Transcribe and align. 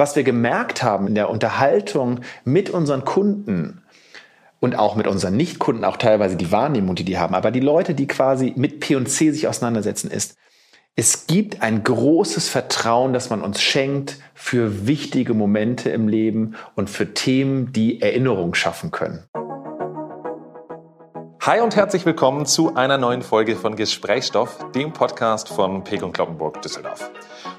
was 0.00 0.16
wir 0.16 0.24
gemerkt 0.24 0.82
haben 0.82 1.06
in 1.06 1.14
der 1.14 1.28
Unterhaltung 1.28 2.20
mit 2.44 2.70
unseren 2.70 3.04
Kunden 3.04 3.82
und 4.58 4.76
auch 4.76 4.96
mit 4.96 5.06
unseren 5.06 5.36
Nichtkunden, 5.36 5.84
auch 5.84 5.98
teilweise 5.98 6.36
die 6.36 6.50
Wahrnehmung, 6.50 6.94
die 6.94 7.04
die 7.04 7.18
haben, 7.18 7.34
aber 7.34 7.50
die 7.50 7.60
Leute, 7.60 7.94
die 7.94 8.06
quasi 8.06 8.54
mit 8.56 8.80
P&C 8.80 9.30
sich 9.30 9.46
auseinandersetzen, 9.46 10.10
ist, 10.10 10.38
es 10.96 11.26
gibt 11.26 11.62
ein 11.62 11.84
großes 11.84 12.48
Vertrauen, 12.48 13.12
das 13.12 13.28
man 13.28 13.42
uns 13.42 13.60
schenkt 13.60 14.16
für 14.34 14.86
wichtige 14.86 15.34
Momente 15.34 15.90
im 15.90 16.08
Leben 16.08 16.56
und 16.74 16.88
für 16.88 17.12
Themen, 17.12 17.72
die 17.72 18.00
Erinnerung 18.00 18.54
schaffen 18.54 18.90
können. 18.90 19.24
Hi 21.42 21.60
und 21.60 21.76
herzlich 21.76 22.06
willkommen 22.06 22.46
zu 22.46 22.74
einer 22.74 22.96
neuen 22.96 23.22
Folge 23.22 23.54
von 23.54 23.76
Gesprächsstoff, 23.76 24.64
dem 24.74 24.94
Podcast 24.94 25.50
von 25.50 25.84
Peg 25.84 26.02
und 26.02 26.12
Kloppenburg 26.12 26.62
Düsseldorf. 26.62 27.10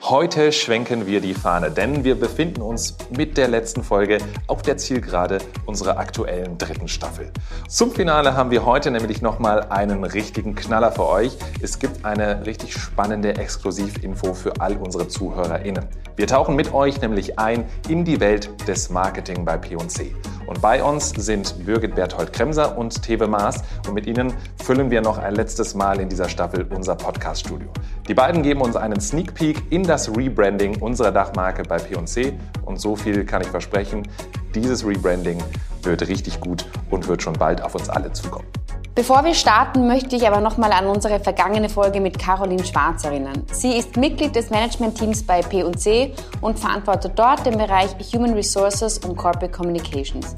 Heute 0.03 0.51
schwenken 0.51 1.07
wir 1.07 1.21
die 1.21 1.33
Fahne, 1.33 1.71
denn 1.71 2.03
wir 2.03 2.19
befinden 2.19 2.61
uns 2.61 2.97
mit 3.15 3.37
der 3.37 3.47
letzten 3.47 3.83
Folge 3.83 4.17
auf 4.47 4.61
der 4.61 4.77
Zielgerade 4.77 5.39
unserer 5.65 5.97
aktuellen 5.97 6.57
dritten 6.57 6.87
Staffel. 6.87 7.31
Zum 7.67 7.91
Finale 7.91 8.35
haben 8.35 8.51
wir 8.51 8.65
heute 8.65 8.91
nämlich 8.91 9.21
nochmal 9.21 9.67
einen 9.69 10.03
richtigen 10.03 10.53
Knaller 10.53 10.91
für 10.91 11.07
euch. 11.07 11.37
Es 11.61 11.79
gibt 11.79 12.05
eine 12.05 12.45
richtig 12.45 12.73
spannende 12.73 13.35
Exklusivinfo 13.35 14.33
für 14.33 14.59
all 14.59 14.77
unsere 14.77 15.07
ZuhörerInnen. 15.07 15.85
Wir 16.15 16.27
tauchen 16.27 16.55
mit 16.55 16.73
euch 16.73 17.01
nämlich 17.01 17.39
ein 17.39 17.65
in 17.87 18.05
die 18.05 18.19
Welt 18.19 18.49
des 18.67 18.89
Marketing 18.89 19.45
bei 19.45 19.57
P&C. 19.57 20.13
Und 20.51 20.61
bei 20.61 20.83
uns 20.83 21.11
sind 21.11 21.65
Birgit 21.65 21.95
Berthold-Kremser 21.95 22.77
und 22.77 23.01
Teve 23.01 23.25
Maas. 23.25 23.63
Und 23.87 23.93
mit 23.93 24.05
ihnen 24.05 24.33
füllen 24.61 24.91
wir 24.91 24.99
noch 24.99 25.17
ein 25.17 25.33
letztes 25.33 25.75
Mal 25.75 26.01
in 26.01 26.09
dieser 26.09 26.27
Staffel 26.27 26.67
unser 26.75 26.95
Podcast-Studio. 26.95 27.69
Die 28.09 28.13
beiden 28.13 28.43
geben 28.43 28.59
uns 28.59 28.75
einen 28.75 28.99
Sneak 28.99 29.33
Peek 29.33 29.70
in 29.71 29.83
das 29.83 30.15
Rebranding 30.15 30.79
unserer 30.81 31.11
Dachmarke 31.11 31.63
bei 31.63 31.77
P&C. 31.77 32.37
Und 32.63 32.79
so 32.79 32.95
viel 32.95 33.25
kann 33.25 33.41
ich 33.41 33.47
versprechen, 33.47 34.07
dieses 34.53 34.85
Rebranding 34.85 35.41
wird 35.81 36.07
richtig 36.07 36.39
gut 36.39 36.65
und 36.91 37.07
wird 37.07 37.23
schon 37.23 37.33
bald 37.33 37.63
auf 37.63 37.73
uns 37.73 37.89
alle 37.89 38.11
zukommen. 38.11 38.45
Bevor 38.93 39.23
wir 39.23 39.33
starten, 39.33 39.87
möchte 39.87 40.17
ich 40.17 40.27
aber 40.27 40.41
nochmal 40.41 40.73
an 40.73 40.85
unsere 40.85 41.21
vergangene 41.21 41.69
Folge 41.69 42.01
mit 42.01 42.19
Caroline 42.19 42.65
Schwarz 42.65 43.05
erinnern. 43.05 43.43
Sie 43.49 43.77
ist 43.77 43.95
Mitglied 43.95 44.35
des 44.35 44.49
Managementteams 44.49 45.23
bei 45.23 45.41
P&C 45.41 46.13
und 46.41 46.59
verantwortet 46.59 47.13
dort 47.15 47.45
den 47.45 47.57
Bereich 47.57 47.95
Human 48.13 48.33
Resources 48.33 48.97
und 48.97 49.15
Corporate 49.15 49.53
Communications. 49.53 50.35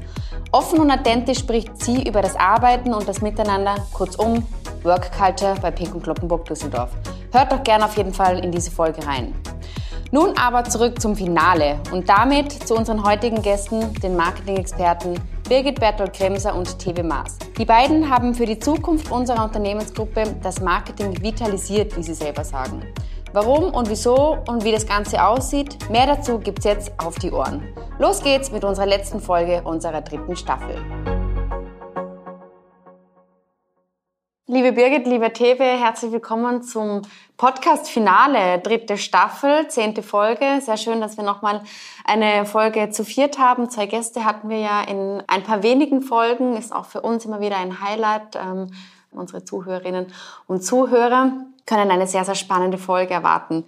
Offen 0.52 0.78
und 0.78 0.92
authentisch 0.92 1.40
spricht 1.40 1.82
sie 1.82 2.06
über 2.06 2.22
das 2.22 2.36
Arbeiten 2.36 2.94
und 2.94 3.08
das 3.08 3.20
Miteinander, 3.20 3.74
kurzum 3.92 4.46
Work 4.84 5.10
Culture 5.10 5.56
bei 5.60 5.72
Pink 5.72 5.92
und 5.96 6.04
Kloppenburg 6.04 6.44
Düsseldorf. 6.44 6.90
Hört 7.34 7.50
doch 7.50 7.64
gerne 7.64 7.86
auf 7.86 7.96
jeden 7.96 8.14
Fall 8.14 8.38
in 8.38 8.52
diese 8.52 8.70
Folge 8.70 9.04
rein. 9.04 9.34
Nun 10.12 10.38
aber 10.38 10.62
zurück 10.62 11.02
zum 11.02 11.16
Finale 11.16 11.80
und 11.90 12.08
damit 12.08 12.52
zu 12.52 12.76
unseren 12.76 13.04
heutigen 13.04 13.42
Gästen, 13.42 13.92
den 13.94 14.14
Marketing-Experten 14.14 15.18
Birgit 15.48 15.80
Bertolt-Kremser 15.80 16.54
und 16.54 16.78
TV 16.78 17.02
Maas. 17.02 17.36
Die 17.58 17.64
beiden 17.64 18.08
haben 18.08 18.36
für 18.36 18.46
die 18.46 18.60
Zukunft 18.60 19.10
unserer 19.10 19.42
Unternehmensgruppe 19.42 20.36
das 20.44 20.60
Marketing 20.60 21.20
vitalisiert, 21.20 21.96
wie 21.96 22.04
sie 22.04 22.14
selber 22.14 22.44
sagen. 22.44 22.84
Warum 23.32 23.74
und 23.74 23.90
wieso 23.90 24.38
und 24.46 24.62
wie 24.62 24.70
das 24.70 24.86
Ganze 24.86 25.20
aussieht, 25.26 25.90
mehr 25.90 26.06
dazu 26.06 26.38
gibt's 26.38 26.64
jetzt 26.64 26.92
auf 26.98 27.16
die 27.16 27.32
Ohren. 27.32 27.64
Los 27.98 28.22
geht's 28.22 28.52
mit 28.52 28.62
unserer 28.62 28.86
letzten 28.86 29.18
Folge 29.18 29.60
unserer 29.64 30.02
dritten 30.02 30.36
Staffel. 30.36 30.76
Liebe 34.46 34.72
Birgit, 34.72 35.06
liebe 35.06 35.32
Teve, 35.32 35.64
herzlich 35.64 36.12
willkommen 36.12 36.62
zum 36.62 37.00
Podcast-Finale, 37.38 38.58
dritte 38.58 38.98
Staffel, 38.98 39.68
zehnte 39.68 40.02
Folge. 40.02 40.60
Sehr 40.60 40.76
schön, 40.76 41.00
dass 41.00 41.16
wir 41.16 41.24
nochmal 41.24 41.62
eine 42.04 42.44
Folge 42.44 42.90
zu 42.90 43.06
viert 43.06 43.38
haben. 43.38 43.70
Zwei 43.70 43.86
Gäste 43.86 44.26
hatten 44.26 44.50
wir 44.50 44.58
ja 44.58 44.82
in 44.82 45.22
ein 45.28 45.44
paar 45.44 45.62
wenigen 45.62 46.02
Folgen. 46.02 46.58
Ist 46.58 46.74
auch 46.74 46.84
für 46.84 47.00
uns 47.00 47.24
immer 47.24 47.40
wieder 47.40 47.56
ein 47.56 47.80
Highlight. 47.80 48.36
Ähm, 48.36 48.70
unsere 49.12 49.46
Zuhörerinnen 49.46 50.12
und 50.46 50.62
Zuhörer 50.62 51.32
können 51.64 51.90
eine 51.90 52.06
sehr, 52.06 52.26
sehr 52.26 52.34
spannende 52.34 52.76
Folge 52.76 53.14
erwarten. 53.14 53.64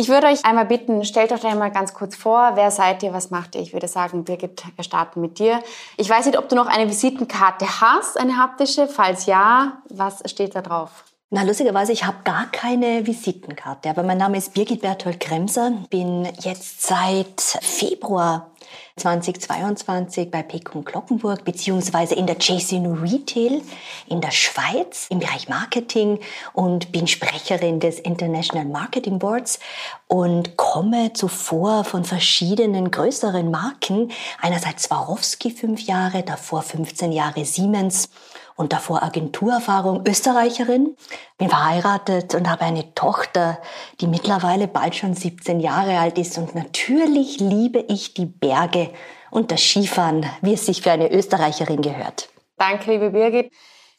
Ich 0.00 0.08
würde 0.08 0.28
euch 0.28 0.44
einmal 0.44 0.64
bitten, 0.64 1.04
stellt 1.04 1.32
euch 1.32 1.44
einmal 1.44 1.72
ganz 1.72 1.92
kurz 1.92 2.14
vor, 2.14 2.52
wer 2.54 2.70
seid 2.70 3.02
ihr, 3.02 3.12
was 3.12 3.32
macht 3.32 3.56
ihr? 3.56 3.62
Ich 3.62 3.72
würde 3.72 3.88
sagen, 3.88 4.22
Birgit, 4.22 4.62
wir 4.76 4.84
starten 4.84 5.20
mit 5.20 5.40
dir. 5.40 5.60
Ich 5.96 6.08
weiß 6.08 6.26
nicht, 6.26 6.38
ob 6.38 6.48
du 6.48 6.54
noch 6.54 6.68
eine 6.68 6.88
Visitenkarte 6.88 7.80
hast, 7.80 8.16
eine 8.16 8.36
haptische. 8.36 8.86
Falls 8.86 9.26
ja, 9.26 9.82
was 9.90 10.22
steht 10.30 10.54
da 10.54 10.62
drauf? 10.62 11.02
Na, 11.30 11.42
lustigerweise, 11.42 11.90
ich 11.90 12.06
habe 12.06 12.18
gar 12.22 12.46
keine 12.52 13.08
Visitenkarte, 13.08 13.90
aber 13.90 14.04
mein 14.04 14.18
Name 14.18 14.38
ist 14.38 14.54
Birgit 14.54 14.82
Berthold 14.82 15.18
Kremser, 15.18 15.72
bin 15.90 16.28
jetzt 16.42 16.80
seit 16.80 17.40
Februar 17.40 18.52
2022 18.96 20.30
bei 20.30 20.42
Pekun 20.42 20.84
Glockenburg 20.84 21.44
beziehungsweise 21.44 22.14
in 22.14 22.26
der 22.26 22.36
JCNU 22.38 22.94
Retail 23.02 23.62
in 24.08 24.20
der 24.20 24.30
Schweiz 24.30 25.06
im 25.10 25.18
Bereich 25.18 25.48
Marketing 25.48 26.20
und 26.52 26.92
bin 26.92 27.06
Sprecherin 27.06 27.80
des 27.80 28.00
International 28.00 28.66
Marketing 28.66 29.18
Boards 29.18 29.58
und 30.06 30.56
komme 30.56 31.12
zuvor 31.12 31.84
von 31.84 32.04
verschiedenen 32.04 32.90
größeren 32.90 33.50
Marken. 33.50 34.10
Einerseits 34.40 34.84
Swarovski 34.84 35.50
fünf 35.50 35.82
Jahre, 35.82 36.22
davor 36.22 36.62
15 36.62 37.12
Jahre 37.12 37.44
Siemens 37.44 38.10
und 38.58 38.72
davor 38.72 39.04
Agenturerfahrung, 39.04 40.04
Österreicherin, 40.06 40.96
bin 41.38 41.48
verheiratet 41.48 42.34
und 42.34 42.50
habe 42.50 42.62
eine 42.64 42.92
Tochter, 42.94 43.58
die 44.00 44.08
mittlerweile 44.08 44.66
bald 44.66 44.96
schon 44.96 45.14
17 45.14 45.60
Jahre 45.60 45.96
alt 45.98 46.18
ist 46.18 46.36
und 46.38 46.56
natürlich 46.56 47.38
liebe 47.38 47.84
ich 47.88 48.14
die 48.14 48.26
Berge 48.26 48.90
und 49.30 49.52
das 49.52 49.62
Skifahren, 49.62 50.26
wie 50.42 50.54
es 50.54 50.66
sich 50.66 50.82
für 50.82 50.90
eine 50.90 51.10
Österreicherin 51.12 51.82
gehört. 51.82 52.28
Danke, 52.56 52.90
liebe 52.90 53.10
Birgit. 53.10 53.52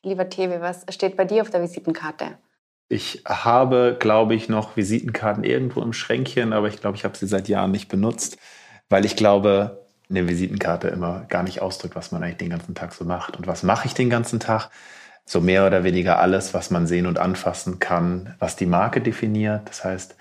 Lieber 0.04 0.30
Tewe, 0.30 0.60
was 0.60 0.86
steht 0.90 1.16
bei 1.16 1.24
dir 1.24 1.42
auf 1.42 1.50
der 1.50 1.62
Visitenkarte? 1.62 2.38
Ich 2.90 3.24
habe, 3.26 3.96
glaube 3.98 4.36
ich, 4.36 4.50
noch 4.50 4.76
Visitenkarten 4.76 5.46
irgendwo 5.46 5.82
im 5.82 5.94
Schränkchen, 5.94 6.52
aber 6.52 6.68
ich 6.68 6.82
glaube, 6.82 6.98
ich 6.98 7.06
habe 7.06 7.18
sie 7.18 7.28
seit 7.28 7.48
Jahren 7.48 7.72
nicht 7.72 7.88
benutzt, 7.88 8.38
weil 8.90 9.06
ich 9.06 9.16
glaube, 9.16 9.89
eine 10.10 10.28
Visitenkarte 10.28 10.88
immer 10.88 11.26
gar 11.30 11.44
nicht 11.44 11.62
ausdrückt, 11.62 11.96
was 11.96 12.12
man 12.12 12.24
eigentlich 12.24 12.38
den 12.38 12.50
ganzen 12.50 12.76
Tag 12.76 12.94
so 12.94 13.06
macht. 13.06 13.38
Und 13.38 13.48
was 13.48 13.64
mache 13.64 13.88
ich 13.88 13.94
den 13.94 14.10
ganzen 14.10 14.40
Tag? 14.40 14.70
So 15.26 15.42
mehr 15.42 15.68
oder 15.68 15.84
weniger 15.84 16.20
alles, 16.20 16.56
was 16.56 16.72
man 16.72 16.88
sehen 16.88 17.06
und 17.06 17.20
anfassen 17.20 17.78
kann, 17.78 18.36
was 18.40 18.56
die 18.56 18.66
Marke 18.66 19.02
definiert. 19.02 19.70
Das 19.70 19.84
heißt, 19.84 20.16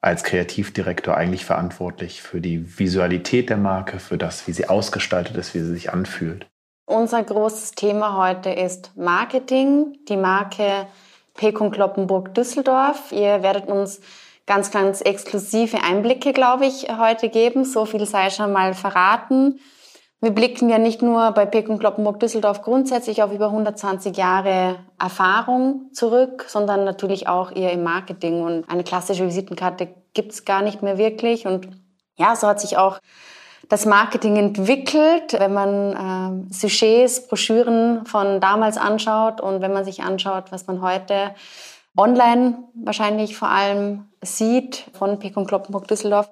als 0.00 0.24
Kreativdirektor 0.24 1.16
eigentlich 1.16 1.44
verantwortlich 1.44 2.22
für 2.22 2.40
die 2.40 2.78
Visualität 2.78 3.50
der 3.50 3.56
Marke, 3.56 4.00
für 4.00 4.18
das, 4.18 4.48
wie 4.48 4.52
sie 4.52 4.68
ausgestaltet 4.68 5.36
ist, 5.36 5.54
wie 5.54 5.60
sie 5.60 5.72
sich 5.72 5.92
anfühlt. 5.92 6.46
Unser 6.86 7.22
großes 7.22 7.72
Thema 7.72 8.16
heute 8.16 8.50
ist 8.50 8.96
Marketing, 8.96 9.98
die 10.08 10.16
Marke 10.16 10.86
Pekun 11.34 11.70
Kloppenburg 11.70 12.34
Düsseldorf. 12.34 13.12
Ihr 13.12 13.42
werdet 13.42 13.68
uns 13.68 14.00
ganz, 14.48 14.72
ganz 14.72 15.00
exklusive 15.02 15.84
Einblicke, 15.84 16.32
glaube 16.32 16.66
ich, 16.66 16.88
heute 16.98 17.28
geben. 17.28 17.64
So 17.64 17.84
viel 17.84 18.04
sei 18.06 18.30
schon 18.30 18.52
mal 18.52 18.74
verraten. 18.74 19.60
Wir 20.20 20.32
blicken 20.32 20.68
ja 20.68 20.78
nicht 20.78 21.00
nur 21.00 21.30
bei 21.30 21.46
Peck 21.46 21.68
und 21.68 21.78
Kloppenburg 21.78 22.18
Düsseldorf 22.18 22.62
grundsätzlich 22.62 23.22
auf 23.22 23.32
über 23.32 23.46
120 23.46 24.16
Jahre 24.16 24.76
Erfahrung 24.98 25.90
zurück, 25.92 26.46
sondern 26.48 26.84
natürlich 26.84 27.28
auch 27.28 27.54
eher 27.54 27.72
im 27.72 27.84
Marketing. 27.84 28.42
Und 28.42 28.68
eine 28.68 28.82
klassische 28.82 29.26
Visitenkarte 29.26 29.88
gibt's 30.14 30.44
gar 30.44 30.62
nicht 30.62 30.82
mehr 30.82 30.98
wirklich. 30.98 31.46
Und 31.46 31.68
ja, 32.16 32.34
so 32.34 32.48
hat 32.48 32.60
sich 32.60 32.76
auch 32.76 32.98
das 33.68 33.86
Marketing 33.86 34.36
entwickelt, 34.36 35.34
wenn 35.38 35.52
man 35.52 36.48
äh, 36.50 36.52
Sujets, 36.52 37.28
Broschüren 37.28 38.06
von 38.06 38.40
damals 38.40 38.76
anschaut 38.76 39.40
und 39.40 39.60
wenn 39.60 39.72
man 39.74 39.84
sich 39.84 40.02
anschaut, 40.02 40.50
was 40.50 40.66
man 40.66 40.80
heute 40.80 41.34
online 41.96 42.56
wahrscheinlich 42.74 43.36
vor 43.36 43.48
allem 43.48 44.07
sieht 44.22 44.84
von 44.92 45.18
Pekon 45.18 45.46
Kloppenburg 45.46 45.88
Düsseldorf, 45.88 46.30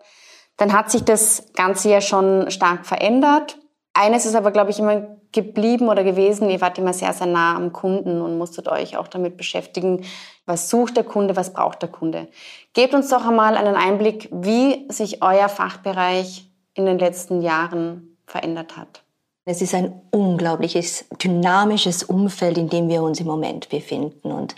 dann 0.56 0.72
hat 0.72 0.90
sich 0.90 1.04
das 1.04 1.52
Ganze 1.54 1.90
ja 1.90 2.00
schon 2.00 2.50
stark 2.50 2.86
verändert. 2.86 3.58
Eines 3.94 4.26
ist 4.26 4.34
aber, 4.34 4.50
glaube 4.50 4.70
ich, 4.70 4.78
immer 4.78 5.16
geblieben 5.32 5.88
oder 5.88 6.02
gewesen, 6.02 6.48
ihr 6.48 6.60
wart 6.60 6.78
immer 6.78 6.92
sehr, 6.92 7.12
sehr 7.12 7.26
nah 7.26 7.56
am 7.56 7.72
Kunden 7.72 8.22
und 8.22 8.38
musstet 8.38 8.68
euch 8.68 8.96
auch 8.96 9.08
damit 9.08 9.36
beschäftigen, 9.36 10.04
was 10.46 10.70
sucht 10.70 10.96
der 10.96 11.04
Kunde, 11.04 11.36
was 11.36 11.52
braucht 11.52 11.82
der 11.82 11.90
Kunde. 11.90 12.28
Gebt 12.72 12.94
uns 12.94 13.10
doch 13.10 13.26
einmal 13.26 13.56
einen 13.56 13.76
Einblick, 13.76 14.28
wie 14.32 14.86
sich 14.90 15.22
euer 15.22 15.48
Fachbereich 15.48 16.50
in 16.74 16.86
den 16.86 16.98
letzten 16.98 17.42
Jahren 17.42 18.16
verändert 18.26 18.76
hat. 18.76 19.02
Es 19.44 19.62
ist 19.62 19.74
ein 19.74 20.02
unglaubliches, 20.10 21.04
dynamisches 21.22 22.02
Umfeld, 22.02 22.58
in 22.58 22.68
dem 22.68 22.88
wir 22.88 23.02
uns 23.02 23.20
im 23.20 23.26
Moment 23.26 23.68
befinden. 23.68 24.32
Und 24.32 24.56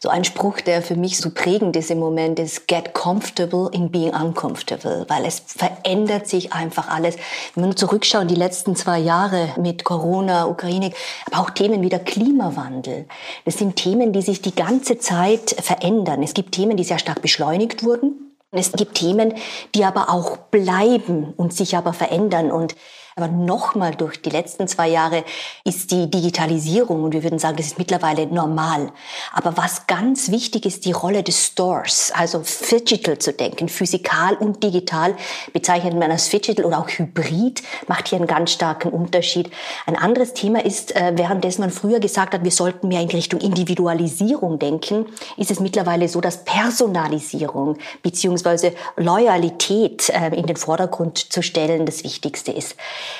so 0.00 0.08
ein 0.08 0.24
Spruch, 0.24 0.60
der 0.60 0.82
für 0.82 0.96
mich 0.96 1.18
so 1.18 1.30
prägend 1.30 1.76
ist 1.76 1.90
im 1.90 1.98
Moment, 1.98 2.38
ist 2.38 2.68
get 2.68 2.94
comfortable 2.94 3.68
in 3.72 3.90
being 3.90 4.14
uncomfortable, 4.14 5.04
weil 5.08 5.24
es 5.24 5.42
verändert 5.46 6.28
sich 6.28 6.52
einfach 6.52 6.88
alles. 6.88 7.16
Wenn 7.54 7.64
wir 7.64 7.68
nur 7.68 7.76
zurückschauen, 7.76 8.28
die 8.28 8.34
letzten 8.34 8.76
zwei 8.76 8.98
Jahre 8.98 9.48
mit 9.56 9.84
Corona, 9.84 10.46
Ukraine, 10.46 10.92
aber 11.30 11.42
auch 11.42 11.50
Themen 11.50 11.82
wie 11.82 11.88
der 11.88 12.00
Klimawandel. 12.00 13.06
Das 13.44 13.58
sind 13.58 13.76
Themen, 13.76 14.12
die 14.12 14.22
sich 14.22 14.40
die 14.42 14.54
ganze 14.54 14.98
Zeit 14.98 15.56
verändern. 15.60 16.22
Es 16.22 16.34
gibt 16.34 16.52
Themen, 16.52 16.76
die 16.76 16.84
sehr 16.84 16.98
stark 16.98 17.22
beschleunigt 17.22 17.82
wurden 17.82 18.28
Es 18.50 18.72
gibt 18.72 18.94
Themen, 18.94 19.34
die 19.74 19.84
aber 19.84 20.08
auch 20.08 20.38
bleiben 20.38 21.34
und 21.36 21.52
sich 21.52 21.76
aber 21.76 21.92
verändern. 21.92 22.50
Und 22.50 22.76
aber 23.18 23.28
nochmal 23.28 23.96
durch 23.96 24.22
die 24.22 24.30
letzten 24.30 24.68
zwei 24.68 24.88
Jahre 24.88 25.24
ist 25.64 25.90
die 25.90 26.08
Digitalisierung 26.08 27.02
und 27.02 27.12
wir 27.12 27.24
würden 27.24 27.40
sagen, 27.40 27.56
das 27.56 27.66
ist 27.66 27.78
mittlerweile 27.78 28.26
normal. 28.26 28.92
Aber 29.32 29.56
was 29.56 29.88
ganz 29.88 30.30
wichtig 30.30 30.64
ist, 30.64 30.84
die 30.84 30.92
Rolle 30.92 31.24
des 31.24 31.44
Stores, 31.46 32.12
also 32.14 32.42
digital 32.70 33.18
zu 33.18 33.32
denken, 33.32 33.68
physikal 33.68 34.36
und 34.36 34.62
digital 34.62 35.16
bezeichnet 35.52 35.94
man 35.94 36.12
als 36.12 36.28
digital 36.28 36.64
oder 36.64 36.78
auch 36.78 36.88
hybrid, 36.88 37.62
macht 37.88 38.08
hier 38.08 38.18
einen 38.18 38.28
ganz 38.28 38.52
starken 38.52 38.90
Unterschied. 38.90 39.50
Ein 39.86 39.96
anderes 39.96 40.32
Thema 40.32 40.64
ist, 40.64 40.94
äh, 40.94 41.12
währenddessen 41.16 41.62
man 41.62 41.70
früher 41.70 41.98
gesagt 41.98 42.34
hat, 42.34 42.44
wir 42.44 42.52
sollten 42.52 42.86
mehr 42.86 43.00
in 43.00 43.08
Richtung 43.08 43.40
Individualisierung 43.40 44.60
denken, 44.60 45.06
ist 45.36 45.50
es 45.50 45.58
mittlerweile 45.58 46.08
so, 46.08 46.20
dass 46.20 46.44
Personalisierung 46.44 47.78
beziehungsweise 48.02 48.74
Loyalität 48.96 50.08
äh, 50.10 50.28
in 50.36 50.46
den 50.46 50.56
Vordergrund 50.56 51.18
zu 51.18 51.42
stellen 51.42 51.84
das 51.84 52.04
Wichtigste 52.04 52.52
ist. 52.52 52.76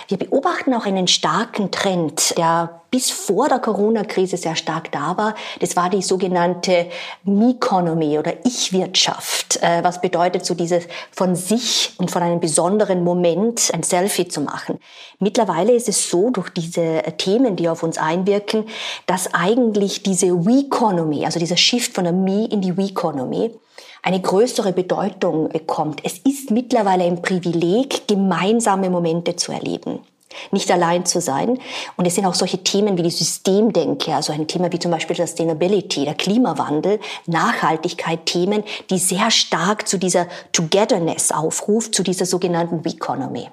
Wir 0.08 0.18
beobachten 0.18 0.74
auch 0.74 0.86
einen 0.86 1.08
starken 1.08 1.70
Trend, 1.70 2.36
der 2.36 2.80
bis 2.90 3.10
vor 3.10 3.48
der 3.48 3.58
Corona-Krise 3.58 4.36
sehr 4.36 4.56
stark 4.56 4.90
da 4.92 5.16
war. 5.16 5.34
Das 5.60 5.76
war 5.76 5.90
die 5.90 6.00
sogenannte 6.00 6.86
Me-Economy 7.24 8.18
oder 8.18 8.32
Ich-Wirtschaft, 8.44 9.62
äh, 9.62 9.84
was 9.84 10.00
bedeutet 10.00 10.46
so 10.46 10.54
dieses 10.54 10.84
von 11.10 11.36
sich 11.36 11.92
und 11.98 12.10
von 12.10 12.22
einem 12.22 12.40
besonderen 12.40 13.04
Moment 13.04 13.70
ein 13.74 13.82
Selfie 13.82 14.28
zu 14.28 14.40
machen. 14.40 14.78
Mittlerweile 15.18 15.72
ist 15.72 15.88
es 15.88 16.08
so, 16.08 16.30
durch 16.30 16.48
diese 16.50 17.02
Themen, 17.18 17.56
die 17.56 17.68
auf 17.68 17.82
uns 17.82 17.98
einwirken, 17.98 18.64
dass 19.06 19.34
eigentlich 19.34 20.02
diese 20.02 20.46
We-Economy, 20.46 21.26
also 21.26 21.38
dieser 21.38 21.56
Shift 21.56 21.94
von 21.94 22.04
der 22.04 22.12
Me 22.12 22.48
in 22.50 22.62
die 22.62 22.76
We-Economy, 22.76 23.52
eine 24.02 24.20
größere 24.20 24.72
Bedeutung 24.72 25.48
bekommt. 25.48 26.00
Es 26.04 26.18
ist 26.18 26.50
mittlerweile 26.50 27.04
ein 27.04 27.22
Privileg, 27.22 28.06
gemeinsame 28.08 28.90
Momente 28.90 29.36
zu 29.36 29.52
erleben 29.52 30.00
nicht 30.50 30.70
allein 30.70 31.06
zu 31.06 31.20
sein. 31.20 31.58
Und 31.96 32.06
es 32.06 32.14
sind 32.14 32.26
auch 32.26 32.34
solche 32.34 32.62
Themen 32.62 32.96
wie 32.98 33.02
die 33.02 33.10
Systemdenke, 33.10 34.14
also 34.14 34.32
ein 34.32 34.46
Thema 34.46 34.70
wie 34.72 34.78
zum 34.78 34.90
Beispiel 34.90 35.16
Sustainability, 35.16 36.04
der 36.04 36.14
Klimawandel, 36.14 37.00
Nachhaltigkeit, 37.26 38.26
Themen, 38.26 38.62
die 38.90 38.98
sehr 38.98 39.30
stark 39.30 39.88
zu 39.88 39.98
dieser 39.98 40.26
Togetherness 40.52 41.32
aufruft, 41.32 41.94
zu 41.94 42.02
dieser 42.02 42.26
sogenannten 42.26 42.84
Economy 42.84 43.48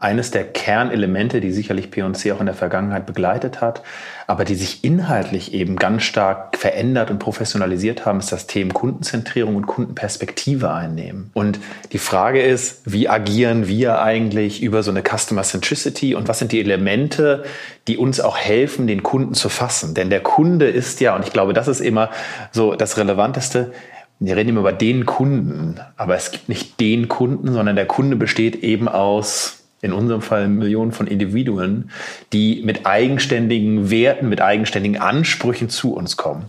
eines 0.00 0.30
der 0.30 0.44
Kernelemente, 0.44 1.42
die 1.42 1.52
sicherlich 1.52 1.90
P&C 1.90 2.32
auch 2.32 2.40
in 2.40 2.46
der 2.46 2.54
Vergangenheit 2.54 3.04
begleitet 3.04 3.60
hat, 3.60 3.82
aber 4.26 4.46
die 4.46 4.54
sich 4.54 4.82
inhaltlich 4.82 5.52
eben 5.52 5.76
ganz 5.76 6.04
stark 6.04 6.56
verändert 6.56 7.10
und 7.10 7.18
professionalisiert 7.18 8.06
haben, 8.06 8.18
ist 8.18 8.32
das 8.32 8.46
Thema 8.46 8.72
Kundenzentrierung 8.72 9.56
und 9.56 9.66
Kundenperspektive 9.66 10.72
einnehmen. 10.72 11.30
Und 11.34 11.60
die 11.92 11.98
Frage 11.98 12.40
ist, 12.40 12.80
wie 12.90 13.10
agieren 13.10 13.68
wir 13.68 14.00
eigentlich 14.00 14.62
über 14.62 14.82
so 14.82 14.90
eine 14.90 15.02
Customer 15.02 15.42
Centricity 15.42 16.14
und 16.14 16.28
was 16.28 16.38
sind 16.38 16.52
die 16.52 16.60
Elemente, 16.60 17.44
die 17.86 17.98
uns 17.98 18.20
auch 18.20 18.38
helfen, 18.38 18.86
den 18.86 19.02
Kunden 19.02 19.34
zu 19.34 19.50
fassen? 19.50 19.94
Denn 19.94 20.08
der 20.08 20.20
Kunde 20.20 20.70
ist 20.70 21.00
ja, 21.00 21.14
und 21.14 21.26
ich 21.26 21.32
glaube, 21.32 21.52
das 21.52 21.68
ist 21.68 21.80
immer 21.80 22.08
so 22.52 22.74
das 22.74 22.96
Relevanteste, 22.96 23.72
wir 24.18 24.36
reden 24.36 24.50
immer 24.50 24.60
über 24.60 24.72
den 24.72 25.06
Kunden, 25.06 25.80
aber 25.96 26.14
es 26.14 26.30
gibt 26.30 26.48
nicht 26.48 26.78
den 26.78 27.08
Kunden, 27.08 27.52
sondern 27.52 27.74
der 27.76 27.86
Kunde 27.86 28.16
besteht 28.16 28.56
eben 28.56 28.86
aus 28.86 29.59
in 29.82 29.92
unserem 29.92 30.22
Fall 30.22 30.48
Millionen 30.48 30.92
von 30.92 31.06
Individuen, 31.06 31.90
die 32.32 32.62
mit 32.64 32.86
eigenständigen 32.86 33.90
Werten, 33.90 34.28
mit 34.28 34.40
eigenständigen 34.40 35.00
Ansprüchen 35.00 35.68
zu 35.68 35.94
uns 35.94 36.16
kommen. 36.16 36.46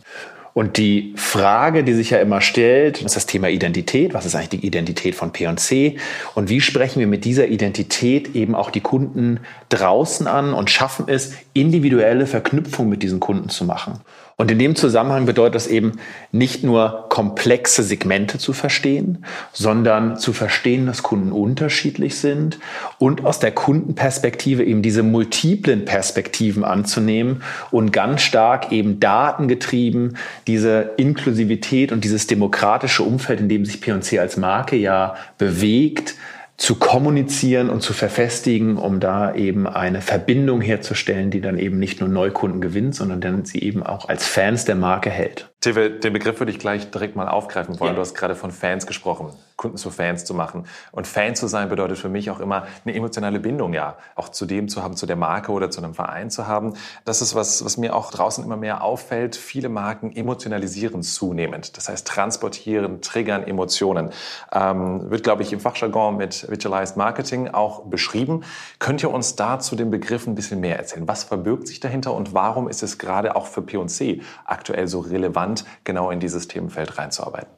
Und 0.54 0.78
die 0.78 1.14
Frage, 1.16 1.84
die 1.84 1.94
sich 1.94 2.10
ja 2.10 2.20
immer 2.20 2.42
stellt, 2.42 3.02
ist 3.02 3.16
das 3.16 3.26
Thema 3.26 3.48
Identität. 3.48 4.14
Was 4.14 4.26
ist 4.26 4.36
eigentlich 4.36 4.62
die 4.62 4.68
Identität 4.68 5.16
von 5.16 5.32
P&C? 5.32 5.98
Und 6.36 6.50
wie 6.50 6.60
sprechen 6.60 7.00
wir 7.00 7.08
mit 7.08 7.24
dieser 7.24 7.48
Identität 7.48 8.36
eben 8.36 8.54
auch 8.54 8.70
die 8.70 8.82
Kunden 8.82 9.40
draußen 9.70 10.28
an 10.28 10.54
und 10.54 10.70
schaffen 10.70 11.06
es, 11.08 11.34
individuelle 11.54 12.28
Verknüpfungen 12.28 12.90
mit 12.90 13.02
diesen 13.02 13.22
Kunden 13.22 13.48
zu 13.48 13.64
machen? 13.64 14.02
Und 14.42 14.50
in 14.50 14.58
dem 14.58 14.76
Zusammenhang 14.76 15.28
bedeutet 15.28 15.54
das 15.54 15.68
eben 15.68 16.00
nicht 16.32 16.64
nur 16.64 17.06
komplexe 17.10 17.84
Segmente 17.84 18.40
zu 18.40 18.54
verstehen, 18.54 19.24
sondern 19.54 20.18
zu 20.18 20.34
verstehen, 20.34 20.88
dass 20.88 21.04
Kunden 21.04 21.32
unterschiedlich 21.32 22.16
sind 22.16 22.58
und 22.98 23.24
aus 23.24 23.38
der 23.38 23.52
Kundenperspektive 23.52 24.64
eben 24.64 24.82
diese 24.82 25.04
multiplen 25.04 25.86
Perspektiven 25.86 26.64
anzunehmen 26.64 27.44
und 27.70 27.94
ganz 27.94 28.24
stark 28.24 28.72
eben 28.72 29.00
datengetrieben 29.00 30.18
diese 30.48 30.90
Inklusivität 30.98 31.92
und 31.92 32.04
dieses 32.04 32.26
demokratische 32.26 33.04
Umfeld, 33.04 33.42
in 33.42 33.48
dem 33.48 33.64
sich 33.64 33.80
P&C 33.80 34.18
als 34.18 34.38
Marke 34.38 34.76
ja 34.76 35.18
bewegt, 35.38 36.16
zu 36.62 36.76
kommunizieren 36.76 37.72
und 37.72 37.82
zu 37.82 37.92
verfestigen, 37.92 38.78
um 38.78 39.00
da 39.00 39.34
eben 39.34 39.66
eine 39.66 40.00
Verbindung 40.00 40.62
herzustellen, 40.62 41.32
die 41.32 41.42
dann 41.42 41.58
eben 41.58 41.80
nicht 41.80 42.02
nur 42.02 42.08
Neukunden 42.08 42.62
gewinnt, 42.62 42.94
sondern 42.94 43.20
dann 43.20 43.46
sie 43.46 43.64
eben 43.64 43.82
auch 43.82 44.08
als 44.08 44.28
Fans 44.28 44.64
der 44.64 44.76
Marke 44.76 45.10
hält. 45.10 45.51
Tive, 45.62 45.92
den 45.92 46.12
Begriff 46.12 46.40
würde 46.40 46.52
ich 46.52 46.58
gleich 46.58 46.90
direkt 46.90 47.16
mal 47.16 47.28
aufgreifen 47.30 47.80
wollen. 47.80 47.92
Ja. 47.92 47.96
Du 47.96 48.02
hast 48.02 48.16
gerade 48.16 48.34
von 48.34 48.50
Fans 48.50 48.88
gesprochen, 48.88 49.32
Kunden 49.58 49.78
zu 49.78 49.92
Fans 49.92 50.26
zu 50.26 50.34
machen. 50.34 50.66
Und 50.92 51.06
Fan 51.06 51.36
zu 51.36 51.46
sein 51.46 51.70
bedeutet 51.70 52.00
für 52.00 52.10
mich 52.10 52.32
auch 52.32 52.40
immer 52.40 52.66
eine 52.84 52.96
emotionale 52.96 53.40
Bindung, 53.40 53.72
ja. 53.72 53.96
Auch 54.16 54.30
zu 54.30 54.48
dem 54.48 54.70
zu 54.70 54.82
haben, 54.82 54.96
zu 54.96 55.06
der 55.06 55.18
Marke 55.18 55.52
oder 55.52 55.70
zu 55.70 55.80
einem 55.80 55.94
Verein 55.94 56.32
zu 56.32 56.48
haben. 56.48 56.74
Das 57.06 57.22
ist 57.22 57.36
was, 57.36 57.64
was 57.64 57.78
mir 57.78 57.96
auch 57.96 58.10
draußen 58.10 58.44
immer 58.44 58.58
mehr 58.58 58.84
auffällt. 58.84 59.36
Viele 59.36 59.70
Marken 59.70 60.12
emotionalisieren 60.16 61.04
zunehmend. 61.04 61.78
Das 61.78 61.90
heißt, 61.90 62.08
transportieren, 62.08 63.04
triggern 63.04 63.44
Emotionen. 63.44 64.10
Ähm, 64.52 65.12
wird, 65.12 65.22
glaube 65.22 65.44
ich, 65.44 65.54
im 65.54 65.60
Fachjargon 65.60 66.18
mit 66.18 66.50
Visualized 66.50 66.98
Marketing 66.98 67.50
auch 67.50 67.86
beschrieben. 67.86 68.44
Könnt 68.80 69.04
ihr 69.04 69.12
uns 69.12 69.36
da 69.36 69.60
zu 69.60 69.76
dem 69.76 69.92
Begriff 69.92 70.26
ein 70.26 70.34
bisschen 70.34 70.60
mehr 70.60 70.80
erzählen? 70.80 71.08
Was 71.08 71.24
verbirgt 71.24 71.68
sich 71.68 71.80
dahinter 71.80 72.16
und 72.16 72.34
warum 72.34 72.68
ist 72.68 72.82
es 72.82 72.98
gerade 72.98 73.36
auch 73.36 73.46
für 73.46 73.62
P&C 73.62 74.24
aktuell 74.46 74.88
so 74.88 75.02
relevant? 75.02 75.51
Relevant, 75.52 75.66
genau 75.84 76.12
in 76.12 76.20
dieses 76.20 76.48
Themenfeld 76.48 76.98
reinzuarbeiten. 76.98 77.50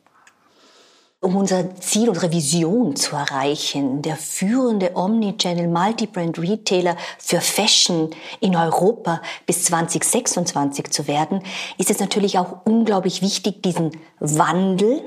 Um 1.19 1.37
unser 1.37 1.73
Ziel, 1.75 2.09
unsere 2.09 2.33
Vision 2.33 2.97
zu 2.97 3.15
erreichen, 3.15 4.01
der 4.01 4.17
führende 4.17 4.97
Omnichannel 4.97 5.69
Multibrand 5.69 6.37
Retailer 6.37 6.97
für 7.17 7.39
Fashion 7.39 8.09
in 8.41 8.57
Europa 8.57 9.21
bis 9.45 9.63
2026 9.63 10.91
zu 10.91 11.07
werden, 11.07 11.41
ist 11.77 11.89
es 11.89 12.01
natürlich 12.01 12.37
auch 12.39 12.65
unglaublich 12.65 13.21
wichtig, 13.21 13.63
diesen 13.63 13.91
Wandel, 14.19 15.01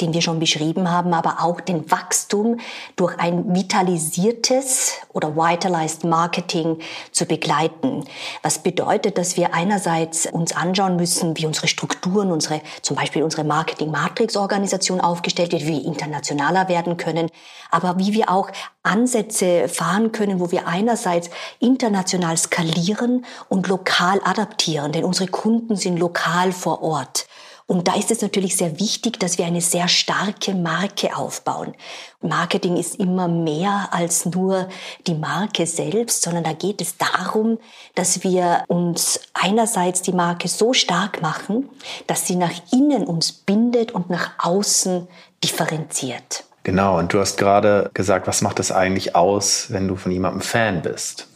den 0.00 0.12
wir 0.12 0.22
schon 0.22 0.38
beschrieben 0.38 0.90
haben, 0.90 1.14
aber 1.14 1.42
auch 1.42 1.60
den 1.60 1.90
Wachstum 1.90 2.58
durch 2.96 3.18
ein 3.18 3.54
vitalisiertes 3.54 4.94
oder 5.12 5.36
vitalized 5.36 6.04
Marketing 6.04 6.78
zu 7.12 7.26
begleiten. 7.26 8.04
Was 8.42 8.60
bedeutet, 8.60 9.18
dass 9.18 9.36
wir 9.36 9.54
einerseits 9.54 10.26
uns 10.26 10.54
anschauen 10.54 10.96
müssen, 10.96 11.36
wie 11.36 11.46
unsere 11.46 11.68
Strukturen, 11.68 12.32
unsere, 12.32 12.60
zum 12.82 12.96
Beispiel 12.96 13.22
unsere 13.22 13.44
Marketing-Matrix-Organisation 13.44 15.00
aufgestellt 15.00 15.52
wird, 15.52 15.62
wie 15.62 15.80
wir 15.80 15.84
internationaler 15.84 16.68
werden 16.68 16.96
können, 16.96 17.30
aber 17.70 17.98
wie 17.98 18.12
wir 18.12 18.30
auch 18.30 18.50
Ansätze 18.82 19.68
fahren 19.68 20.12
können, 20.12 20.40
wo 20.40 20.50
wir 20.50 20.66
einerseits 20.66 21.30
international 21.58 22.36
skalieren 22.36 23.24
und 23.48 23.68
lokal 23.68 24.20
adaptieren, 24.24 24.92
denn 24.92 25.04
unsere 25.04 25.28
Kunden 25.28 25.76
sind 25.76 25.98
lokal 25.98 26.52
vor 26.52 26.82
Ort. 26.82 27.26
Und 27.70 27.86
da 27.86 27.94
ist 27.94 28.10
es 28.10 28.20
natürlich 28.20 28.56
sehr 28.56 28.80
wichtig, 28.80 29.20
dass 29.20 29.38
wir 29.38 29.46
eine 29.46 29.60
sehr 29.60 29.86
starke 29.86 30.56
Marke 30.56 31.16
aufbauen. 31.16 31.72
Marketing 32.20 32.76
ist 32.76 32.96
immer 32.96 33.28
mehr 33.28 33.90
als 33.92 34.26
nur 34.26 34.68
die 35.06 35.14
Marke 35.14 35.66
selbst, 35.66 36.22
sondern 36.22 36.42
da 36.42 36.52
geht 36.52 36.80
es 36.80 36.96
darum, 36.96 37.60
dass 37.94 38.24
wir 38.24 38.64
uns 38.66 39.20
einerseits 39.34 40.02
die 40.02 40.10
Marke 40.10 40.48
so 40.48 40.72
stark 40.72 41.22
machen, 41.22 41.68
dass 42.08 42.26
sie 42.26 42.34
nach 42.34 42.50
innen 42.72 43.04
uns 43.04 43.30
bindet 43.30 43.92
und 43.92 44.10
nach 44.10 44.32
außen 44.38 45.06
differenziert. 45.44 46.42
Genau, 46.64 46.98
und 46.98 47.12
du 47.12 47.20
hast 47.20 47.36
gerade 47.36 47.88
gesagt, 47.94 48.26
was 48.26 48.42
macht 48.42 48.58
es 48.58 48.72
eigentlich 48.72 49.14
aus, 49.14 49.66
wenn 49.68 49.86
du 49.86 49.94
von 49.94 50.10
jemandem 50.10 50.40
Fan 50.40 50.82
bist? 50.82 51.28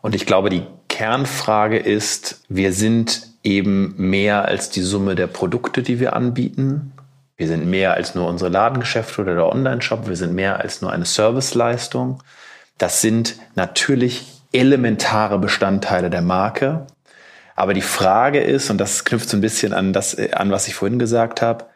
Und 0.00 0.14
ich 0.14 0.26
glaube, 0.26 0.48
die 0.48 0.62
Kernfrage 0.86 1.76
ist, 1.76 2.42
wir 2.48 2.72
sind 2.72 3.35
eben 3.46 3.94
mehr 3.96 4.44
als 4.44 4.70
die 4.70 4.82
Summe 4.82 5.14
der 5.14 5.28
Produkte, 5.28 5.82
die 5.82 6.00
wir 6.00 6.14
anbieten. 6.14 6.92
Wir 7.36 7.46
sind 7.46 7.66
mehr 7.66 7.94
als 7.94 8.14
nur 8.14 8.26
unsere 8.28 8.50
Ladengeschäfte 8.50 9.22
oder 9.22 9.34
der 9.34 9.46
Online-Shop. 9.46 10.08
Wir 10.08 10.16
sind 10.16 10.34
mehr 10.34 10.58
als 10.60 10.82
nur 10.82 10.92
eine 10.92 11.04
Serviceleistung. 11.04 12.22
Das 12.76 13.00
sind 13.00 13.36
natürlich 13.54 14.26
elementare 14.52 15.38
Bestandteile 15.38 16.10
der 16.10 16.22
Marke. 16.22 16.86
Aber 17.54 17.72
die 17.72 17.82
Frage 17.82 18.40
ist, 18.40 18.68
und 18.68 18.78
das 18.78 19.04
knüpft 19.04 19.28
so 19.28 19.36
ein 19.36 19.40
bisschen 19.40 19.72
an 19.72 19.92
das, 19.92 20.18
an 20.32 20.50
was 20.50 20.66
ich 20.66 20.74
vorhin 20.74 20.98
gesagt 20.98 21.40
habe, 21.40 21.66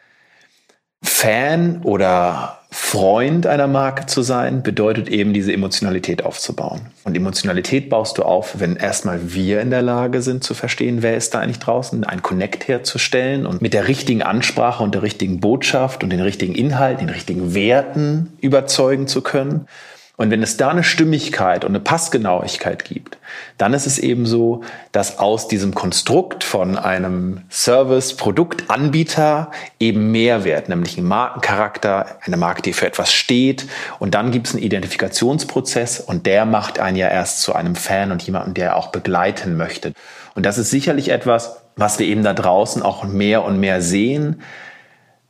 Fan 1.03 1.83
oder 1.83 2.60
Freund 2.73 3.49
einer 3.49 3.67
Marke 3.67 4.07
zu 4.07 4.23
sein, 4.23 4.63
bedeutet 4.63 5.09
eben 5.09 5.33
diese 5.33 5.53
Emotionalität 5.53 6.25
aufzubauen. 6.25 6.83
Und 7.03 7.17
Emotionalität 7.17 7.89
baust 7.89 8.19
du 8.19 8.23
auf, 8.23 8.61
wenn 8.61 8.77
erstmal 8.77 9.35
wir 9.35 9.61
in 9.61 9.71
der 9.71 9.83
Lage 9.83 10.23
sind 10.23 10.45
zu 10.45 10.55
verstehen, 10.55 11.03
wer 11.03 11.17
ist 11.17 11.35
da 11.35 11.41
eigentlich 11.41 11.59
draußen, 11.59 12.05
einen 12.05 12.23
Connect 12.23 12.69
herzustellen 12.69 13.45
und 13.45 13.61
mit 13.61 13.75
der 13.75 13.89
richtigen 13.89 14.23
Ansprache 14.23 14.85
und 14.85 14.95
der 14.95 15.03
richtigen 15.03 15.41
Botschaft 15.41 16.05
und 16.05 16.11
den 16.11 16.21
richtigen 16.21 16.55
Inhalten, 16.55 17.07
den 17.07 17.15
richtigen 17.15 17.55
Werten 17.55 18.33
überzeugen 18.41 19.09
zu 19.09 19.21
können. 19.21 19.67
Und 20.21 20.31
wenn 20.31 20.43
es 20.43 20.59
da 20.59 20.69
eine 20.69 20.85
Stimmigkeit 20.85 21.65
und 21.65 21.71
eine 21.71 21.81
Passgenauigkeit 21.81 22.85
gibt, 22.85 23.17
dann 23.57 23.73
ist 23.73 23.87
es 23.87 23.99
eben 23.99 24.27
so, 24.27 24.61
dass 24.93 25.19
aus 25.19 25.49
diesem 25.49 25.75
Konstrukt 25.75 26.45
von 26.45 26.77
einem 26.77 27.41
Service-Produktanbieter 27.49 29.51
eben 29.79 30.13
mehr 30.13 30.45
wird, 30.45 30.69
nämlich 30.69 30.99
ein 30.99 31.05
Markencharakter, 31.05 32.19
eine 32.21 32.37
Marke, 32.37 32.61
die 32.61 32.75
für 32.75 32.87
etwas 32.87 33.15
steht. 33.15 33.67
Und 33.99 34.15
dann 34.15 34.31
gibt 34.31 34.49
es 34.49 34.53
einen 34.53 34.63
Identifikationsprozess 34.63 36.01
und 36.01 36.27
der 36.27 36.45
macht 36.45 36.81
einen 36.81 36.99
ja 36.99 37.09
erst 37.09 37.41
zu 37.41 37.55
einem 37.55 37.75
Fan 37.75 38.13
und 38.13 38.21
jemanden, 38.21 38.53
der 38.53 38.77
auch 38.77 38.89
begleiten 38.89 39.57
möchte. 39.57 39.95
Und 40.35 40.45
das 40.45 40.59
ist 40.59 40.69
sicherlich 40.69 41.09
etwas, 41.09 41.63
was 41.77 41.99
wir 41.99 42.07
eben 42.07 42.25
da 42.25 42.35
draußen 42.35 42.83
auch 42.83 43.05
mehr 43.05 43.43
und 43.43 43.59
mehr 43.59 43.81
sehen 43.81 44.43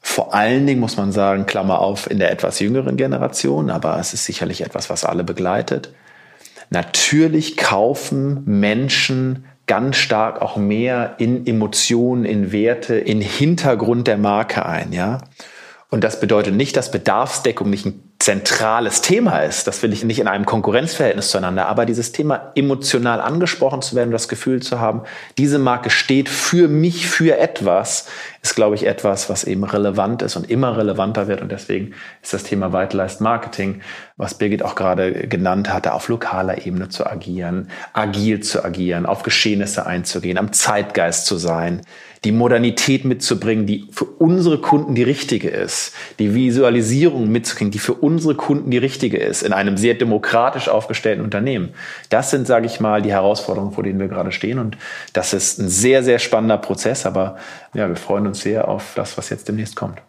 vor 0.01 0.35
allen 0.35 0.67
Dingen 0.67 0.81
muss 0.81 0.97
man 0.97 1.13
sagen, 1.13 1.47
Klammer 1.47 1.81
auf, 1.81 2.11
in 2.11 2.19
der 2.19 2.33
etwas 2.33 2.59
jüngeren 2.59 2.97
Generation, 2.97 3.71
aber 3.71 3.99
es 3.99 4.15
ist 4.15 4.25
sicherlich 4.25 4.63
etwas, 4.63 4.89
was 4.91 5.05
alle 5.05 5.25
begleitet. 5.25 5.93
Natürlich 6.71 7.57
kaufen 7.57 8.43
Menschen 8.45 9.45
ganz 9.67 9.97
stark 9.97 10.41
auch 10.43 10.57
mehr 10.57 11.15
in 11.19 11.47
Emotionen, 11.47 12.25
in 12.25 12.51
Werte, 12.51 12.97
in 12.97 13.21
Hintergrund 13.21 14.07
der 14.09 14.19
Marke 14.19 14.67
ein, 14.67 14.93
ja. 14.93 15.19
Und 15.91 16.03
das 16.03 16.21
bedeutet 16.21 16.55
nicht, 16.55 16.77
dass 16.77 16.91
Bedarfsdeckung 16.91 17.69
nicht 17.69 17.87
ein 17.87 18.10
zentrales 18.21 19.01
Thema 19.01 19.39
ist. 19.39 19.67
Das 19.67 19.83
will 19.83 19.95
ich 19.95 20.05
nicht 20.05 20.19
in 20.19 20.29
einem 20.29 20.45
Konkurrenzverhältnis 20.45 21.31
zueinander. 21.31 21.67
Aber 21.69 21.87
dieses 21.87 22.13
Thema 22.13 22.53
emotional 22.55 23.19
angesprochen 23.19 23.81
zu 23.81 23.97
werden, 23.97 24.11
das 24.11 24.29
Gefühl 24.29 24.61
zu 24.61 24.79
haben, 24.79 25.03
diese 25.39 25.59
Marke 25.59 25.89
steht 25.89 26.29
für 26.29 26.69
mich, 26.69 27.09
für 27.09 27.39
etwas, 27.39 28.09
ist, 28.43 28.55
glaube 28.55 28.75
ich, 28.75 28.87
etwas, 28.87 29.31
was 29.31 29.45
eben 29.45 29.65
relevant 29.65 30.21
ist 30.21 30.37
und 30.37 30.51
immer 30.51 30.77
relevanter 30.77 31.29
wird. 31.29 31.41
Und 31.41 31.51
deswegen 31.51 31.95
ist 32.23 32.35
das 32.35 32.43
Thema 32.43 32.75
Vitalized 32.75 33.23
Marketing, 33.23 33.81
was 34.19 34.35
Birgit 34.35 34.63
auch 34.63 34.75
gerade 34.75 35.27
genannt 35.27 35.73
hatte, 35.73 35.95
auf 35.95 36.09
lokaler 36.09 36.67
Ebene 36.67 36.91
zu 36.91 37.07
agieren, 37.07 37.71
agil 37.95 38.41
zu 38.41 38.63
agieren, 38.63 39.07
auf 39.07 39.23
Geschehnisse 39.23 39.87
einzugehen, 39.87 40.37
am 40.37 40.53
Zeitgeist 40.53 41.25
zu 41.25 41.39
sein, 41.39 41.81
die 42.25 42.33
Modernität 42.33 43.05
mitzubringen, 43.05 43.67
die 43.67 43.89
für 43.93 44.05
unsere 44.05 44.59
Kunden 44.59 44.95
die 44.95 45.03
richtige 45.03 45.49
ist, 45.49 45.95
die 46.19 46.35
Visualisierung 46.35 47.31
mitzukriegen, 47.31 47.71
die 47.71 47.79
für 47.79 47.95
unsere 47.95 48.35
Kunden 48.35 48.71
die 48.71 48.79
richtige 48.79 49.17
ist, 49.17 49.43
in 49.43 49.53
einem 49.53 49.79
sehr 49.79 49.95
demokratisch 49.95 50.69
aufgestellten 50.69 51.25
Unternehmen. 51.25 51.75
Das 52.11 52.31
sind, 52.31 52.47
sage 52.47 52.67
ich 52.67 52.79
mal, 52.79 53.01
die 53.01 53.13
Herausforderungen, 53.13 53.73
vor 53.73 53.85
denen 53.85 53.99
wir 53.99 54.09
gerade 54.09 54.33
stehen. 54.33 54.59
Und 54.59 54.77
das 55.15 55.33
ist 55.33 55.59
ein 55.59 55.69
sehr, 55.69 56.03
sehr 56.03 56.19
spannender 56.19 56.59
Prozess. 56.59 57.07
Aber 57.07 57.37
ja, 57.73 57.89
wir 57.89 57.97
freuen 57.97 58.27
uns 58.27 58.43
sehr 58.43 58.69
auf 58.69 58.93
das, 58.97 59.17
was 59.17 59.31
jetzt 59.31 59.49
demnächst 59.49 59.77
kommt. 59.77 60.03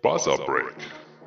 Buzzer 0.00 0.36
Break. 0.36 0.74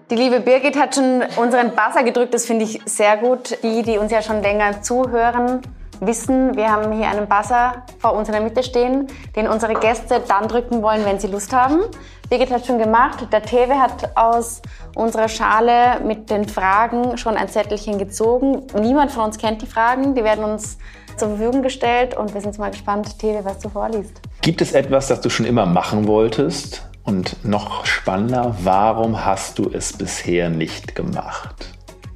Die 0.10 0.16
liebe 0.16 0.40
Birgit 0.40 0.78
hat 0.78 0.96
schon 0.96 1.24
unseren 1.38 1.72
Buzzer 1.72 2.04
gedrückt. 2.04 2.34
Das 2.34 2.46
finde 2.46 2.66
ich 2.66 2.80
sehr 2.86 3.18
gut. 3.18 3.58
Die, 3.64 3.84
die 3.84 3.98
uns 3.98 4.12
ja 4.12 4.22
schon 4.22 4.42
länger 4.42 4.82
zuhören, 4.82 5.62
wissen, 6.02 6.56
wir 6.58 6.70
haben 6.70 6.92
hier 6.92 7.08
einen 7.08 7.28
Buzzer 7.28 7.84
vor 8.00 8.14
uns 8.14 8.28
in 8.28 8.34
der 8.34 8.42
Mitte 8.42 8.64
stehen, 8.64 9.08
den 9.36 9.48
unsere 9.48 9.76
Gäste 9.76 10.22
dann 10.28 10.48
drücken 10.48 10.82
wollen, 10.82 11.06
wenn 11.06 11.20
sie 11.20 11.28
Lust 11.28 11.54
haben. 11.54 11.82
Birgit 12.30 12.52
hat 12.52 12.66
schon 12.66 12.80
gemacht. 12.80 13.28
Der 13.32 13.44
Tewe 13.44 13.80
hat 13.80 14.18
aus 14.18 14.62
unserer 14.96 15.30
Schale 15.30 16.00
mit 16.04 16.30
den 16.30 16.48
Fragen 16.48 17.18
schon 17.18 17.38
ein 17.38 17.48
Zettelchen 17.50 17.98
gezogen. 17.98 18.64
Niemand 18.74 19.12
von 19.12 19.26
uns 19.26 19.38
kennt 19.38 19.62
die 19.62 19.68
Fragen. 19.68 20.16
Die 20.16 20.24
werden 20.24 20.44
uns 20.44 20.78
zur 21.18 21.30
Verfügung 21.30 21.62
gestellt 21.62 22.18
und 22.18 22.34
wir 22.34 22.42
sind 22.42 22.58
mal 22.58 22.72
gespannt, 22.72 23.20
Tewe, 23.20 23.44
was 23.44 23.60
du 23.60 23.70
vorliest. 23.70 24.22
Gibt 24.42 24.62
es 24.62 24.74
etwas, 24.74 25.08
das 25.08 25.22
du 25.22 25.30
schon 25.30 25.46
immer 25.46 25.66
machen 25.66 26.08
wolltest? 26.08 26.88
Und 27.04 27.44
noch 27.44 27.86
spannender, 27.86 28.56
warum 28.64 29.26
hast 29.26 29.60
du 29.60 29.70
es 29.72 29.94
bisher 29.94 30.50
nicht 30.50 30.96
gemacht? 30.96 31.68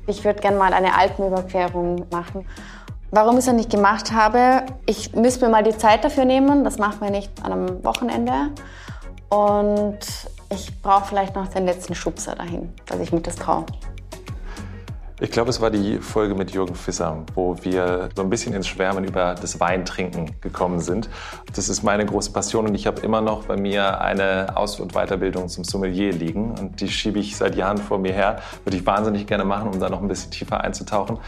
Ich 0.07 0.23
würde 0.23 0.39
gerne 0.39 0.57
mal 0.57 0.73
eine 0.73 0.95
Alpenüberquerung 0.95 2.05
machen. 2.11 2.45
Warum 3.15 3.37
ich 3.37 3.47
es 3.47 3.53
nicht 3.53 3.69
gemacht 3.69 4.11
habe, 4.11 4.63
ich 4.85 5.15
müsste 5.15 5.45
mir 5.45 5.51
mal 5.51 5.63
die 5.63 5.77
Zeit 5.77 6.03
dafür 6.03 6.25
nehmen. 6.25 6.65
Das 6.65 6.77
macht 6.79 6.99
man 6.99 7.13
nicht 7.13 7.31
an 7.43 7.53
einem 7.53 7.81
Wochenende. 7.85 8.49
Und 9.29 9.99
ich 10.49 10.81
brauche 10.81 11.05
vielleicht 11.05 11.33
noch 11.33 11.47
den 11.47 11.65
letzten 11.65 11.95
Schubser 11.95 12.35
dahin, 12.35 12.73
dass 12.87 12.99
ich 12.99 13.13
mich 13.13 13.23
das 13.23 13.37
traue. 13.37 13.65
Ich 15.21 15.31
glaube, 15.31 15.49
es 15.49 15.61
war 15.61 15.71
die 15.71 15.99
Folge 15.99 16.35
mit 16.35 16.51
Jürgen 16.51 16.75
Fisser, 16.75 17.23
wo 17.35 17.55
wir 17.61 18.09
so 18.17 18.21
ein 18.21 18.29
bisschen 18.29 18.53
ins 18.53 18.67
Schwärmen 18.67 19.05
über 19.05 19.33
das 19.33 19.61
Weintrinken 19.61 20.35
gekommen 20.41 20.81
sind. 20.81 21.07
Das 21.55 21.69
ist 21.69 21.83
meine 21.83 22.05
große 22.05 22.33
Passion 22.33 22.67
und 22.67 22.75
ich 22.75 22.85
habe 22.85 22.99
immer 22.99 23.21
noch 23.21 23.45
bei 23.45 23.55
mir 23.55 24.01
eine 24.01 24.57
Aus- 24.57 24.81
und 24.81 24.91
Weiterbildung 24.91 25.47
zum 25.47 25.63
Sommelier 25.63 26.11
liegen 26.11 26.51
und 26.59 26.81
die 26.81 26.89
schiebe 26.89 27.19
ich 27.19 27.37
seit 27.37 27.55
Jahren 27.55 27.77
vor 27.77 27.97
mir 27.97 28.11
her. 28.11 28.41
Würde 28.65 28.75
ich 28.75 28.85
wahnsinnig 28.85 29.25
gerne 29.25 29.45
machen, 29.45 29.69
um 29.69 29.79
da 29.79 29.89
noch 29.89 30.01
ein 30.01 30.09
bisschen 30.09 30.31
tiefer 30.31 30.59
einzutauchen. 30.59 31.19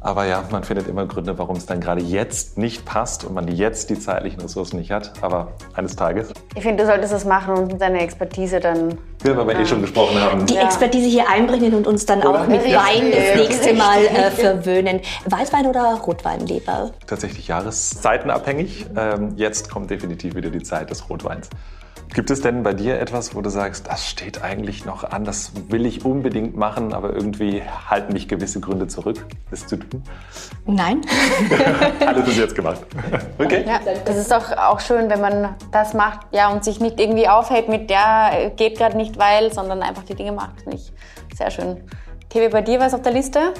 Aber 0.00 0.24
ja, 0.26 0.44
man 0.50 0.64
findet 0.64 0.88
immer 0.88 1.06
Gründe, 1.06 1.38
warum 1.38 1.56
es 1.56 1.66
dann 1.66 1.80
gerade 1.80 2.00
jetzt 2.00 2.56
nicht 2.56 2.84
passt 2.84 3.24
und 3.24 3.34
man 3.34 3.48
jetzt 3.48 3.90
die 3.90 3.98
zeitlichen 3.98 4.40
Ressourcen 4.40 4.78
nicht 4.78 4.90
hat. 4.90 5.12
Aber 5.22 5.52
eines 5.74 5.96
Tages. 5.96 6.32
Ich 6.54 6.62
finde, 6.62 6.84
du 6.84 6.88
solltest 6.88 7.12
es 7.12 7.24
machen 7.24 7.54
und 7.54 7.80
deine 7.80 8.00
Expertise 8.00 8.60
dann. 8.60 8.98
Ja, 9.24 9.36
weil 9.36 9.48
wir 9.48 9.54
ja. 9.54 9.60
eh 9.60 9.66
schon 9.66 9.80
gesprochen 9.80 10.20
haben. 10.20 10.46
Die 10.46 10.54
ja. 10.54 10.64
Expertise 10.64 11.08
hier 11.08 11.28
einbringen 11.28 11.74
und 11.74 11.86
uns 11.86 12.06
dann 12.06 12.20
oder? 12.20 12.42
auch 12.42 12.46
mit 12.46 12.62
Wein 12.64 13.10
das 13.10 13.36
nächste 13.36 13.74
Mal 13.74 14.04
äh, 14.04 14.30
verwöhnen. 14.30 15.00
Weißwein 15.26 15.66
oder 15.66 15.94
Rotwein 15.94 16.46
lieber? 16.46 16.92
Tatsächlich 17.06 17.48
jahreszeitenabhängig. 17.48 18.86
Ähm, 18.96 19.32
jetzt 19.36 19.70
kommt 19.70 19.90
definitiv 19.90 20.36
wieder 20.36 20.50
die 20.50 20.62
Zeit 20.62 20.90
des 20.90 21.08
Rotweins. 21.10 21.48
Gibt 22.14 22.30
es 22.30 22.40
denn 22.40 22.62
bei 22.62 22.72
dir 22.72 22.98
etwas, 22.98 23.34
wo 23.34 23.42
du 23.42 23.50
sagst, 23.50 23.86
das 23.86 24.08
steht 24.08 24.42
eigentlich 24.42 24.84
noch 24.84 25.04
an, 25.04 25.24
das 25.24 25.52
will 25.68 25.84
ich 25.84 26.04
unbedingt 26.04 26.56
machen, 26.56 26.94
aber 26.94 27.12
irgendwie 27.12 27.62
halten 27.88 28.12
mich 28.12 28.28
gewisse 28.28 28.60
Gründe 28.60 28.86
zurück, 28.86 29.26
es 29.50 29.66
zu 29.66 29.76
tun? 29.76 30.02
Nein. 30.66 31.02
Alles 32.06 32.28
ist 32.28 32.38
jetzt 32.38 32.54
gemacht. 32.54 32.80
Okay. 33.38 33.64
Ja, 33.66 33.80
das 34.04 34.16
ist 34.16 34.32
doch 34.32 34.50
auch 34.56 34.80
schön, 34.80 35.08
wenn 35.08 35.20
man 35.20 35.54
das 35.70 35.94
macht 35.94 36.26
ja, 36.32 36.48
und 36.48 36.64
sich 36.64 36.80
nicht 36.80 36.98
irgendwie 36.98 37.28
aufhält 37.28 37.68
mit, 37.68 37.90
ja, 37.90 38.30
geht 38.56 38.76
gerade 38.76 38.96
nicht, 38.96 39.16
weil, 39.16 39.52
sondern 39.52 39.80
einfach 39.80 40.02
die 40.02 40.14
Dinge 40.14 40.32
macht. 40.32 40.66
Nicht. 40.66 40.92
Sehr 41.36 41.50
schön. 41.50 41.80
TV, 42.28 42.50
bei 42.50 42.62
dir 42.62 42.80
was 42.80 42.94
auf 42.94 43.02
der 43.02 43.12
Liste? 43.12 43.54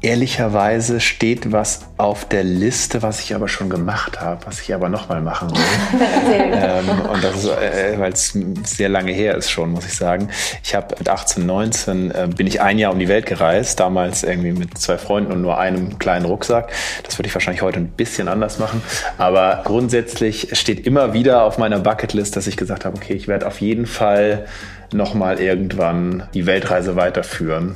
Ehrlicherweise 0.00 1.00
steht 1.00 1.50
was 1.50 1.80
auf 1.96 2.24
der 2.24 2.44
Liste, 2.44 3.02
was 3.02 3.18
ich 3.18 3.34
aber 3.34 3.48
schon 3.48 3.68
gemacht 3.68 4.20
habe, 4.20 4.46
was 4.46 4.60
ich 4.60 4.72
aber 4.72 4.88
nochmal 4.88 5.20
machen 5.20 5.50
will. 5.50 5.60
ähm, 6.52 7.00
und 7.12 7.24
das 7.24 7.38
ist, 7.38 7.48
äh, 7.48 7.98
weil 7.98 8.12
es 8.12 8.38
sehr 8.62 8.88
lange 8.88 9.10
her 9.10 9.34
ist 9.34 9.50
schon, 9.50 9.72
muss 9.72 9.86
ich 9.86 9.94
sagen. 9.94 10.28
Ich 10.62 10.76
habe 10.76 10.94
mit 10.96 11.08
18, 11.08 11.44
19 11.44 12.10
äh, 12.12 12.28
bin 12.28 12.46
ich 12.46 12.60
ein 12.60 12.78
Jahr 12.78 12.92
um 12.92 13.00
die 13.00 13.08
Welt 13.08 13.26
gereist, 13.26 13.80
damals 13.80 14.22
irgendwie 14.22 14.52
mit 14.52 14.78
zwei 14.78 14.98
Freunden 14.98 15.32
und 15.32 15.42
nur 15.42 15.58
einem 15.58 15.98
kleinen 15.98 16.26
Rucksack. 16.26 16.70
Das 17.02 17.18
würde 17.18 17.26
ich 17.26 17.34
wahrscheinlich 17.34 17.62
heute 17.62 17.80
ein 17.80 17.88
bisschen 17.88 18.28
anders 18.28 18.60
machen. 18.60 18.82
Aber 19.16 19.62
grundsätzlich 19.64 20.50
steht 20.52 20.86
immer 20.86 21.12
wieder 21.12 21.42
auf 21.42 21.58
meiner 21.58 21.80
Bucketlist, 21.80 22.36
dass 22.36 22.46
ich 22.46 22.56
gesagt 22.56 22.84
habe, 22.84 22.96
okay, 22.96 23.14
ich 23.14 23.26
werde 23.26 23.48
auf 23.48 23.60
jeden 23.60 23.86
Fall 23.86 24.46
nochmal 24.92 25.40
irgendwann 25.40 26.28
die 26.34 26.46
Weltreise 26.46 26.96
weiterführen. 26.96 27.74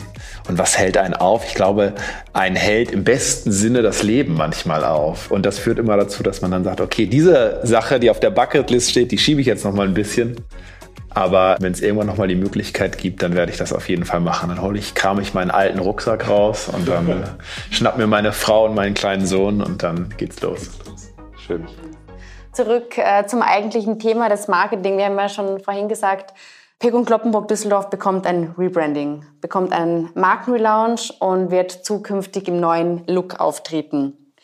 Und 0.49 0.59
was 0.59 0.79
hält 0.79 0.97
einen 0.97 1.15
auf? 1.15 1.45
Ich 1.47 1.55
glaube, 1.55 1.93
ein 2.33 2.57
hält 2.57 2.91
im 2.91 3.05
besten 3.05 3.53
Sinne 3.53 3.83
das 3.83 4.03
Leben 4.03 4.35
manchmal 4.35 4.85
auf. 4.85 5.31
Und 5.31 5.47
das 5.47 5.59
führt 5.59 5.79
immer 5.79 5.97
dazu, 5.97 6.23
dass 6.23 6.41
man 6.41 6.51
dann 6.51 6.65
sagt, 6.65 6.81
okay, 6.81 7.07
diese 7.07 7.61
Sache, 7.63 8.01
die 8.01 8.11
auf 8.11 8.21
der 8.21 8.31
Bucketlist 8.31 8.91
steht, 8.91 9.13
die 9.13 9.19
schiebe 9.19 9.41
ich 9.41 9.47
jetzt 9.47 9.65
nochmal 9.65 9.87
ein 9.87 9.95
bisschen. 9.95 10.37
Aber 11.15 11.57
wenn 11.61 11.73
es 11.73 11.83
irgendwann 11.83 12.07
nochmal 12.07 12.29
die 12.29 12.35
Möglichkeit 12.35 12.97
gibt, 12.97 13.23
dann 13.23 13.35
werde 13.35 13.53
ich 13.53 13.59
das 13.59 13.73
auf 13.73 13.89
jeden 13.89 14.05
Fall 14.05 14.21
machen. 14.21 14.49
Dann 14.49 14.63
hole 14.63 14.79
ich, 14.79 14.95
kram 14.95 15.21
ich 15.21 15.35
meinen 15.35 15.51
alten 15.51 15.79
Rucksack 15.79 16.29
raus 16.29 16.69
und 16.73 16.89
dann 16.89 17.25
schnapp 17.71 17.99
mir 17.99 18.07
meine 18.07 18.33
Frau 18.33 18.65
und 18.65 18.75
meinen 18.75 18.95
kleinen 18.95 19.27
Sohn 19.27 19.61
und 19.63 19.83
dann 19.83 20.09
geht's 20.17 20.41
los. 20.41 20.71
Schön. 21.47 21.67
Zurück 22.53 22.97
äh, 22.99 23.27
zum 23.27 23.43
eigentlichen 23.43 23.99
Thema 23.99 24.29
des 24.29 24.49
Marketing. 24.49 24.97
Wir 24.97 25.07
haben 25.07 25.19
ja 25.19 25.29
schon 25.29 25.59
vorhin 25.61 25.89
gesagt, 25.89 26.35
Pekun 26.83 27.05
Kloppenburg 27.05 27.47
Düsseldorf 27.47 27.91
bekommt 27.91 28.27
ein 28.27 28.57
Rebranding, 28.59 29.25
bekommt 29.41 29.73
einen 29.73 30.11
Markenrelaunch 30.17 31.15
und 31.21 31.53
wird 31.53 31.71
zukünftig 31.71 32.49
im 32.49 32.59
neuen 32.59 33.07
Look 33.07 33.39
auftreten. 33.39 34.35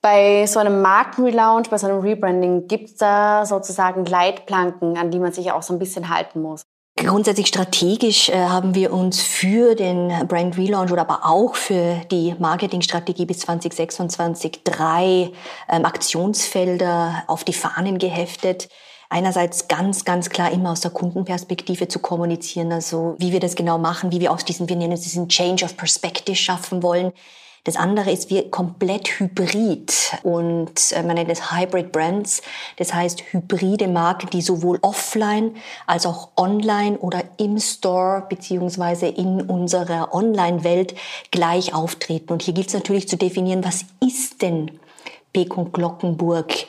Bei 0.00 0.46
so 0.46 0.60
einem 0.60 0.82
Markenrelaunch, 0.82 1.68
bei 1.68 1.78
so 1.78 1.88
einem 1.88 1.98
Rebranding, 1.98 2.68
gibt 2.68 2.90
es 2.90 2.94
da 2.94 3.44
sozusagen 3.44 4.06
Leitplanken, 4.06 4.98
an 4.98 5.10
die 5.10 5.18
man 5.18 5.32
sich 5.32 5.50
auch 5.50 5.64
so 5.64 5.72
ein 5.72 5.80
bisschen 5.80 6.14
halten 6.14 6.40
muss? 6.42 6.62
Grundsätzlich 6.96 7.48
strategisch 7.48 8.28
äh, 8.28 8.36
haben 8.36 8.76
wir 8.76 8.92
uns 8.92 9.20
für 9.20 9.74
den 9.74 10.28
Brand 10.28 10.56
Relaunch 10.58 10.92
oder 10.92 11.02
aber 11.02 11.22
auch 11.24 11.56
für 11.56 12.02
die 12.12 12.36
Marketingstrategie 12.38 13.26
bis 13.26 13.40
2026 13.40 14.62
drei 14.62 15.32
ähm, 15.68 15.84
Aktionsfelder 15.84 17.24
auf 17.26 17.42
die 17.42 17.52
Fahnen 17.52 17.98
geheftet. 17.98 18.68
Einerseits 19.10 19.68
ganz, 19.68 20.04
ganz 20.04 20.30
klar 20.30 20.50
immer 20.52 20.70
aus 20.70 20.80
der 20.80 20.92
Kundenperspektive 20.92 21.88
zu 21.88 21.98
kommunizieren, 21.98 22.72
also 22.72 23.16
wie 23.18 23.32
wir 23.32 23.40
das 23.40 23.56
genau 23.56 23.76
machen, 23.76 24.12
wie 24.12 24.20
wir 24.20 24.32
aus 24.32 24.44
diesem, 24.44 24.68
wir 24.68 24.76
nennen 24.76 24.92
es 24.92 25.02
diesen 25.02 25.28
Change 25.28 25.64
of 25.64 25.76
Perspective 25.76 26.36
schaffen 26.36 26.82
wollen. 26.82 27.12
Das 27.64 27.76
andere 27.76 28.10
ist 28.10 28.30
wir 28.30 28.50
komplett 28.50 29.20
hybrid 29.20 29.92
und 30.22 30.92
äh, 30.92 31.02
man 31.02 31.16
nennt 31.16 31.30
es 31.30 31.52
Hybrid 31.52 31.92
Brands. 31.92 32.40
Das 32.78 32.94
heißt 32.94 33.22
hybride 33.32 33.86
Marken, 33.86 34.30
die 34.30 34.40
sowohl 34.40 34.78
offline 34.80 35.56
als 35.86 36.06
auch 36.06 36.30
online 36.38 36.96
oder 36.98 37.22
im 37.36 37.58
Store 37.58 38.24
beziehungsweise 38.30 39.08
in 39.08 39.42
unserer 39.42 40.14
Online-Welt 40.14 40.94
gleich 41.30 41.74
auftreten. 41.74 42.32
Und 42.32 42.40
hier 42.40 42.54
gilt 42.54 42.68
es 42.68 42.74
natürlich 42.74 43.08
zu 43.08 43.18
definieren, 43.18 43.62
was 43.62 43.84
ist 44.00 44.40
denn 44.40 44.80
Pekung 45.34 45.70
Glockenburg 45.70 46.66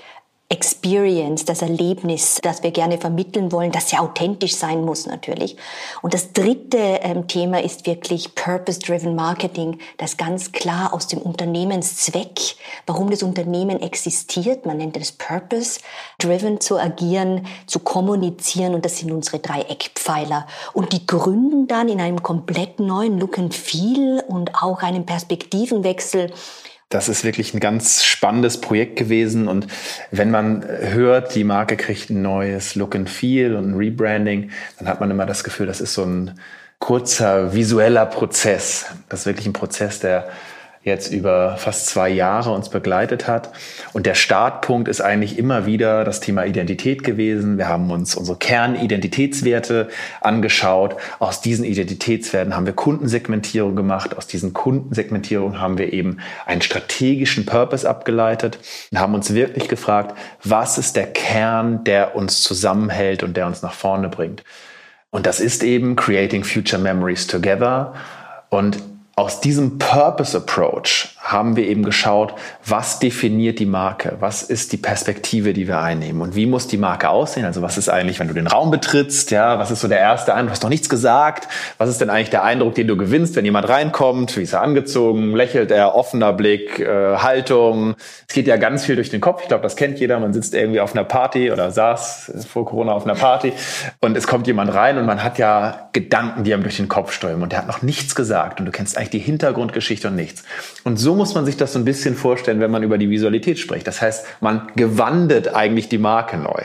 Experience, 0.52 1.46
das 1.46 1.62
Erlebnis, 1.62 2.40
das 2.42 2.62
wir 2.62 2.72
gerne 2.72 2.98
vermitteln 2.98 3.54
wollen, 3.54 3.72
das 3.72 3.90
sehr 3.90 4.02
authentisch 4.02 4.58
sein 4.58 4.84
muss 4.84 5.06
natürlich. 5.06 5.56
Und 6.02 6.14
das 6.14 6.34
dritte 6.34 6.78
ähm, 6.78 7.28
Thema 7.28 7.64
ist 7.64 7.88
wirklich 7.88 8.36
Purpose-Driven 8.36 9.16
Marketing, 9.16 9.80
das 9.98 10.18
ganz 10.18 10.52
klar 10.52 10.94
aus 10.94 11.08
dem 11.08 11.20
Unternehmenszweck, 11.20 12.58
warum 12.86 13.10
das 13.10 13.24
Unternehmen 13.24 13.82
existiert, 13.82 14.66
man 14.66 14.78
nennt 14.78 14.98
es 14.98 15.14
Purpose-Driven 15.14 16.60
zu 16.60 16.78
agieren, 16.78 17.48
zu 17.66 17.80
kommunizieren 17.80 18.76
und 18.76 18.84
das 18.84 18.98
sind 18.98 19.12
unsere 19.14 19.40
drei 19.40 19.62
Eckpfeiler. 19.62 20.48
Und 20.74 20.92
die 20.92 21.08
gründen 21.08 21.68
dann 21.68 21.88
in 21.88 22.02
einem 22.02 22.22
komplett 22.22 22.82
neuen 22.82 23.18
Look 23.20 23.40
and 23.40 23.56
Feel 23.56 24.22
und 24.28 24.62
auch 24.62 24.84
einem 24.84 25.06
Perspektivenwechsel 25.06 26.34
das 26.92 27.10
ist 27.10 27.24
wirklich 27.24 27.54
ein 27.54 27.60
ganz 27.60 28.04
spannendes 28.04 28.62
Projekt 28.62 28.98
gewesen. 28.98 29.48
Und 29.48 29.68
wenn 30.12 30.30
man 30.30 30.64
hört, 30.64 31.34
die 31.34 31.44
Marke 31.44 31.78
kriegt 31.78 32.10
ein 32.10 32.22
neues 32.22 32.76
Look 32.76 32.96
and 32.96 33.10
Feel 33.10 33.56
und 33.56 33.72
ein 33.72 33.76
Rebranding, 33.76 34.52
dann 34.78 34.88
hat 34.88 35.00
man 35.00 35.10
immer 35.10 35.26
das 35.26 35.44
Gefühl, 35.44 35.66
das 35.66 35.82
ist 35.82 35.94
so 35.94 36.04
ein 36.04 36.40
kurzer 36.80 37.54
visueller 37.54 38.06
Prozess. 38.06 38.86
Das 39.10 39.22
ist 39.22 39.26
wirklich 39.26 39.48
ein 39.48 39.54
Prozess, 39.54 40.00
der 40.00 40.30
jetzt 40.84 41.12
über 41.12 41.58
fast 41.58 41.88
zwei 41.88 42.10
Jahre 42.10 42.52
uns 42.52 42.70
begleitet 42.70 43.28
hat. 43.28 43.52
Und 43.94 44.06
der 44.06 44.16
Startpunkt 44.16 44.88
ist 44.88 45.00
eigentlich 45.00 45.38
immer 45.38 45.66
wieder 45.66 46.04
das 46.04 46.20
Thema 46.20 46.46
Identität 46.46 47.04
gewesen. 47.04 47.58
Wir 47.58 47.68
haben 47.68 47.92
uns 47.92 48.16
unsere 48.16 48.38
Kernidentitätswerte 48.38 49.90
angeschaut. 50.22 50.96
Aus 51.20 51.42
diesen 51.42 51.66
Identitätswerten 51.66 52.56
haben 52.56 52.66
wir 52.66 52.74
Kundensegmentierung 52.74 53.76
gemacht. 53.76 54.18
Aus 54.18 54.26
diesen 54.26 54.54
Kundensegmentierungen 54.54 55.60
haben 55.60 55.78
wir 55.78 55.94
eben 55.94 56.18
einen 56.48 56.64
strategischen 56.64 57.46
Purpose 57.46 57.88
abgeleitet 57.88 58.58
und 58.92 59.00
haben 59.00 59.14
uns 59.14 59.34
wirklich 59.34 59.70
gefragt, 59.70 60.18
was 60.44 60.80
ist 60.80 60.96
der 60.96 61.08
Kern, 61.08 61.84
der 61.84 62.16
uns 62.16 62.42
zusammenhält 62.42 63.22
und 63.22 63.38
der 63.38 63.46
uns 63.46 63.62
nach 63.62 63.74
vorne 63.74 64.10
bringt. 64.10 64.44
Und 65.12 65.28
das 65.28 65.40
ist 65.40 65.62
eben 65.62 65.96
Creating 65.96 66.44
Future 66.44 66.82
Memories 66.82 67.28
Together. 67.28 67.94
Und 68.50 68.80
aus 69.16 69.42
diesem 69.42 69.78
Purpose 69.78 70.38
Approach 70.38 71.16
haben 71.32 71.56
wir 71.56 71.68
eben 71.68 71.84
geschaut, 71.84 72.34
was 72.66 73.00
definiert 73.00 73.60
die 73.60 73.66
Marke, 73.66 74.18
was 74.20 74.44
ist 74.44 74.72
die 74.72 74.78
Perspektive, 74.78 75.54
die 75.54 75.68
wir 75.68 75.80
einnehmen 75.80 76.22
und 76.22 76.36
wie 76.36 76.46
muss 76.46 76.68
die 76.68 76.78
Marke 76.78 77.10
aussehen. 77.10 77.46
Also 77.46 77.62
was 77.62 77.78
ist 77.78 77.90
eigentlich, 77.90 78.20
wenn 78.20 78.28
du 78.28 78.34
den 78.34 78.48
Raum 78.48 78.72
betrittst, 78.72 79.32
ja, 79.32 79.60
was 79.60 79.72
ist 79.72 79.82
so 79.82 79.88
der 79.88 80.00
erste 80.00 80.34
Eindruck? 80.34 80.50
Du 80.50 80.52
hast 80.54 80.64
noch 80.64 80.70
nichts 80.70 80.90
gesagt. 80.90 81.48
Was 81.78 81.90
ist 81.90 82.02
denn 82.02 82.10
eigentlich 82.10 82.30
der 82.30 82.44
Eindruck, 82.44 82.76
den 82.76 82.88
du 82.88 82.98
gewinnst, 82.98 83.36
wenn 83.36 83.46
jemand 83.46 83.70
reinkommt? 83.70 84.36
Wie 84.38 84.42
ist 84.42 84.54
er 84.54 84.62
angezogen? 84.62 85.36
Lächelt 85.36 85.72
er? 85.72 85.96
Offener 85.96 86.34
Blick? 86.34 86.80
Äh, 86.80 87.18
Haltung? 87.18 87.96
Es 88.28 88.34
geht 88.36 88.48
ja 88.48 88.58
ganz 88.58 88.86
viel 88.86 88.96
durch 88.96 89.10
den 89.10 89.22
Kopf. 89.22 89.44
Ich 89.44 89.48
glaube, 89.48 89.64
das 89.64 89.76
kennt 89.76 90.00
jeder. 90.00 90.20
Man 90.20 90.34
sitzt 90.34 90.54
irgendwie 90.54 90.80
auf 90.80 90.94
einer 90.94 91.04
Party 91.04 91.52
oder 91.52 91.72
saß 91.72 92.46
vor 92.52 92.66
Corona 92.66 92.94
auf 92.94 93.06
einer 93.06 93.16
Party 93.16 93.54
und 94.00 94.18
es 94.18 94.28
kommt 94.28 94.48
jemand 94.48 94.74
rein 94.74 94.98
und 94.98 95.06
man 95.06 95.24
hat 95.24 95.38
ja 95.38 95.90
Gedanken, 95.94 96.44
die 96.44 96.54
einem 96.54 96.64
durch 96.64 96.78
den 96.78 96.88
Kopf 96.88 97.12
strömen 97.12 97.44
und 97.44 97.52
der 97.52 97.60
hat 97.60 97.68
noch 97.68 97.82
nichts 97.82 98.16
gesagt 98.16 98.60
und 98.60 98.66
du 98.66 98.72
kennst 98.72 98.98
eigentlich 98.98 99.10
die 99.10 99.20
Hintergrundgeschichte 99.20 100.08
und 100.08 100.16
nichts. 100.16 100.44
Und 100.84 100.98
so 100.98 101.16
muss 101.22 101.36
man 101.36 101.46
sich 101.46 101.56
das 101.56 101.74
so 101.74 101.78
ein 101.78 101.86
bisschen 101.86 102.16
vorstellen, 102.16 102.60
wenn 102.62 102.72
man 102.72 102.82
über 102.82 102.98
die 102.98 103.12
Visualität 103.12 103.60
spricht. 103.60 103.86
Das 103.86 104.02
heißt, 104.02 104.26
man 104.40 104.72
gewandet 104.76 105.54
eigentlich 105.54 105.88
die 105.88 106.00
Marke 106.00 106.36
neu. 106.36 106.64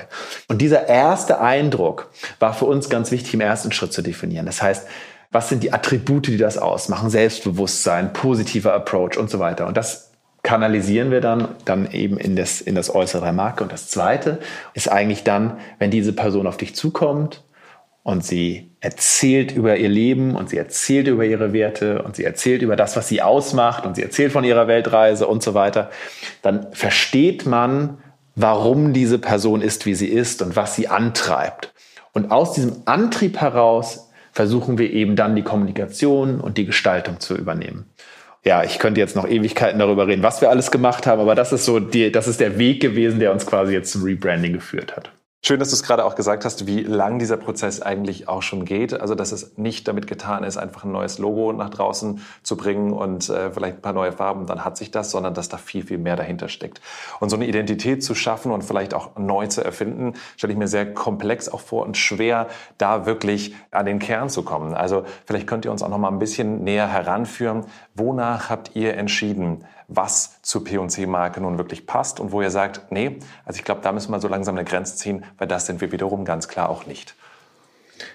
Und 0.49 0.63
dieser 0.63 0.89
erste 0.89 1.43
Eindruck 1.43 2.09
war 2.39 2.55
für 2.55 2.65
uns 2.65 2.89
ganz 2.89 3.11
wichtig 3.11 3.35
im 3.35 3.43
ersten 3.43 3.71
Schritt 3.71 3.93
zu 3.93 4.01
definieren. 4.01 4.47
Das 4.47 4.63
heißt, 4.63 4.87
was 5.31 5.51
sind 5.51 5.63
die 5.63 5.75
Attribute, 5.75 6.29
die 6.29 6.39
das 6.39 6.57
ausmachen? 6.57 7.11
Selbstbewusstsein, 7.11 8.15
positiver 8.15 8.73
Approach 8.73 9.19
und 9.19 9.29
so 9.29 9.41
weiter. 9.41 9.67
Und 9.67 9.77
das 9.77 10.13
kanalisieren 10.43 11.11
wir 11.11 11.21
dann, 11.21 11.49
dann 11.67 11.91
eben 11.91 12.17
in 12.17 12.35
das, 12.35 12.63
in 12.63 12.75
das 12.75 12.95
Äußere 12.95 13.25
der 13.25 13.35
Marke. 13.35 13.63
Und 13.63 13.71
das 13.75 13.89
Zweite 13.89 14.39
ist 14.73 14.91
eigentlich 14.91 15.23
dann, 15.23 15.59
wenn 15.79 15.91
diese 15.91 16.15
Person 16.15 16.47
auf 16.47 16.57
dich 16.57 16.75
zukommt 16.75 17.45
und 18.05 18.25
sie 18.25 18.71
erzählt 18.87 19.51
über 19.51 19.77
ihr 19.77 19.89
Leben 19.89 20.37
und 20.37 20.49
sie 20.49 20.59
erzählt 20.59 21.09
über 21.09 21.25
ihre 21.25 21.53
Werte 21.53 22.03
und 22.03 22.15
sie 22.15 22.23
erzählt 22.23 22.63
über 22.63 22.77
das, 22.77 22.97
was 22.97 23.09
sie 23.09 23.21
ausmacht 23.21 23.85
und 23.85 23.97
sie 23.97 24.03
erzählt 24.03 24.31
von 24.31 24.45
ihrer 24.45 24.69
Weltreise 24.69 25.27
und 25.27 25.43
so 25.43 25.55
weiter, 25.55 25.91
dann 26.43 26.69
versteht 26.73 27.47
man, 27.47 27.99
warum 28.37 28.93
diese 28.93 29.19
Person 29.19 29.61
ist, 29.61 29.87
wie 29.87 29.95
sie 29.95 30.07
ist 30.07 30.41
und 30.41 30.55
was 30.55 30.77
sie 30.77 30.87
antreibt. 30.87 31.75
Und 32.13 32.31
aus 32.31 32.53
diesem 32.53 32.83
Antrieb 32.85 33.41
heraus 33.41 34.09
versuchen 34.31 34.79
wir 34.79 34.93
eben 34.93 35.17
dann 35.17 35.35
die 35.35 35.43
Kommunikation 35.43 36.41
und 36.41 36.57
die 36.57 36.65
Gestaltung 36.65 37.19
zu 37.19 37.35
übernehmen. 37.37 37.87
Ja, 38.45 38.63
ich 38.63 38.79
könnte 38.79 39.01
jetzt 39.01 39.17
noch 39.17 39.27
Ewigkeiten 39.27 39.81
darüber 39.81 40.07
reden, 40.07 40.23
was 40.23 40.41
wir 40.41 40.49
alles 40.49 40.71
gemacht 40.71 41.09
haben, 41.09 41.21
aber 41.21 41.35
das 41.35 41.53
ist 41.53 41.65
so 41.65 41.81
die, 41.81 42.13
das 42.13 42.29
ist 42.29 42.39
der 42.39 42.57
Weg 42.57 42.81
gewesen, 42.81 43.19
der 43.19 43.33
uns 43.33 43.47
quasi 43.47 43.73
jetzt 43.73 43.91
zum 43.91 44.05
Rebranding 44.05 44.53
geführt 44.53 44.97
hat. 44.97 45.11
Schön, 45.43 45.61
dass 45.61 45.69
du 45.69 45.75
es 45.75 45.85
gerade 45.85 46.05
auch 46.05 46.17
gesagt 46.17 46.45
hast, 46.45 46.67
wie 46.67 46.81
lang 46.81 47.21
dieser 47.21 47.37
Prozess 47.37 47.81
eigentlich 47.81 48.27
auch 48.27 48.43
schon 48.43 48.65
geht. 48.65 48.99
Also, 48.99 49.15
dass 49.15 49.31
es 49.31 49.57
nicht 49.57 49.87
damit 49.87 50.09
getan 50.09 50.43
ist, 50.43 50.57
einfach 50.57 50.83
ein 50.83 50.91
neues 50.91 51.19
Logo 51.19 51.53
nach 51.53 51.71
draußen 51.71 52.21
zu 52.43 52.57
bringen 52.57 52.93
und 52.93 53.29
äh, 53.29 53.53
vielleicht 53.53 53.77
ein 53.77 53.83
paar 53.83 53.93
neue 53.93 54.11
Farben, 54.11 54.47
dann 54.47 54.65
hat 54.65 54.77
sich 54.77 54.91
das, 54.91 55.13
sondern 55.13 55.35
dass 55.35 55.49
da 55.49 55.57
viel, 55.57 55.87
viel 55.87 55.99
mehr 55.99 56.17
dahinter 56.17 56.49
steckt. 56.49 56.81
Und 57.21 57.29
so 57.29 57.37
eine 57.37 57.47
Identität 57.47 58.03
zu 58.03 58.17
schaffen 58.17 58.51
und 58.51 58.65
vielleicht 58.65 58.93
auch 58.93 59.17
neu 59.19 59.47
zu 59.47 59.63
erfinden, 59.63 60.15
stelle 60.37 60.53
ich 60.53 60.59
mir 60.59 60.69
sehr 60.69 60.93
komplex 60.95 61.49
auch 61.49 61.61
vor 61.61 61.87
und 61.87 61.97
schwer, 61.97 62.49
da 62.79 63.07
wirklich 63.07 63.55
an 63.71 63.87
den 63.87 64.01
Kern 64.01 64.29
zu 64.29 64.43
kommen. 64.43 64.75
Also, 64.75 65.05
vielleicht 65.27 65.47
könnt 65.47 65.65
ihr 65.65 65.71
uns 65.71 65.83
auch 65.83 65.91
noch 65.91 65.99
mal 65.99 66.09
ein 66.09 66.19
bisschen 66.19 66.65
näher 66.65 66.89
heranführen. 66.89 67.67
Wonach 67.95 68.51
habt 68.51 68.75
ihr 68.75 68.95
entschieden, 68.95 69.65
was 69.89 70.43
zur 70.43 70.65
P&C-Marke 70.65 71.41
nun 71.41 71.59
wirklich 71.59 71.87
passt 71.87 72.21
und 72.21 72.33
wo 72.33 72.43
ihr 72.43 72.51
sagt, 72.51 72.91
nee, 72.91 73.19
also 73.45 73.59
ich 73.59 73.65
glaube, 73.65 73.81
da 73.83 73.93
müssen 73.93 74.11
wir 74.11 74.21
so 74.21 74.29
langsam 74.29 74.57
eine 74.57 74.65
Grenze 74.65 74.97
ziehen, 74.97 75.25
weil 75.39 75.47
das 75.47 75.67
sind 75.67 75.81
wir 75.81 75.93
wiederum 75.93 76.25
ganz 76.25 76.49
klar 76.49 76.69
auch 76.69 76.87
nicht. 76.87 77.15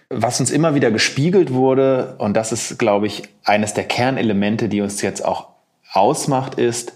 Was 0.10 0.40
uns 0.40 0.52
immer 0.52 0.76
wieder 0.76 0.92
gespiegelt 0.92 1.54
wurde, 1.54 2.16
und 2.18 2.36
das 2.36 2.52
ist, 2.52 2.78
glaube 2.78 3.08
ich, 3.08 3.30
eines 3.44 3.74
der 3.74 3.86
Kernelemente, 3.86 4.70
die 4.70 4.82
uns 4.82 5.02
jetzt 5.02 5.24
auch 5.24 5.48
ausmacht, 5.92 6.56
ist, 6.56 6.94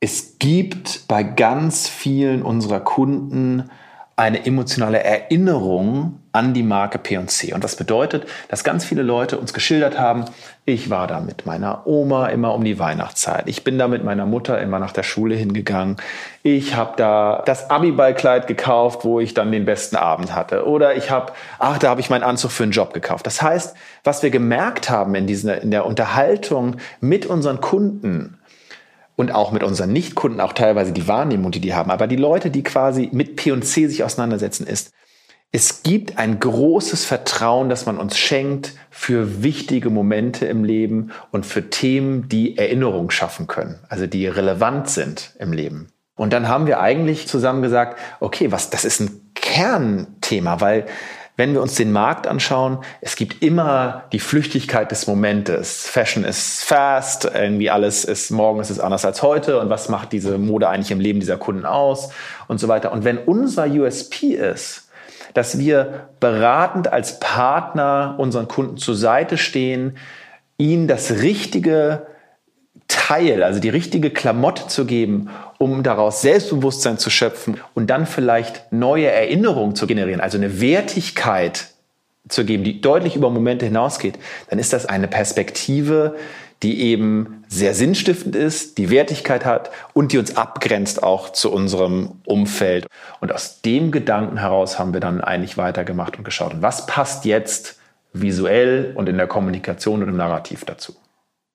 es 0.00 0.38
gibt 0.38 1.08
bei 1.08 1.22
ganz 1.22 1.88
vielen 1.88 2.42
unserer 2.42 2.80
Kunden 2.80 3.70
eine 4.18 4.44
emotionale 4.44 5.04
Erinnerung 5.04 6.18
an 6.32 6.52
die 6.52 6.64
Marke 6.64 6.98
P&C. 6.98 7.54
Und 7.54 7.62
das 7.62 7.76
bedeutet, 7.76 8.26
dass 8.48 8.64
ganz 8.64 8.84
viele 8.84 9.02
Leute 9.02 9.38
uns 9.38 9.54
geschildert 9.54 9.96
haben, 9.98 10.24
ich 10.64 10.90
war 10.90 11.06
da 11.06 11.20
mit 11.20 11.46
meiner 11.46 11.86
Oma 11.86 12.26
immer 12.26 12.52
um 12.52 12.64
die 12.64 12.78
Weihnachtszeit. 12.78 13.44
Ich 13.46 13.62
bin 13.62 13.78
da 13.78 13.86
mit 13.86 14.04
meiner 14.04 14.26
Mutter 14.26 14.60
immer 14.60 14.80
nach 14.80 14.92
der 14.92 15.04
Schule 15.04 15.36
hingegangen. 15.36 15.96
Ich 16.42 16.74
habe 16.74 16.94
da 16.96 17.42
das 17.46 17.70
Abiballkleid 17.70 18.48
gekauft, 18.48 19.04
wo 19.04 19.20
ich 19.20 19.34
dann 19.34 19.52
den 19.52 19.64
besten 19.64 19.96
Abend 19.96 20.34
hatte. 20.34 20.66
Oder 20.66 20.96
ich 20.96 21.10
habe, 21.10 21.32
ach, 21.60 21.78
da 21.78 21.88
habe 21.88 22.00
ich 22.00 22.10
meinen 22.10 22.24
Anzug 22.24 22.50
für 22.50 22.64
einen 22.64 22.72
Job 22.72 22.92
gekauft. 22.92 23.24
Das 23.24 23.40
heißt, 23.40 23.76
was 24.02 24.22
wir 24.24 24.30
gemerkt 24.30 24.90
haben 24.90 25.14
in, 25.14 25.28
dieser, 25.28 25.62
in 25.62 25.70
der 25.70 25.86
Unterhaltung 25.86 26.76
mit 27.00 27.24
unseren 27.24 27.60
Kunden, 27.60 28.37
und 29.18 29.34
auch 29.34 29.50
mit 29.50 29.64
unseren 29.64 29.92
Nichtkunden 29.92 30.40
auch 30.40 30.52
teilweise 30.52 30.92
die 30.92 31.08
Wahrnehmung, 31.08 31.50
die 31.50 31.58
die 31.58 31.74
haben. 31.74 31.90
Aber 31.90 32.06
die 32.06 32.14
Leute, 32.14 32.52
die 32.52 32.62
quasi 32.62 33.08
mit 33.10 33.34
P&C 33.34 33.88
sich 33.88 34.04
auseinandersetzen, 34.04 34.64
ist, 34.64 34.92
es 35.50 35.82
gibt 35.82 36.18
ein 36.18 36.38
großes 36.38 37.04
Vertrauen, 37.04 37.68
das 37.68 37.84
man 37.84 37.98
uns 37.98 38.16
schenkt 38.16 38.74
für 38.90 39.42
wichtige 39.42 39.90
Momente 39.90 40.46
im 40.46 40.62
Leben 40.62 41.10
und 41.32 41.46
für 41.46 41.68
Themen, 41.68 42.28
die 42.28 42.56
Erinnerung 42.56 43.10
schaffen 43.10 43.48
können, 43.48 43.80
also 43.88 44.06
die 44.06 44.28
relevant 44.28 44.88
sind 44.88 45.34
im 45.40 45.52
Leben. 45.52 45.88
Und 46.14 46.32
dann 46.32 46.46
haben 46.46 46.68
wir 46.68 46.78
eigentlich 46.78 47.26
zusammen 47.26 47.62
gesagt, 47.62 47.98
okay, 48.20 48.52
was, 48.52 48.70
das 48.70 48.84
ist 48.84 49.00
ein 49.00 49.32
Kernthema, 49.34 50.60
weil 50.60 50.86
wenn 51.38 51.54
wir 51.54 51.62
uns 51.62 51.76
den 51.76 51.92
Markt 51.92 52.26
anschauen, 52.26 52.78
es 53.00 53.14
gibt 53.14 53.44
immer 53.44 54.02
die 54.12 54.18
Flüchtigkeit 54.18 54.90
des 54.90 55.06
Momentes. 55.06 55.86
Fashion 55.86 56.24
ist 56.24 56.64
fast, 56.64 57.26
irgendwie 57.32 57.70
alles 57.70 58.04
ist, 58.04 58.32
morgen 58.32 58.60
ist 58.60 58.70
es 58.70 58.80
anders 58.80 59.04
als 59.04 59.22
heute 59.22 59.60
und 59.60 59.70
was 59.70 59.88
macht 59.88 60.12
diese 60.12 60.36
Mode 60.36 60.68
eigentlich 60.68 60.90
im 60.90 60.98
Leben 60.98 61.20
dieser 61.20 61.36
Kunden 61.36 61.64
aus 61.64 62.10
und 62.48 62.58
so 62.58 62.66
weiter. 62.66 62.90
Und 62.90 63.04
wenn 63.04 63.18
unser 63.18 63.66
USP 63.66 64.34
ist, 64.34 64.90
dass 65.32 65.60
wir 65.60 66.08
beratend 66.18 66.92
als 66.92 67.20
Partner 67.20 68.16
unseren 68.18 68.48
Kunden 68.48 68.76
zur 68.76 68.96
Seite 68.96 69.38
stehen, 69.38 69.96
ihnen 70.56 70.88
das 70.88 71.22
richtige 71.22 72.08
Teil, 72.88 73.44
also 73.44 73.60
die 73.60 73.68
richtige 73.68 74.10
Klamotte 74.10 74.66
zu 74.66 74.86
geben, 74.86 75.30
um 75.58 75.82
daraus 75.82 76.22
Selbstbewusstsein 76.22 76.98
zu 76.98 77.10
schöpfen 77.10 77.58
und 77.74 77.88
dann 77.90 78.06
vielleicht 78.06 78.72
neue 78.72 79.10
Erinnerungen 79.10 79.74
zu 79.74 79.86
generieren, 79.86 80.20
also 80.20 80.38
eine 80.38 80.60
Wertigkeit 80.60 81.68
zu 82.28 82.44
geben, 82.44 82.64
die 82.64 82.80
deutlich 82.80 83.16
über 83.16 83.30
Momente 83.30 83.66
hinausgeht, 83.66 84.18
dann 84.50 84.58
ist 84.58 84.72
das 84.72 84.86
eine 84.86 85.08
Perspektive, 85.08 86.16
die 86.62 86.80
eben 86.82 87.44
sehr 87.48 87.74
sinnstiftend 87.74 88.34
ist, 88.34 88.78
die 88.78 88.90
Wertigkeit 88.90 89.44
hat 89.44 89.70
und 89.94 90.12
die 90.12 90.18
uns 90.18 90.36
abgrenzt 90.36 91.02
auch 91.02 91.30
zu 91.30 91.52
unserem 91.52 92.20
Umfeld. 92.24 92.86
Und 93.20 93.32
aus 93.32 93.62
dem 93.62 93.92
Gedanken 93.92 94.38
heraus 94.38 94.78
haben 94.78 94.92
wir 94.92 95.00
dann 95.00 95.20
eigentlich 95.20 95.56
weitergemacht 95.56 96.18
und 96.18 96.24
geschaut, 96.24 96.54
was 96.60 96.86
passt 96.86 97.24
jetzt 97.24 97.78
visuell 98.12 98.92
und 98.96 99.08
in 99.08 99.16
der 99.16 99.28
Kommunikation 99.28 100.02
und 100.02 100.08
im 100.08 100.16
Narrativ 100.16 100.64
dazu. 100.64 100.94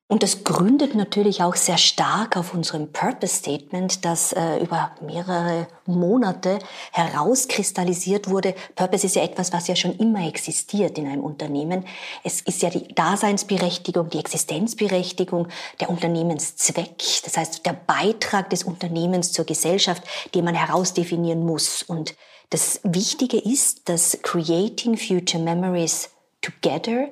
Und 0.09 0.21
das 0.21 0.43
gründet 0.43 0.95
natürlich 0.95 1.41
auch 1.41 1.55
sehr 1.55 1.77
stark 1.77 2.35
auf 2.35 2.53
unserem 2.53 2.91
Purpose 2.91 3.35
Statement, 3.35 4.03
das 4.03 4.33
äh, 4.33 4.57
über 4.61 4.91
mehrere 5.01 5.67
Monate 5.85 6.59
herauskristallisiert 6.91 8.29
wurde. 8.29 8.53
Purpose 8.75 9.07
ist 9.07 9.15
ja 9.15 9.23
etwas, 9.23 9.53
was 9.53 9.67
ja 9.67 9.75
schon 9.75 9.95
immer 9.95 10.27
existiert 10.27 10.97
in 10.97 11.07
einem 11.07 11.23
Unternehmen. 11.23 11.85
Es 12.23 12.41
ist 12.41 12.61
ja 12.61 12.69
die 12.69 12.93
Daseinsberechtigung, 12.93 14.09
die 14.09 14.19
Existenzberechtigung, 14.19 15.47
der 15.79 15.89
Unternehmenszweck, 15.89 16.97
das 17.23 17.37
heißt 17.37 17.65
der 17.65 17.73
Beitrag 17.73 18.49
des 18.49 18.63
Unternehmens 18.63 19.31
zur 19.31 19.45
Gesellschaft, 19.45 20.03
den 20.35 20.43
man 20.43 20.53
herausdefinieren 20.53 21.45
muss. 21.45 21.81
Und 21.81 22.13
das 22.49 22.81
Wichtige 22.83 23.39
ist, 23.39 23.89
dass 23.89 24.19
Creating 24.21 24.97
Future 24.97 25.41
Memories 25.41 26.11
Together 26.43 27.07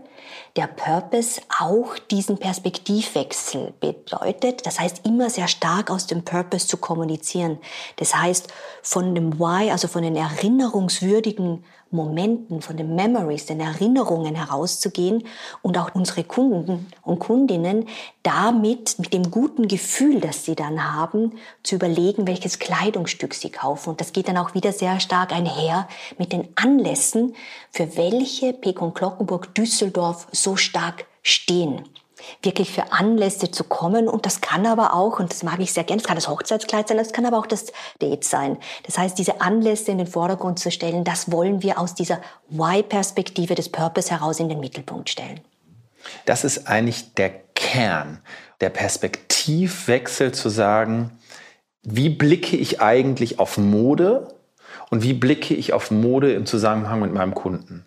der 0.56 0.68
Purpose 0.68 1.42
auch 1.60 1.98
diesen 1.98 2.38
Perspektivwechsel 2.38 3.74
bedeutet. 3.80 4.66
Das 4.68 4.80
heißt, 4.80 5.06
immer 5.06 5.30
sehr 5.30 5.48
stark 5.48 5.90
aus 5.90 6.06
dem 6.06 6.24
Purpose 6.24 6.68
zu 6.68 6.78
kommunizieren. 6.78 7.58
Das 7.96 8.16
heißt, 8.16 8.54
von 8.84 9.16
dem 9.16 9.40
Why, 9.40 9.72
also 9.72 9.88
von 9.88 10.04
den 10.04 10.16
erinnerungswürdigen 10.16 11.64
Momenten, 11.92 12.62
von 12.62 12.78
den 12.78 12.96
Memories, 12.96 13.46
den 13.46 13.60
Erinnerungen 13.60 14.36
herauszugehen 14.36 15.24
und 15.62 15.78
auch 15.78 15.94
unsere 15.94 16.24
Kunden 16.24 16.88
und 17.04 17.20
Kundinnen 17.20 17.88
damit 18.24 18.98
mit 19.00 19.14
dem 19.14 19.30
guten 19.32 19.68
Gefühl, 19.68 20.20
das 20.20 20.46
sie 20.46 20.56
dann 20.56 20.94
haben, 20.94 21.34
zu 21.64 21.76
überlegen, 21.76 22.28
welches 22.28 22.60
Kleidungsstück 22.60 23.34
sie 23.34 23.50
kaufen. 23.50 23.92
Und 23.92 24.02
das 24.02 24.14
geht 24.14 24.28
dann 24.28 24.38
auch 24.38 24.54
wieder 24.54 24.72
sehr 24.72 25.00
stark 25.00 25.32
einher 25.32 25.88
mit 26.18 26.32
den 26.34 26.48
Anlässen, 26.56 27.36
für 27.72 27.96
welche 27.98 28.54
Pekon 28.54 28.94
Glockenburg 28.94 29.54
Düsseldorf 29.56 30.28
so 30.32 30.56
stark 30.56 31.06
stehen 31.24 31.84
wirklich 32.42 32.72
für 32.72 32.92
Anlässe 32.92 33.52
zu 33.52 33.64
kommen. 33.64 34.08
Und 34.08 34.26
das 34.26 34.42
kann 34.42 34.66
aber 34.66 34.94
auch, 34.94 35.20
und 35.20 35.32
das 35.32 35.44
mag 35.44 35.60
ich 35.60 35.74
sehr 35.74 35.84
gerne, 35.84 36.02
das 36.02 36.08
kann 36.08 36.18
das 36.18 36.28
Hochzeitskleid 36.28 36.88
sein, 36.88 36.98
das 36.98 37.14
kann 37.14 37.26
aber 37.26 37.38
auch 37.38 37.46
das 37.46 37.68
Date 38.02 38.24
sein. 38.24 38.58
Das 38.86 38.98
heißt, 38.98 39.18
diese 39.18 39.42
Anlässe 39.42 39.92
in 39.92 39.98
den 39.98 40.08
Vordergrund 40.08 40.60
zu 40.60 40.72
stellen, 40.72 41.04
das 41.04 41.32
wollen 41.32 41.62
wir 41.64 41.80
aus 41.80 41.96
dieser 41.96 42.22
Why-Perspektive 42.50 43.56
des 43.56 43.70
Purpose 43.70 44.12
heraus 44.12 44.40
in 44.40 44.50
den 44.50 44.60
Mittelpunkt 44.60 45.10
stellen. 45.10 45.42
Das 46.26 46.44
ist 46.44 46.68
eigentlich 46.68 47.14
der 47.14 47.30
Kern, 47.56 48.20
der 48.60 48.70
Perspektivwechsel 48.70 50.32
zu 50.32 50.50
sagen, 50.50 51.12
wie 51.84 52.10
blicke 52.10 52.56
ich 52.58 52.82
eigentlich 52.82 53.40
auf 53.40 53.58
Mode 53.58 54.36
und 54.90 55.04
wie 55.04 55.14
blicke 55.14 55.54
ich 55.54 55.74
auf 55.74 55.90
Mode 55.90 56.34
im 56.34 56.46
Zusammenhang 56.46 57.00
mit 57.00 57.14
meinem 57.14 57.34
Kunden. 57.34 57.86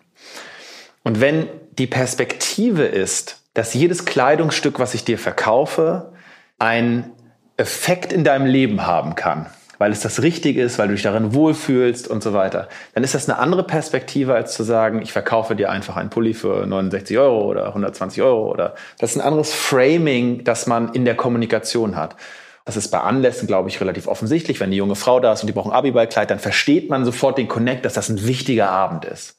Und 1.03 1.21
wenn 1.21 1.47
die 1.77 1.87
Perspektive 1.87 2.85
ist, 2.85 3.41
dass 3.55 3.73
jedes 3.73 4.05
Kleidungsstück, 4.05 4.79
was 4.79 4.93
ich 4.93 5.03
dir 5.03 5.17
verkaufe, 5.17 6.11
einen 6.59 7.11
Effekt 7.57 8.13
in 8.13 8.23
deinem 8.23 8.45
Leben 8.45 8.85
haben 8.85 9.15
kann, 9.15 9.47
weil 9.77 9.93
es 9.93 10.01
das 10.01 10.21
Richtige 10.21 10.61
ist, 10.61 10.77
weil 10.77 10.89
du 10.89 10.93
dich 10.93 11.03
darin 11.03 11.33
wohlfühlst 11.33 12.07
und 12.09 12.21
so 12.21 12.33
weiter, 12.33 12.67
dann 12.93 13.03
ist 13.03 13.15
das 13.15 13.29
eine 13.29 13.39
andere 13.39 13.63
Perspektive, 13.63 14.35
als 14.35 14.53
zu 14.53 14.63
sagen, 14.63 15.01
ich 15.01 15.13
verkaufe 15.13 15.55
dir 15.55 15.71
einfach 15.71 15.95
einen 15.95 16.09
Pulli 16.09 16.33
für 16.33 16.65
69 16.65 17.17
Euro 17.17 17.45
oder 17.45 17.67
120 17.67 18.21
Euro 18.21 18.51
oder 18.51 18.75
das 18.99 19.11
ist 19.11 19.17
ein 19.17 19.25
anderes 19.25 19.53
Framing, 19.53 20.43
das 20.43 20.67
man 20.67 20.93
in 20.93 21.05
der 21.05 21.15
Kommunikation 21.15 21.95
hat. 21.95 22.17
Das 22.65 22.75
ist 22.75 22.89
bei 22.89 22.99
Anlässen, 22.99 23.47
glaube 23.47 23.69
ich, 23.69 23.79
relativ 23.79 24.07
offensichtlich. 24.07 24.59
Wenn 24.59 24.67
eine 24.67 24.75
junge 24.75 24.95
Frau 24.95 25.19
da 25.19 25.31
ist 25.31 25.43
und 25.43 25.47
die 25.47 25.53
braucht 25.53 25.67
ein 25.67 25.77
Abiballkleid, 25.77 26.29
dann 26.29 26.39
versteht 26.39 26.89
man 26.89 27.05
sofort 27.05 27.37
den 27.37 27.47
Connect, 27.47 27.85
dass 27.85 27.93
das 27.93 28.09
ein 28.09 28.25
wichtiger 28.27 28.69
Abend 28.69 29.05
ist 29.05 29.37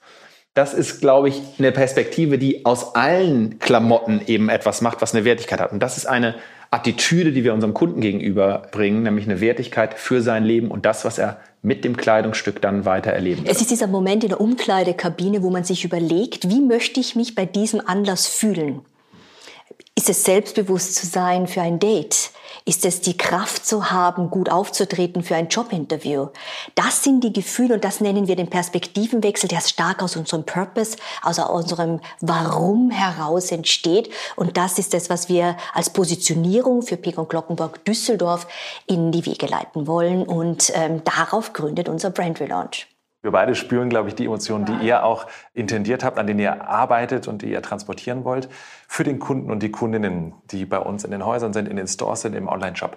das 0.56 0.72
ist, 0.72 1.02
glaube 1.02 1.28
ich, 1.28 1.42
eine 1.58 1.70
Perspektive, 1.70 2.38
die 2.38 2.64
aus 2.64 2.94
allen 2.94 3.58
Klamotten 3.58 4.22
eben 4.26 4.48
etwas 4.48 4.80
macht, 4.80 5.02
was 5.02 5.14
eine 5.14 5.26
Wertigkeit 5.26 5.60
hat. 5.60 5.70
Und 5.70 5.80
das 5.80 5.98
ist 5.98 6.06
eine 6.06 6.34
Attitüde, 6.70 7.30
die 7.32 7.44
wir 7.44 7.52
unserem 7.52 7.74
Kunden 7.74 8.00
gegenüber 8.00 8.62
bringen, 8.72 9.02
nämlich 9.02 9.26
eine 9.26 9.42
Wertigkeit 9.42 9.92
für 9.94 10.22
sein 10.22 10.44
Leben 10.44 10.70
und 10.70 10.86
das, 10.86 11.04
was 11.04 11.18
er 11.18 11.36
mit 11.60 11.84
dem 11.84 11.98
Kleidungsstück 11.98 12.62
dann 12.62 12.86
weiter 12.86 13.10
erleben 13.10 13.42
wird. 13.42 13.54
Es 13.54 13.60
ist 13.60 13.70
dieser 13.70 13.86
Moment 13.86 14.24
in 14.24 14.30
der 14.30 14.40
Umkleidekabine, 14.40 15.42
wo 15.42 15.50
man 15.50 15.64
sich 15.64 15.84
überlegt, 15.84 16.48
wie 16.48 16.62
möchte 16.62 17.00
ich 17.00 17.16
mich 17.16 17.34
bei 17.34 17.44
diesem 17.44 17.82
Anlass 17.86 18.26
fühlen? 18.26 18.80
Ist 19.94 20.10
es 20.10 20.24
selbstbewusst 20.24 20.94
zu 20.94 21.06
sein 21.06 21.46
für 21.46 21.62
ein 21.62 21.78
Date? 21.78 22.30
Ist 22.64 22.84
es 22.84 23.00
die 23.00 23.16
Kraft 23.16 23.64
zu 23.64 23.90
haben, 23.90 24.30
gut 24.30 24.50
aufzutreten 24.50 25.22
für 25.22 25.36
ein 25.36 25.48
Jobinterview? 25.48 26.28
Das 26.74 27.02
sind 27.02 27.24
die 27.24 27.32
Gefühle 27.32 27.74
und 27.74 27.84
das 27.84 28.00
nennen 28.00 28.28
wir 28.28 28.36
den 28.36 28.50
Perspektivenwechsel, 28.50 29.48
der 29.48 29.60
stark 29.60 30.02
aus 30.02 30.16
unserem 30.16 30.44
Purpose, 30.44 30.96
also 31.22 31.42
aus 31.42 31.62
unserem 31.62 32.00
Warum 32.20 32.90
heraus 32.90 33.50
entsteht. 33.50 34.10
Und 34.36 34.56
das 34.56 34.78
ist 34.78 34.94
das, 34.94 35.10
was 35.10 35.28
wir 35.28 35.56
als 35.72 35.90
Positionierung 35.90 36.82
für 36.82 36.96
Pegon 36.96 37.28
Glockenburg 37.28 37.84
Düsseldorf 37.84 38.46
in 38.86 39.12
die 39.12 39.26
Wege 39.26 39.46
leiten 39.46 39.86
wollen. 39.86 40.24
Und 40.24 40.72
ähm, 40.74 41.02
darauf 41.04 41.52
gründet 41.52 41.88
unser 41.88 42.10
Brand 42.10 42.40
Relaunch. 42.40 42.86
Wir 43.22 43.32
beide 43.32 43.54
spüren, 43.54 43.88
glaube 43.88 44.08
ich, 44.08 44.14
die 44.14 44.26
Emotionen, 44.26 44.66
die 44.66 44.86
ihr 44.86 45.04
auch 45.04 45.26
intendiert 45.52 46.04
habt, 46.04 46.18
an 46.18 46.26
denen 46.26 46.38
ihr 46.38 46.68
arbeitet 46.68 47.26
und 47.26 47.42
die 47.42 47.50
ihr 47.50 47.62
transportieren 47.62 48.24
wollt, 48.24 48.48
für 48.86 49.04
den 49.04 49.18
Kunden 49.18 49.50
und 49.50 49.62
die 49.62 49.70
Kundinnen, 49.70 50.34
die 50.50 50.64
bei 50.64 50.78
uns 50.78 51.04
in 51.04 51.10
den 51.10 51.24
Häusern 51.24 51.52
sind, 51.52 51.68
in 51.68 51.76
den 51.76 51.88
Stores 51.88 52.20
sind, 52.20 52.34
im 52.34 52.46
Online-Shop. 52.46 52.96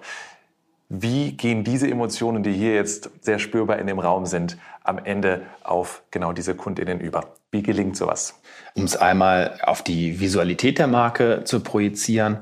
Wie 0.88 1.32
gehen 1.32 1.62
diese 1.62 1.88
Emotionen, 1.88 2.42
die 2.42 2.52
hier 2.52 2.74
jetzt 2.74 3.10
sehr 3.20 3.38
spürbar 3.38 3.78
in 3.78 3.86
dem 3.86 4.00
Raum 4.00 4.26
sind, 4.26 4.58
am 4.82 4.98
Ende 4.98 5.42
auf 5.62 6.02
genau 6.10 6.32
diese 6.32 6.56
Kundinnen 6.56 7.00
über? 7.00 7.28
Wie 7.52 7.62
gelingt 7.62 7.96
sowas? 7.96 8.40
Um 8.74 8.84
es 8.84 8.96
einmal 8.96 9.58
auf 9.62 9.82
die 9.82 10.18
Visualität 10.18 10.78
der 10.78 10.88
Marke 10.88 11.42
zu 11.44 11.60
projizieren, 11.60 12.40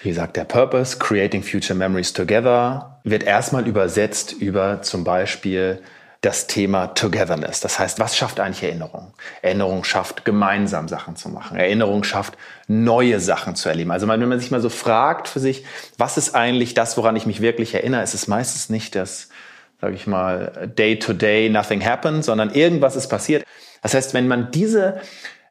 wie 0.00 0.08
gesagt, 0.08 0.36
der 0.36 0.44
Purpose, 0.44 0.98
Creating 0.98 1.42
Future 1.42 1.78
Memories 1.78 2.12
Together, 2.12 3.00
wird 3.04 3.22
erstmal 3.22 3.66
übersetzt 3.66 4.32
über 4.32 4.82
zum 4.82 5.04
Beispiel 5.04 5.80
das 6.24 6.46
Thema 6.46 6.88
Togetherness. 6.94 7.60
Das 7.60 7.78
heißt, 7.78 7.98
was 8.00 8.16
schafft 8.16 8.40
eigentlich 8.40 8.62
Erinnerung? 8.62 9.12
Erinnerung 9.42 9.84
schafft, 9.84 10.24
gemeinsam 10.24 10.88
Sachen 10.88 11.16
zu 11.16 11.28
machen. 11.28 11.58
Erinnerung 11.58 12.02
schafft, 12.02 12.38
neue 12.66 13.20
Sachen 13.20 13.56
zu 13.56 13.68
erleben. 13.68 13.90
Also 13.90 14.08
wenn 14.08 14.28
man 14.28 14.40
sich 14.40 14.50
mal 14.50 14.60
so 14.60 14.70
fragt 14.70 15.28
für 15.28 15.40
sich, 15.40 15.64
was 15.98 16.16
ist 16.16 16.34
eigentlich 16.34 16.72
das, 16.72 16.96
woran 16.96 17.16
ich 17.16 17.26
mich 17.26 17.42
wirklich 17.42 17.74
erinnere, 17.74 18.02
ist 18.02 18.14
es 18.14 18.26
meistens 18.26 18.70
nicht 18.70 18.94
das, 18.94 19.28
sage 19.82 19.94
ich 19.94 20.06
mal, 20.06 20.72
day 20.78 20.98
to 20.98 21.12
day, 21.12 21.50
nothing 21.50 21.84
happened, 21.84 22.24
sondern 22.24 22.50
irgendwas 22.54 22.96
ist 22.96 23.08
passiert. 23.08 23.44
Das 23.82 23.92
heißt, 23.92 24.14
wenn 24.14 24.26
man 24.26 24.50
diese 24.50 25.02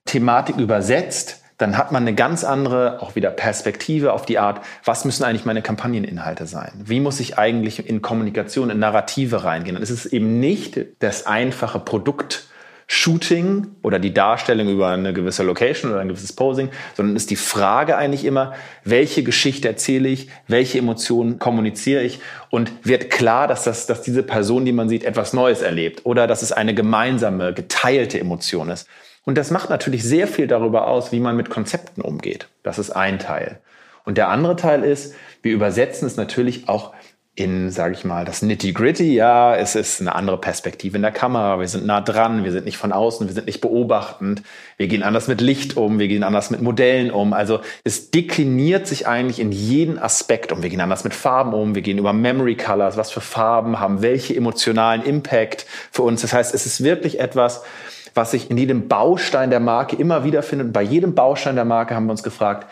Thematik 0.06 0.58
übersetzt, 0.58 1.43
dann 1.64 1.78
hat 1.78 1.94
man 1.94 2.04
eine 2.04 2.14
ganz 2.14 2.44
andere, 2.44 3.02
auch 3.02 3.16
wieder 3.16 3.32
Perspektive 3.32 4.12
auf 4.12 4.26
die 4.26 4.38
Art, 4.38 4.60
was 4.84 5.06
müssen 5.06 5.24
eigentlich 5.24 5.46
meine 5.46 5.62
Kampagneninhalte 5.62 6.46
sein? 6.46 6.74
Wie 6.84 7.00
muss 7.00 7.22
ich 7.22 7.38
eigentlich 7.38 7.88
in 7.88 8.02
Kommunikation, 8.02 8.70
in 8.70 8.80
Narrative 8.80 9.46
reingehen? 9.46 9.78
Und 9.78 9.82
es 9.82 9.90
ist 9.90 10.08
eben 10.08 10.42
nicht 10.42 10.78
das 11.00 11.26
einfache 11.26 11.80
Produkt, 11.80 12.48
Shooting 12.88 13.68
oder 13.82 13.98
die 13.98 14.14
Darstellung 14.14 14.68
über 14.68 14.90
eine 14.90 15.14
gewisse 15.14 15.44
Location 15.44 15.92
oder 15.92 16.02
ein 16.02 16.10
gewisses 16.10 16.34
Posing, 16.34 16.70
sondern 16.96 17.16
ist 17.16 17.30
die 17.30 17.38
Frage 17.38 17.96
eigentlich 17.96 18.26
immer, 18.26 18.54
welche 18.84 19.24
Geschichte 19.24 19.70
erzähle 19.70 20.10
ich, 20.10 20.28
welche 20.50 20.80
Emotionen 20.80 21.40
kommuniziere 21.40 22.04
ich 22.04 22.20
und 22.50 22.72
wird 22.84 23.10
klar, 23.10 23.48
dass, 23.48 23.64
das, 23.64 23.88
dass 23.88 24.02
diese 24.02 24.22
Person, 24.22 24.66
die 24.66 24.74
man 24.74 24.90
sieht, 24.90 25.06
etwas 25.06 25.32
Neues 25.32 25.62
erlebt 25.62 26.02
oder 26.04 26.28
dass 26.28 26.42
es 26.42 26.52
eine 26.52 26.74
gemeinsame, 26.74 27.54
geteilte 27.54 28.20
Emotion 28.20 28.70
ist. 28.70 28.86
Und 29.26 29.38
das 29.38 29.52
macht 29.52 29.70
natürlich 29.70 30.04
sehr 30.04 30.28
viel 30.28 30.48
darüber 30.48 30.88
aus, 30.88 31.12
wie 31.12 31.20
man 31.20 31.36
mit 31.36 31.50
Konzepten 31.50 32.02
umgeht. 32.02 32.48
Das 32.62 32.78
ist 32.78 32.92
ein 32.92 33.20
Teil. 33.20 33.60
Und 34.06 34.18
der 34.18 34.30
andere 34.30 34.56
Teil 34.56 34.84
ist, 34.84 35.16
wir 35.42 35.54
übersetzen 35.54 36.06
es 36.06 36.18
natürlich 36.18 36.68
auch 36.68 36.94
in, 37.36 37.72
sage 37.72 37.96
ich 37.96 38.06
mal, 38.06 38.26
das 38.26 38.44
Nitty-Gritty. 38.44 39.16
Ja, 39.16 39.56
es 39.56 39.74
ist 39.74 40.00
eine 40.00 40.14
andere 40.14 40.38
Perspektive 40.40 40.98
in 40.98 41.02
der 41.02 41.12
Kamera. 41.12 41.60
Wir 41.60 41.68
sind 41.68 41.84
nah 41.84 42.00
dran, 42.00 42.44
wir 42.44 42.52
sind 42.52 42.66
nicht 42.66 42.78
von 42.78 42.92
außen, 42.92 43.26
wir 43.26 43.34
sind 43.34 43.48
nicht 43.48 43.60
beobachtend. 43.60 44.44
Wir 44.78 44.88
gehen 44.88 45.02
anders 45.02 45.28
mit 45.28 45.42
Licht 45.42 45.76
um, 45.76 45.98
wir 45.98 46.08
gehen 46.08 46.24
anders 46.24 46.52
mit 46.52 46.62
Modellen 46.62 47.10
um. 47.10 47.34
Also 47.34 47.62
es 47.84 48.12
dekliniert 48.12 48.86
sich 48.86 49.08
eigentlich 49.08 49.40
in 49.40 49.52
jeden 49.52 49.98
Aspekt 49.98 50.52
um. 50.52 50.62
Wir 50.62 50.70
gehen 50.70 50.82
anders 50.82 51.04
mit 51.06 51.16
Farben 51.16 51.56
um, 51.56 51.74
wir 51.74 51.82
gehen 51.82 51.98
über 51.98 52.14
Memory 52.14 52.56
Colors, 52.56 52.98
was 52.98 53.10
für 53.10 53.22
Farben 53.22 53.80
haben 53.80 54.04
welche 54.04 54.36
emotionalen 54.36 55.02
Impact 55.02 55.66
für 55.92 56.04
uns. 56.04 56.22
Das 56.22 56.34
heißt, 56.34 56.54
es 56.54 56.68
ist 56.68 56.84
wirklich 56.84 57.20
etwas, 57.20 57.64
was 58.14 58.32
sich 58.32 58.50
in 58.50 58.58
jedem 58.58 58.88
Baustein 58.88 59.50
der 59.50 59.60
Marke 59.60 59.96
immer 59.96 60.24
wieder 60.24 60.44
findet. 60.44 60.68
Und 60.68 60.74
bei 60.74 60.82
jedem 60.82 61.16
Baustein 61.16 61.56
der 61.56 61.66
Marke 61.66 61.96
haben 61.96 62.06
wir 62.06 62.12
uns 62.12 62.24
gefragt, 62.24 62.68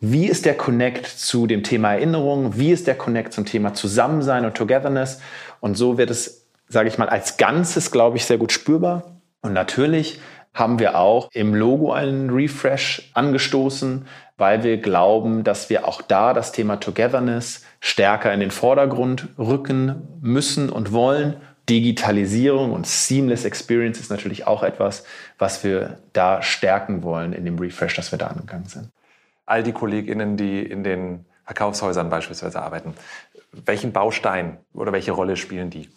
wie 0.00 0.26
ist 0.26 0.44
der 0.44 0.56
Connect 0.56 1.06
zu 1.06 1.46
dem 1.46 1.62
Thema 1.62 1.94
Erinnerung, 1.94 2.56
wie 2.56 2.70
ist 2.70 2.86
der 2.86 2.96
Connect 2.96 3.32
zum 3.32 3.46
Thema 3.46 3.74
Zusammensein 3.74 4.44
und 4.44 4.54
Togetherness. 4.54 5.20
Und 5.60 5.76
so 5.76 5.96
wird 5.96 6.10
es, 6.10 6.46
sage 6.68 6.88
ich 6.88 6.98
mal, 6.98 7.08
als 7.08 7.38
Ganzes, 7.38 7.90
glaube 7.90 8.16
ich, 8.16 8.24
sehr 8.24 8.38
gut 8.38 8.52
spürbar. 8.52 9.20
Und 9.40 9.52
natürlich 9.52 10.20
haben 10.52 10.78
wir 10.78 10.98
auch 10.98 11.28
im 11.32 11.54
Logo 11.54 11.92
einen 11.92 12.30
Refresh 12.30 13.10
angestoßen, 13.14 14.06
weil 14.38 14.62
wir 14.64 14.78
glauben, 14.78 15.44
dass 15.44 15.70
wir 15.70 15.86
auch 15.86 16.02
da 16.02 16.34
das 16.34 16.52
Thema 16.52 16.76
Togetherness 16.76 17.64
stärker 17.80 18.32
in 18.32 18.40
den 18.40 18.50
Vordergrund 18.50 19.28
rücken 19.38 20.18
müssen 20.20 20.70
und 20.70 20.92
wollen. 20.92 21.36
Digitalisierung 21.68 22.72
und 22.72 22.86
Seamless 22.86 23.44
Experience 23.44 23.98
ist 23.98 24.10
natürlich 24.10 24.46
auch 24.46 24.62
etwas, 24.62 25.04
was 25.38 25.64
wir 25.64 25.98
da 26.12 26.42
stärken 26.42 27.02
wollen 27.02 27.32
in 27.32 27.44
dem 27.44 27.58
Refresh, 27.58 27.96
das 27.96 28.12
wir 28.12 28.18
da 28.18 28.28
angegangen 28.28 28.66
sind. 28.66 28.90
All 29.46 29.62
die 29.62 29.72
KollegInnen, 29.72 30.36
die 30.36 30.62
in 30.62 30.84
den 30.84 31.24
Verkaufshäusern 31.44 32.08
beispielsweise 32.08 32.62
arbeiten, 32.62 32.94
welchen 33.52 33.92
Baustein 33.92 34.58
oder 34.74 34.92
welche 34.92 35.12
Rolle 35.12 35.36
spielen 35.36 35.70
die? 35.70 35.88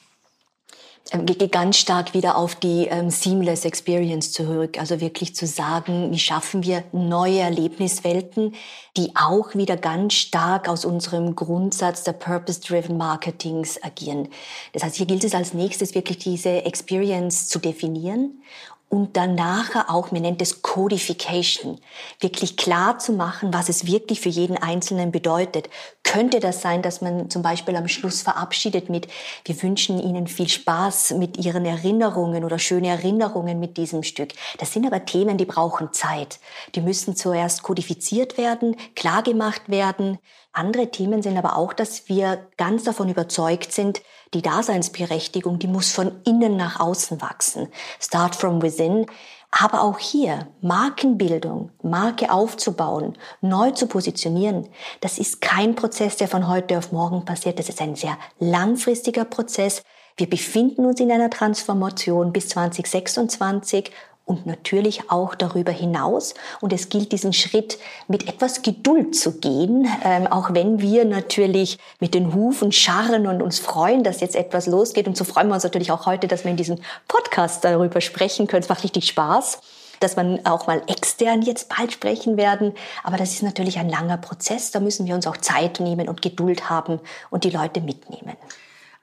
Ähm, 1.12 1.26
geht 1.26 1.52
ganz 1.52 1.78
stark 1.78 2.14
wieder 2.14 2.38
auf 2.38 2.56
die 2.56 2.88
ähm, 2.88 3.10
Seamless 3.10 3.66
Experience 3.66 4.32
zurück. 4.32 4.80
Also 4.80 5.02
wirklich 5.02 5.36
zu 5.36 5.48
sagen, 5.48 6.12
wie 6.12 6.20
schaffen 6.20 6.64
wir 6.64 6.84
neue 6.92 7.40
Erlebniswelten, 7.40 8.54
die 8.96 9.12
auch 9.16 9.56
wieder 9.56 9.78
ganz 9.78 10.14
stark 10.14 10.70
aus 10.70 10.86
unserem 10.86 11.36
Grundsatz 11.36 12.04
der 12.04 12.14
Purpose-Driven 12.14 12.98
Marketings 12.98 13.82
agieren. 13.82 14.30
Das 14.74 14.84
heißt, 14.84 14.98
hier 14.98 15.08
gilt 15.08 15.24
es 15.24 15.34
als 15.34 15.54
nächstes 15.54 15.96
wirklich 15.96 16.20
diese 16.20 16.64
Experience 16.66 17.48
zu 17.48 17.60
definieren 17.60 18.42
und 18.90 19.18
dann 19.18 19.36
nachher 19.36 19.92
auch, 19.92 20.12
mir 20.12 20.20
nennt 20.20 20.42
es 20.42 20.64
Codification, 20.64 21.80
wirklich 22.20 22.58
klar 22.58 22.98
zu 22.98 23.14
machen, 23.14 23.54
was 23.54 23.70
es 23.70 23.86
wirklich 23.86 24.20
für 24.20 24.30
jeden 24.30 24.58
Einzelnen 24.58 25.12
bedeutet. 25.12 25.70
Könnte 26.04 26.40
das 26.40 26.64
sein, 26.64 26.82
dass 26.82 27.00
man 27.00 27.30
zum 27.30 27.44
Beispiel 27.44 27.76
am 27.76 27.88
Schluss 27.88 28.24
verabschiedet 28.24 28.90
mit, 28.90 29.08
wir 29.46 29.62
wünschen 29.62 30.00
Ihnen 30.00 30.26
viel 30.26 30.50
Spaß 30.50 31.12
mit 31.12 31.38
Ihren 31.38 31.66
Erinnerungen 31.66 32.44
oder 32.44 32.58
schöne 32.58 32.88
Erinnerungen 32.88 33.60
mit 33.60 33.78
diesem 33.78 34.02
Stück. 34.02 34.34
Das 34.58 34.74
sind 34.74 34.88
aber 34.88 35.06
Themen, 35.06 35.38
die 35.38 35.46
brauchen 35.46 35.94
Zeit. 35.94 36.40
Die 36.74 36.82
müssen 36.82 37.16
zuerst 37.16 37.62
kodifiziert 37.62 38.40
werden, 38.40 38.76
klar 38.96 39.22
gemacht 39.22 39.70
werden. 39.70 40.18
Andere 40.52 40.90
Themen 40.90 41.22
sind 41.22 41.38
aber 41.38 41.58
auch, 41.58 41.74
dass 41.74 42.10
wir 42.10 42.48
ganz 42.58 42.86
davon 42.86 43.08
überzeugt 43.08 43.72
sind, 43.72 44.02
die 44.34 44.42
Daseinsberechtigung, 44.42 45.60
die 45.60 45.68
muss 45.68 45.92
von 45.92 46.12
innen 46.26 46.58
nach 46.58 46.80
außen 46.80 47.22
wachsen. 47.22 47.68
Start 48.00 48.36
from 48.36 48.62
within. 48.62 49.06
Aber 49.52 49.82
auch 49.82 49.98
hier 49.98 50.48
Markenbildung, 50.62 51.72
Marke 51.82 52.32
aufzubauen, 52.32 53.18
neu 53.42 53.72
zu 53.72 53.88
positionieren, 53.88 54.68
das 55.02 55.18
ist 55.18 55.42
kein 55.42 55.74
Prozess, 55.76 56.18
der 56.18 56.28
von 56.28 56.48
heute 56.48 56.78
auf 56.78 56.92
morgen 56.92 57.26
passiert. 57.26 57.58
Das 57.58 57.68
ist 57.68 57.82
ein 57.82 57.96
sehr 57.96 58.16
langfristiger 58.38 59.26
Prozess. 59.26 59.82
Wir 60.18 60.30
befinden 60.30 60.86
uns 60.86 61.00
in 61.00 61.12
einer 61.12 61.32
Transformation 61.32 62.32
bis 62.32 62.50
2026 62.50 63.90
und 64.30 64.46
natürlich 64.46 65.10
auch 65.10 65.34
darüber 65.34 65.72
hinaus. 65.72 66.36
Und 66.62 66.72
es 66.72 66.90
gilt, 66.90 67.12
diesen 67.12 67.34
Schritt 67.34 67.80
mit 68.08 68.30
etwas 68.30 68.62
Geduld 68.62 69.16
zu 69.16 69.40
gehen, 69.40 69.88
ähm, 70.06 70.28
auch 70.28 70.54
wenn 70.54 70.80
wir 70.80 71.04
natürlich 71.04 71.80
mit 72.00 72.14
den 72.14 72.34
Hufen 72.34 72.72
scharren 72.72 73.26
und 73.26 73.42
uns 73.42 73.58
freuen, 73.58 74.04
dass 74.04 74.22
jetzt 74.22 74.36
etwas 74.36 74.68
losgeht. 74.68 75.08
Und 75.08 75.18
so 75.18 75.24
freuen 75.24 75.48
wir 75.48 75.56
uns 75.56 75.64
natürlich 75.64 75.92
auch 75.92 76.06
heute, 76.06 76.28
dass 76.28 76.44
wir 76.44 76.52
in 76.52 76.58
diesem 76.58 76.78
Podcast 77.08 77.66
darüber 77.66 78.02
sprechen 78.02 78.46
können. 78.46 78.62
Es 78.62 78.70
macht 78.70 78.84
richtig 78.84 79.08
Spaß 79.08 79.60
dass 80.02 80.16
man 80.16 80.46
auch 80.46 80.66
mal 80.66 80.82
extern 80.88 81.42
jetzt 81.42 81.68
bald 81.76 81.92
sprechen 81.92 82.38
werden. 82.38 82.74
Aber 83.04 83.18
das 83.18 83.34
ist 83.34 83.44
natürlich 83.44 83.80
ein 83.80 83.90
langer 83.90 84.16
Prozess. 84.16 84.72
Da 84.72 84.80
müssen 84.80 85.06
wir 85.08 85.14
uns 85.14 85.28
auch 85.28 85.36
Zeit 85.36 85.82
nehmen 85.82 86.08
und 86.08 86.22
Geduld 86.22 86.70
haben 86.70 87.02
und 87.30 87.44
die 87.44 87.50
Leute 87.50 87.82
mitnehmen. 87.82 88.38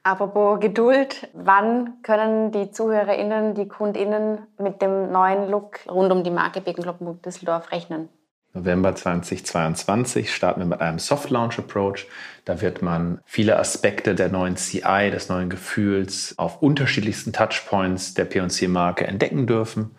Apropos 0.07 0.61
Geduld, 0.61 1.27
wann 1.33 2.01
können 2.01 2.53
die 2.53 2.71
ZuhörerInnen, 2.71 3.55
die 3.55 3.67
KundInnen 3.67 4.37
mit 4.57 4.81
dem 4.81 5.11
neuen 5.11 5.49
Look 5.49 5.79
rund 5.85 6.13
um 6.13 6.23
die 6.23 6.31
Marke 6.31 6.61
Bekenkloppenburg 6.61 7.21
Düsseldorf 7.23 7.73
rechnen? 7.73 8.07
November 8.53 8.95
2022 8.95 10.33
starten 10.33 10.61
wir 10.61 10.65
mit 10.65 10.79
einem 10.79 10.99
Soft 10.99 11.29
Launch 11.29 11.59
Approach. 11.59 12.07
Da 12.45 12.61
wird 12.61 12.81
man 12.81 13.19
viele 13.25 13.59
Aspekte 13.59 14.15
der 14.15 14.29
neuen 14.29 14.55
CI, 14.55 15.11
des 15.11 15.27
neuen 15.27 15.49
Gefühls 15.49 16.35
auf 16.37 16.61
unterschiedlichsten 16.61 17.33
Touchpoints 17.33 18.13
der 18.13 18.23
P&C-Marke 18.23 19.05
entdecken 19.05 19.45
dürfen. 19.45 19.97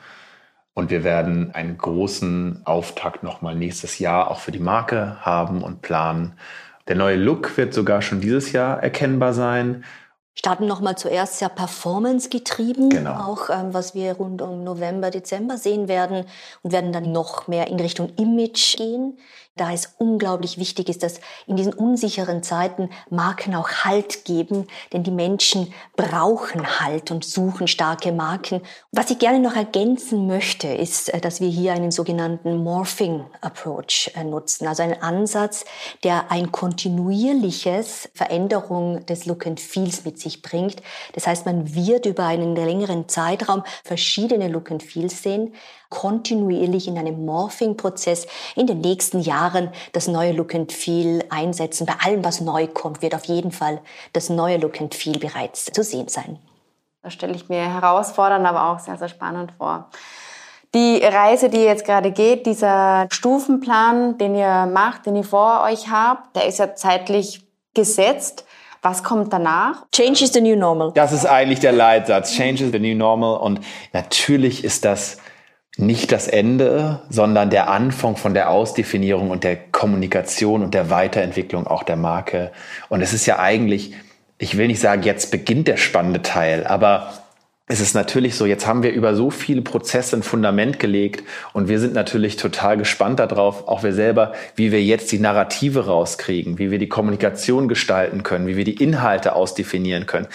Und 0.73 0.88
wir 0.88 1.05
werden 1.05 1.55
einen 1.55 1.77
großen 1.77 2.62
Auftakt 2.64 3.23
nochmal 3.23 3.57
nächstes 3.57 3.99
Jahr 3.99 4.31
auch 4.31 4.40
für 4.40 4.53
die 4.53 4.59
Marke 4.59 5.18
haben 5.21 5.62
und 5.62 5.83
planen. 5.83 6.38
Der 6.88 6.96
neue 6.96 7.16
Look 7.16 7.57
wird 7.57 7.74
sogar 7.74 8.03
schon 8.03 8.20
dieses 8.20 8.53
Jahr 8.53 8.83
erkennbar 8.83 9.35
sein. 9.35 9.85
Starten 10.35 10.66
nochmal 10.66 10.96
zuerst 10.96 11.38
sehr 11.38 11.48
performance 11.48 12.29
getrieben, 12.29 12.90
genau. 12.90 13.14
auch 13.14 13.51
ähm, 13.51 13.74
was 13.74 13.94
wir 13.94 14.12
rund 14.12 14.40
um 14.40 14.62
November, 14.62 15.11
Dezember 15.11 15.59
sehen 15.59 15.88
werden 15.88 16.27
und 16.62 16.72
werden 16.72 16.92
dann 16.92 17.11
noch 17.11 17.48
mehr 17.48 17.66
in 17.66 17.81
Richtung 17.81 18.12
Image 18.16 18.77
gehen 18.77 19.18
da 19.59 19.73
es 19.73 19.94
unglaublich 19.99 20.59
wichtig 20.59 20.88
ist, 20.88 21.03
dass 21.03 21.21
in 21.47 21.57
diesen 21.57 21.75
unsicheren 21.75 22.42
Zeiten 22.42 22.88
Marken 23.11 23.55
auch 23.55 23.68
Halt 23.85 24.25
geben, 24.25 24.66
denn 24.92 25.03
die 25.03 25.11
Menschen 25.11 25.73
brauchen 25.97 26.81
Halt 26.81 27.11
und 27.11 27.25
suchen 27.25 27.68
starke 27.68 28.12
Marken. 28.12 28.62
Was 28.92 29.11
ich 29.11 29.18
gerne 29.18 29.40
noch 29.40 29.57
ergänzen 29.57 30.27
möchte, 30.27 30.68
ist, 30.68 31.12
äh, 31.12 31.21
dass 31.21 31.40
wir 31.40 31.49
hier 31.49 31.73
einen 31.73 31.90
sogenannten 31.90 32.57
Morphing 32.57 33.25
Approach 33.40 34.11
äh, 34.14 34.25
nutzen, 34.25 34.66
also 34.66 34.83
einen 34.83 35.03
Ansatz, 35.03 35.64
der 36.05 36.31
ein 36.31 36.53
kontinuierliches 36.53 38.09
Veränderung 38.14 39.05
des 39.07 39.27
Look 39.27 39.47
and 39.47 39.61
Feels 39.61 40.05
mit 40.05 40.18
sich 40.18 40.42
bringt. 40.42 40.83
Das 41.12 41.27
heißt, 41.27 41.47
man 41.47 41.75
wird 41.75 42.07
über 42.07 42.25
einen 42.25 42.57
längeren 42.57 43.09
Zeitraum 43.09 43.62
verschiedene 43.85 44.49
Look 44.49 44.71
and 44.71 44.83
Feels 44.83 45.23
sehen, 45.23 45.55
kontinuierlich 45.88 46.88
in 46.88 46.98
einem 46.98 47.24
Morphing-Prozess 47.24 48.27
in 48.57 48.66
den 48.66 48.81
nächsten 48.81 49.20
Jahren 49.20 49.70
das 49.92 50.09
neue 50.09 50.33
Look 50.33 50.55
and 50.55 50.72
Feel 50.72 51.24
einsetzen. 51.31 51.87
Bei 51.87 51.94
allem, 52.05 52.24
was 52.24 52.40
neu 52.40 52.66
kommt, 52.66 53.03
wird 53.03 53.14
auf 53.14 53.24
jeden 53.24 53.53
Fall 53.53 53.81
das 54.12 54.29
neue 54.29 54.59
Look 54.59 54.81
and 54.81 54.94
Feel 54.94 55.18
bereits 55.18 55.66
zu 55.66 55.83
sehen 55.83 56.09
sein. 56.09 56.38
Das 57.03 57.12
stelle 57.14 57.35
ich 57.35 57.48
mir 57.48 57.72
herausfordernd, 57.72 58.46
aber 58.46 58.70
auch 58.70 58.81
sehr, 58.81 58.98
sehr 58.98 59.09
spannend 59.09 59.53
vor. 59.57 59.88
Die 60.74 60.98
Reise, 61.03 61.48
die 61.48 61.62
jetzt 61.62 61.87
gerade 61.87 62.11
geht, 62.11 62.44
dieser 62.44 63.07
Stufenplan, 63.11 64.18
den 64.18 64.35
ihr 64.35 64.66
macht, 64.66 65.07
den 65.07 65.16
ihr 65.16 65.24
vor 65.24 65.62
euch 65.62 65.88
habt, 65.88 66.37
der 66.37 66.46
ist 66.46 66.59
ja 66.59 66.74
zeitlich 66.74 67.42
gesetzt. 67.72 68.44
Was 68.83 69.03
kommt 69.03 69.33
danach? 69.33 69.87
Change 69.92 70.24
is 70.24 70.33
the 70.33 70.40
new 70.40 70.55
normal. 70.55 70.92
Das 70.92 71.12
ist 71.12 71.24
eigentlich 71.27 71.61
der 71.61 71.72
Leitsatz. 71.72 72.33
Change 72.33 72.64
is 72.64 72.72
the 72.72 72.79
new 72.79 72.94
normal. 72.94 73.38
Und 73.38 73.61
natürlich 73.92 74.62
ist 74.62 74.85
das 74.85 75.16
nicht 75.78 76.10
das 76.10 76.26
Ende, 76.26 77.00
sondern 77.08 77.50
der 77.50 77.70
Anfang 77.70 78.16
von 78.16 78.34
der 78.34 78.50
Ausdefinierung 78.50 79.30
und 79.30 79.44
der 79.44 79.56
Kommunikation 79.56 80.64
und 80.64 80.74
der 80.74 80.90
Weiterentwicklung 80.90 81.68
auch 81.68 81.84
der 81.84 81.96
Marke. 81.96 82.50
Und 82.88 83.00
es 83.00 83.12
ist 83.12 83.26
ja 83.26 83.38
eigentlich, 83.38 83.94
ich 84.38 84.58
will 84.58 84.66
nicht 84.66 84.80
sagen, 84.80 85.04
jetzt 85.04 85.30
beginnt 85.30 85.68
der 85.68 85.76
spannende 85.76 86.20
Teil, 86.22 86.66
aber 86.66 87.12
es 87.68 87.81
ist 87.81 87.94
natürlich 87.94 88.35
so, 88.35 88.46
jetzt 88.46 88.66
haben 88.66 88.83
wir 88.83 88.92
über 88.92 89.14
so 89.14 89.31
viele 89.31 89.61
Prozesse 89.61 90.16
ein 90.16 90.22
Fundament 90.22 90.78
gelegt 90.78 91.22
und 91.52 91.68
wir 91.68 91.78
sind 91.78 91.92
natürlich 91.92 92.37
total 92.37 92.78
gespannt 92.78 93.20
darauf, 93.20 93.68
auch 93.68 93.83
wir 93.83 93.92
selber, 93.92 94.33
wie 94.57 94.72
wir 94.72 94.83
jetzt 94.83 95.12
die 95.12 95.18
Narrative 95.18 95.85
rauskriegen, 95.85 96.59
wie 96.59 96.70
wir 96.70 96.78
die 96.78 96.88
Kommunikation 96.88 97.68
gestalten 97.68 98.22
können, 98.22 98.46
wie 98.46 98.57
wir 98.57 98.64
die 98.64 98.83
Inhalte 98.83 99.37
ausdefinieren 99.37 100.07
können. 100.07 100.28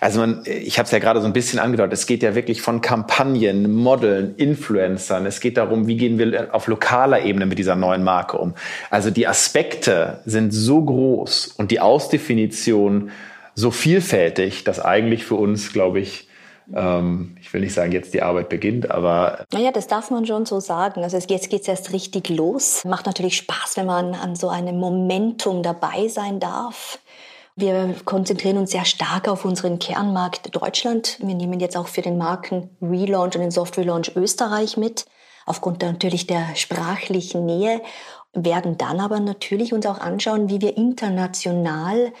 Also 0.00 0.18
man, 0.18 0.42
ich 0.44 0.78
habe 0.78 0.86
es 0.86 0.90
ja 0.90 0.98
gerade 0.98 1.20
so 1.20 1.26
ein 1.26 1.32
bisschen 1.32 1.60
angedeutet, 1.60 1.92
es 1.92 2.06
geht 2.06 2.24
ja 2.24 2.34
wirklich 2.34 2.60
von 2.60 2.80
Kampagnen, 2.80 3.72
Modeln, 3.72 4.34
Influencern, 4.36 5.26
es 5.26 5.38
geht 5.38 5.58
darum, 5.58 5.86
wie 5.86 5.96
gehen 5.96 6.18
wir 6.18 6.52
auf 6.52 6.66
lokaler 6.66 7.22
Ebene 7.24 7.46
mit 7.46 7.58
dieser 7.60 7.76
neuen 7.76 8.02
Marke 8.02 8.36
um. 8.36 8.54
Also 8.90 9.10
die 9.10 9.28
Aspekte 9.28 10.18
sind 10.26 10.50
so 10.50 10.82
groß 10.82 11.54
und 11.56 11.70
die 11.70 11.78
Ausdefinition 11.78 13.10
so 13.54 13.70
vielfältig, 13.70 14.64
dass 14.64 14.80
eigentlich 14.80 15.24
für 15.24 15.36
uns, 15.36 15.72
glaube 15.72 16.00
ich, 16.00 16.26
ähm, 16.74 17.36
ich 17.40 17.52
will 17.52 17.60
nicht 17.60 17.74
sagen, 17.74 17.92
jetzt 17.92 18.14
die 18.14 18.22
Arbeit 18.22 18.48
beginnt, 18.48 18.90
aber. 18.90 19.44
Naja, 19.52 19.72
das 19.72 19.86
darf 19.86 20.10
man 20.10 20.26
schon 20.26 20.46
so 20.46 20.60
sagen. 20.60 21.02
Also 21.02 21.16
jetzt 21.16 21.50
geht 21.50 21.62
es 21.62 21.68
erst 21.68 21.92
richtig 21.92 22.28
los. 22.28 22.84
Macht 22.84 23.06
natürlich 23.06 23.36
Spaß, 23.36 23.76
wenn 23.76 23.86
man 23.86 24.14
an 24.14 24.36
so 24.36 24.48
einem 24.48 24.78
Momentum 24.78 25.62
dabei 25.62 26.08
sein 26.08 26.40
darf. 26.40 26.98
Wir 27.56 27.94
konzentrieren 28.04 28.56
uns 28.56 28.70
sehr 28.70 28.84
stark 28.84 29.28
auf 29.28 29.44
unseren 29.44 29.78
Kernmarkt 29.78 30.54
Deutschland. 30.54 31.18
Wir 31.20 31.34
nehmen 31.34 31.60
jetzt 31.60 31.76
auch 31.76 31.88
für 31.88 32.02
den 32.02 32.16
Marken 32.16 32.70
Relaunch 32.80 33.34
und 33.34 33.42
den 33.42 33.50
Soft 33.50 33.76
Relaunch 33.76 34.12
Österreich 34.16 34.76
mit, 34.76 35.04
aufgrund 35.46 35.82
der, 35.82 35.92
natürlich 35.92 36.26
der 36.26 36.54
sprachlichen 36.54 37.44
Nähe, 37.44 37.82
werden 38.32 38.78
dann 38.78 39.00
aber 39.00 39.18
natürlich 39.20 39.74
uns 39.74 39.84
auch 39.86 39.98
anschauen, 39.98 40.48
wie 40.48 40.60
wir 40.60 40.76
international 40.76 42.12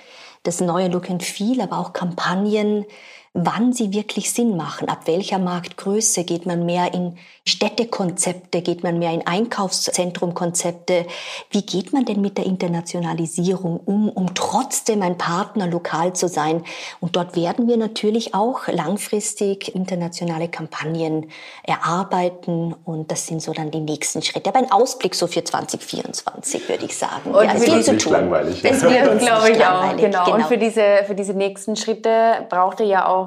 das 0.42 0.60
neue 0.60 0.88
Look 0.88 1.08
and 1.08 1.22
Feel, 1.22 1.60
aber 1.60 1.78
auch 1.78 1.92
Kampagnen 1.92 2.84
wann 3.32 3.72
sie 3.72 3.92
wirklich 3.92 4.32
Sinn 4.32 4.56
machen. 4.56 4.88
Ab 4.88 5.02
welcher 5.06 5.38
Marktgröße 5.38 6.24
geht 6.24 6.46
man 6.46 6.66
mehr 6.66 6.92
in 6.92 7.16
Städtekonzepte, 7.46 8.60
geht 8.60 8.82
man 8.82 8.98
mehr 8.98 9.12
in 9.12 9.24
Einkaufszentrumkonzepte? 9.24 11.06
Wie 11.50 11.62
geht 11.62 11.92
man 11.92 12.04
denn 12.04 12.20
mit 12.20 12.38
der 12.38 12.46
Internationalisierung 12.46 13.78
um, 13.84 14.08
um 14.08 14.34
trotzdem 14.34 15.02
ein 15.02 15.16
Partner 15.16 15.68
lokal 15.68 16.12
zu 16.12 16.26
sein? 16.28 16.64
Und 17.00 17.14
dort 17.14 17.36
werden 17.36 17.68
wir 17.68 17.76
natürlich 17.76 18.34
auch 18.34 18.66
langfristig 18.66 19.74
internationale 19.76 20.48
Kampagnen 20.48 21.30
erarbeiten 21.62 22.74
und 22.84 23.10
das 23.12 23.26
sind 23.28 23.42
so 23.42 23.52
dann 23.52 23.70
die 23.70 23.80
nächsten 23.80 24.22
Schritte. 24.22 24.50
Aber 24.50 24.58
ein 24.58 24.72
Ausblick 24.72 25.14
so 25.14 25.26
für 25.28 25.44
2024 25.44 26.68
würde 26.68 26.84
ich 26.84 26.96
sagen. 26.96 27.30
Und 27.30 27.44
ja, 27.44 27.54
viel 27.54 27.76
die- 27.78 27.82
zu 27.84 27.96
tun. 27.96 28.12
langweilig. 28.12 28.60
Das 28.62 28.82
wird 28.82 28.92
wird, 28.92 29.08
uns 29.12 29.22
glaube 29.24 29.50
ich, 29.50 29.56
auch. 29.56 29.60
langweilig, 29.82 30.00
Genau. 30.04 30.24
Und 30.26 30.32
genau. 30.36 30.48
für 30.48 30.58
diese, 30.58 31.04
für 31.06 31.14
diese 31.14 31.34
nächsten 31.34 31.76
Schritte 31.76 32.46
braucht 32.48 32.80
ihr 32.80 32.86
ja 32.86 33.06
auch 33.06 33.19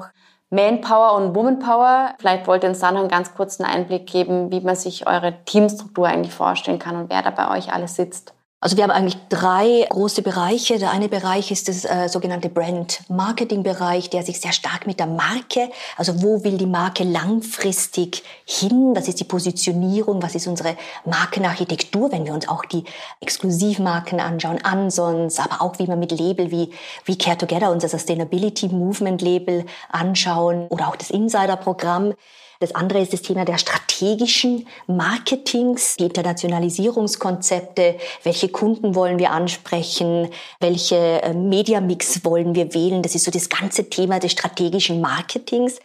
Manpower 0.50 1.14
und 1.16 1.34
Womanpower. 1.34 2.14
Vielleicht 2.18 2.46
wollt 2.46 2.62
ihr 2.62 2.68
uns 2.68 2.80
da 2.80 2.92
noch 2.92 3.00
einen 3.00 3.08
ganz 3.08 3.34
kurzen 3.34 3.64
Einblick 3.64 4.06
geben, 4.06 4.50
wie 4.50 4.60
man 4.60 4.76
sich 4.76 5.06
eure 5.06 5.44
Teamstruktur 5.44 6.06
eigentlich 6.06 6.34
vorstellen 6.34 6.78
kann 6.78 6.96
und 6.96 7.10
wer 7.10 7.22
da 7.22 7.30
bei 7.30 7.56
euch 7.56 7.72
alles 7.72 7.96
sitzt. 7.96 8.34
Also 8.64 8.78
wir 8.78 8.84
haben 8.84 8.92
eigentlich 8.92 9.18
drei 9.28 9.86
große 9.90 10.22
Bereiche. 10.22 10.78
Der 10.78 10.90
eine 10.90 11.10
Bereich 11.10 11.50
ist 11.50 11.68
das 11.68 11.84
äh, 11.84 12.08
sogenannte 12.08 12.48
Brand-Marketing-Bereich, 12.48 14.08
der 14.08 14.22
sich 14.22 14.40
sehr 14.40 14.52
stark 14.52 14.86
mit 14.86 14.98
der 14.98 15.06
Marke, 15.06 15.68
also 15.98 16.22
wo 16.22 16.44
will 16.44 16.56
die 16.56 16.64
Marke 16.64 17.04
langfristig 17.04 18.22
hin? 18.46 18.92
Was 18.96 19.06
ist 19.06 19.20
die 19.20 19.24
Positionierung? 19.24 20.22
Was 20.22 20.34
ist 20.34 20.46
unsere 20.46 20.78
Markenarchitektur? 21.04 22.10
Wenn 22.10 22.24
wir 22.24 22.32
uns 22.32 22.48
auch 22.48 22.64
die 22.64 22.84
Exklusivmarken 23.20 24.18
anschauen, 24.18 24.64
Ansons, 24.64 25.40
aber 25.40 25.60
auch 25.60 25.78
wie 25.78 25.86
man 25.86 25.98
mit 25.98 26.12
Label 26.12 26.50
wie 26.50 26.72
We 27.04 27.18
Care 27.18 27.36
Together, 27.36 27.70
unser 27.70 27.88
Sustainability 27.88 28.68
Movement 28.68 29.20
Label 29.20 29.66
anschauen 29.90 30.68
oder 30.68 30.88
auch 30.88 30.96
das 30.96 31.10
Insider-Programm. 31.10 32.14
Das 32.60 32.74
andere 32.74 33.00
ist 33.00 33.12
das 33.12 33.22
Thema 33.22 33.44
der 33.44 33.58
strategischen 33.58 34.66
Marketings, 34.86 35.96
die 35.96 36.04
Internationalisierungskonzepte, 36.04 37.96
welche 38.22 38.48
Kunden 38.48 38.94
wollen 38.94 39.18
wir 39.18 39.32
ansprechen, 39.32 40.28
welche 40.60 41.22
äh, 41.22 41.34
Mediamix 41.34 42.24
wollen 42.24 42.54
wir 42.54 42.74
wählen. 42.74 43.02
Das 43.02 43.14
ist 43.14 43.24
so 43.24 43.30
das 43.30 43.48
ganze 43.48 43.90
Thema 43.90 44.18
des 44.18 44.32
strategischen 44.32 45.00
Marketings. 45.00 45.78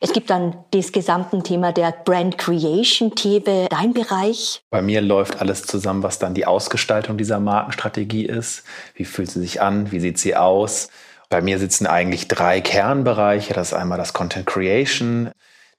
Es 0.00 0.12
gibt 0.12 0.28
dann 0.28 0.56
das 0.72 0.92
gesamte 0.92 1.42
Thema 1.42 1.72
der 1.72 1.90
Brand 1.90 2.36
Creation, 2.36 3.14
Tebe, 3.14 3.66
dein 3.70 3.94
Bereich. 3.94 4.60
Bei 4.70 4.82
mir 4.82 5.00
läuft 5.00 5.40
alles 5.40 5.62
zusammen, 5.62 6.02
was 6.02 6.18
dann 6.18 6.34
die 6.34 6.44
Ausgestaltung 6.44 7.16
dieser 7.16 7.40
Markenstrategie 7.40 8.26
ist. 8.26 8.64
Wie 8.94 9.04
fühlt 9.06 9.30
sie 9.30 9.40
sich 9.40 9.62
an? 9.62 9.92
Wie 9.92 10.00
sieht 10.00 10.18
sie 10.18 10.36
aus? 10.36 10.90
Bei 11.30 11.40
mir 11.40 11.58
sitzen 11.58 11.86
eigentlich 11.86 12.28
drei 12.28 12.60
Kernbereiche. 12.60 13.54
Das 13.54 13.68
ist 13.68 13.74
einmal 13.74 13.98
das 13.98 14.12
Content 14.12 14.46
Creation. 14.46 15.30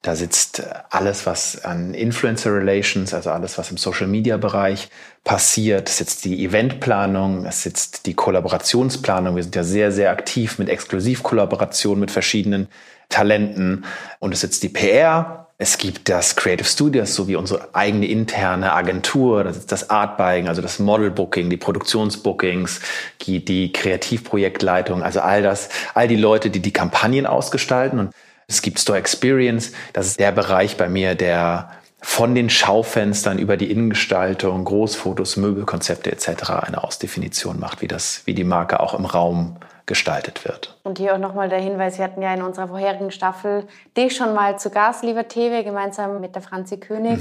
Da 0.07 0.15
sitzt 0.15 0.63
alles, 0.89 1.25
was 1.25 1.65
an 1.65 1.93
Influencer 1.93 2.55
Relations, 2.55 3.13
also 3.13 3.29
alles, 3.29 3.57
was 3.57 3.71
im 3.71 3.75
Social 3.75 4.07
Media 4.07 4.37
Bereich 4.37 4.87
passiert. 5.25 5.89
Es 5.89 5.97
sitzt 5.97 6.23
die 6.23 6.45
Eventplanung, 6.45 7.45
es 7.45 7.63
sitzt 7.63 8.05
die 8.05 8.13
Kollaborationsplanung. 8.13 9.35
Wir 9.35 9.43
sind 9.43 9.57
ja 9.57 9.65
sehr, 9.65 9.91
sehr 9.91 10.11
aktiv 10.11 10.59
mit 10.59 10.69
Exklusivkollaborationen 10.69 11.99
mit 11.99 12.11
verschiedenen 12.11 12.69
Talenten. 13.09 13.83
Und 14.19 14.33
es 14.33 14.39
sitzt 14.39 14.63
die 14.63 14.69
PR, 14.69 15.47
es 15.57 15.77
gibt 15.77 16.07
das 16.07 16.37
Creative 16.37 16.69
Studios 16.69 17.13
sowie 17.13 17.35
unsere 17.35 17.75
eigene 17.75 18.05
interne 18.05 18.71
Agentur, 18.71 19.43
das 19.43 19.57
ist 19.57 19.73
das 19.73 19.89
Art 19.89 20.15
Buying, 20.15 20.47
also 20.47 20.61
das 20.61 20.79
Model 20.79 21.11
Booking, 21.11 21.49
die 21.49 21.57
Produktionsbookings, 21.57 22.79
die, 23.23 23.43
die 23.43 23.73
Kreativprojektleitung, 23.73 25.03
also 25.03 25.19
all 25.19 25.41
das, 25.41 25.67
all 25.95 26.07
die 26.07 26.15
Leute, 26.15 26.49
die 26.49 26.61
die 26.61 26.71
Kampagnen 26.71 27.25
ausgestalten. 27.25 27.99
Und 27.99 28.13
es 28.47 28.61
gibt 28.61 28.79
Store 28.79 28.97
Experience, 28.97 29.73
das 29.93 30.07
ist 30.07 30.19
der 30.19 30.31
Bereich 30.31 30.77
bei 30.77 30.87
mir, 30.87 31.15
der 31.15 31.69
von 31.99 32.35
den 32.35 32.49
Schaufenstern 32.49 33.39
über 33.39 33.57
die 33.57 33.69
Innengestaltung, 33.69 34.63
Großfotos, 34.63 35.35
Möbelkonzepte 35.35 36.11
etc. 36.11 36.51
eine 36.61 36.83
Ausdefinition 36.83 37.59
macht, 37.59 37.81
wie 37.81 37.87
das, 37.87 38.21
wie 38.25 38.33
die 38.33 38.43
Marke 38.43 38.79
auch 38.79 38.93
im 38.93 39.05
Raum 39.05 39.57
gestaltet 39.85 40.45
wird. 40.45 40.77
Und 40.83 40.99
hier 40.99 41.15
auch 41.15 41.17
nochmal 41.17 41.49
der 41.49 41.59
Hinweis, 41.59 41.97
wir 41.97 42.05
hatten 42.05 42.21
ja 42.21 42.33
in 42.33 42.41
unserer 42.41 42.67
vorherigen 42.67 43.11
Staffel 43.11 43.67
dich 43.95 44.15
schon 44.15 44.33
mal 44.33 44.59
zu 44.59 44.69
Gast, 44.69 45.03
lieber 45.03 45.27
Tewe, 45.27 45.63
gemeinsam 45.63 46.21
mit 46.21 46.35
der 46.35 46.41
Franzi 46.41 46.77
König, 46.77 47.19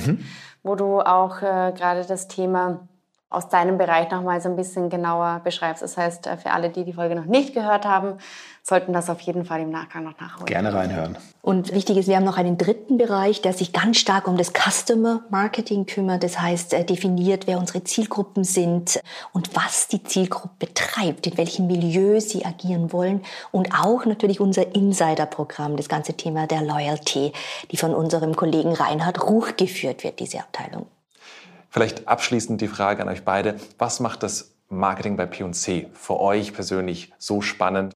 wo 0.63 0.75
du 0.75 1.01
auch 1.01 1.43
äh, 1.43 1.73
gerade 1.73 2.05
das 2.07 2.29
Thema 2.29 2.87
aus 3.29 3.49
deinem 3.49 3.77
Bereich 3.77 4.11
nochmal 4.11 4.41
so 4.41 4.49
ein 4.49 4.55
bisschen 4.55 4.89
genauer 4.89 5.41
beschreibst. 5.43 5.83
Das 5.83 5.97
heißt, 5.97 6.27
äh, 6.29 6.37
für 6.37 6.53
alle, 6.53 6.71
die 6.71 6.85
die 6.85 6.93
Folge 6.93 7.17
noch 7.17 7.25
nicht 7.25 7.55
gehört 7.55 7.85
haben, 7.85 8.19
sollten 8.63 8.93
das 8.93 9.11
auf 9.11 9.21
jeden 9.21 9.45
Fall 9.45 9.61
im 9.61 9.71
Nachgang 9.71 10.05
noch 10.05 10.19
nachholen. 10.21 10.47
Gerne 10.47 10.73
reinhören. 10.73 11.17
Und 11.43 11.73
wichtig 11.73 11.97
ist, 11.97 12.09
wir 12.09 12.17
haben 12.17 12.25
noch 12.25 12.37
einen 12.37 12.57
dritten 12.57 12.99
Bereich, 12.99 13.43
der 13.43 13.53
sich 13.53 13.73
ganz 13.73 13.99
stark 13.99 14.29
um 14.29 14.37
das 14.37 14.53
Customer 14.53 15.23
Marketing 15.29 15.87
kümmert. 15.87 16.23
Das 16.23 16.41
heißt, 16.41 16.73
er 16.73 16.85
definiert, 16.85 17.47
wer 17.47 17.59
unsere 17.59 17.83
Zielgruppen 17.83 18.45
sind 18.45 19.01
und 19.33 19.55
was 19.57 19.89
die 19.89 20.03
Zielgruppe 20.03 20.73
treibt, 20.75 21.27
in 21.27 21.37
welchem 21.37 21.67
Milieu 21.67 22.21
sie 22.21 22.45
agieren 22.45 22.93
wollen. 22.93 23.23
Und 23.51 23.73
auch 23.75 24.05
natürlich 24.05 24.41
unser 24.41 24.75
Insider-Programm, 24.75 25.77
das 25.77 25.89
ganze 25.89 26.15
Thema 26.15 26.47
der 26.47 26.63
Loyalty, 26.63 27.33
die 27.71 27.77
von 27.77 27.93
unserem 27.93 28.37
Kollegen 28.37 28.73
Reinhard 28.73 29.23
Ruch 29.25 29.57
geführt 29.57 30.05
wird, 30.05 30.21
diese 30.21 30.39
Abteilung. 30.39 30.87
Vielleicht 31.77 32.09
abschließend 32.09 32.63
die 32.63 32.69
Frage 32.69 33.03
an 33.03 33.09
euch 33.11 33.23
beide. 33.23 33.57
Was 33.77 34.01
macht 34.01 34.23
das 34.23 34.55
Marketing 34.71 35.19
bei 35.19 35.27
P&C 35.27 35.89
für 35.93 36.19
euch 36.19 36.55
persönlich 36.55 37.13
so 37.19 37.43
spannend? 37.43 37.93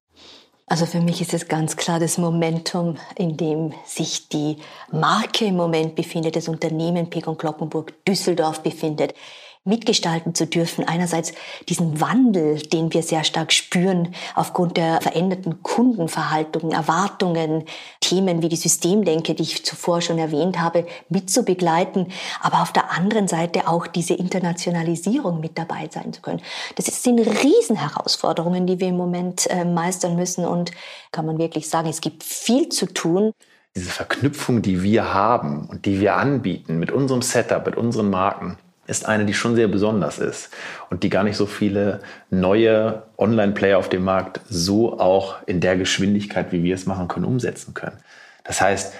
Also 0.67 0.85
für 0.85 1.01
mich 1.01 1.19
ist 1.19 1.33
es 1.33 1.47
ganz 1.47 1.77
klar 1.77 1.99
das 1.99 2.19
Momentum, 2.19 2.97
in 3.15 3.37
dem 3.37 3.73
sich 3.87 4.29
die 4.29 4.57
Marke 4.91 5.45
im 5.45 5.55
Moment 5.55 5.95
befindet, 5.95 6.35
das 6.35 6.47
Unternehmen 6.47 7.09
Pegon 7.09 7.39
Glockenburg 7.39 8.05
Düsseldorf 8.05 8.61
befindet, 8.61 9.15
mitgestalten 9.63 10.33
zu 10.33 10.47
dürfen. 10.47 10.87
Einerseits 10.87 11.33
diesen 11.69 12.01
Wandel, 12.01 12.57
den 12.57 12.93
wir 12.93 13.03
sehr 13.03 13.23
stark 13.23 13.53
spüren 13.53 14.15
aufgrund 14.33 14.75
der 14.75 15.01
veränderten 15.01 15.61
Kundenverhaltungen, 15.61 16.71
Erwartungen, 16.71 17.65
Themen 17.99 18.41
wie 18.41 18.49
die 18.49 18.55
Systemdenke, 18.55 19.35
die 19.35 19.43
ich 19.43 19.63
zuvor 19.63 20.01
schon 20.01 20.17
erwähnt 20.17 20.59
habe, 20.59 20.87
mitzubegleiten, 21.09 22.07
aber 22.41 22.63
auf 22.63 22.73
der 22.73 22.91
anderen 22.91 23.27
Seite 23.27 23.67
auch 23.67 23.85
diese 23.85 24.15
Internationalisierung 24.15 25.39
mit 25.39 25.57
dabei 25.59 25.87
sein 25.91 26.11
zu 26.11 26.21
können. 26.21 26.41
Das 26.75 26.85
sind 26.85 27.19
Riesenherausforderungen, 27.19 28.65
die 28.65 28.79
wir 28.79 28.87
im 28.87 28.97
Moment 28.97 29.47
äh, 29.51 29.63
meistern 29.63 30.15
müssen 30.15 30.45
und 30.45 30.71
kann 31.11 31.27
man 31.27 31.37
wirklich 31.37 31.69
sagen, 31.69 31.87
es 31.87 32.01
gibt 32.01 32.23
viel 32.23 32.69
zu 32.69 32.87
tun. 32.87 33.31
diese 33.75 33.91
Verknüpfung, 33.91 34.63
die 34.63 34.81
wir 34.81 35.13
haben 35.13 35.67
und 35.69 35.85
die 35.85 35.99
wir 35.99 36.15
anbieten 36.15 36.79
mit 36.79 36.91
unserem 36.91 37.21
Setup, 37.21 37.65
mit 37.65 37.77
unseren 37.77 38.09
Marken, 38.09 38.57
ist 38.91 39.07
eine, 39.07 39.25
die 39.25 39.33
schon 39.33 39.55
sehr 39.55 39.67
besonders 39.67 40.19
ist 40.19 40.49
und 40.89 41.03
die 41.03 41.09
gar 41.09 41.23
nicht 41.23 41.37
so 41.37 41.45
viele 41.45 42.01
neue 42.29 43.03
Online-Player 43.17 43.77
auf 43.77 43.89
dem 43.89 44.03
Markt 44.03 44.41
so 44.49 44.99
auch 44.99 45.37
in 45.47 45.61
der 45.61 45.77
Geschwindigkeit, 45.77 46.51
wie 46.51 46.63
wir 46.63 46.75
es 46.75 46.85
machen 46.85 47.07
können, 47.07 47.25
umsetzen 47.25 47.73
können. 47.73 47.97
Das 48.43 48.61
heißt, 48.61 48.93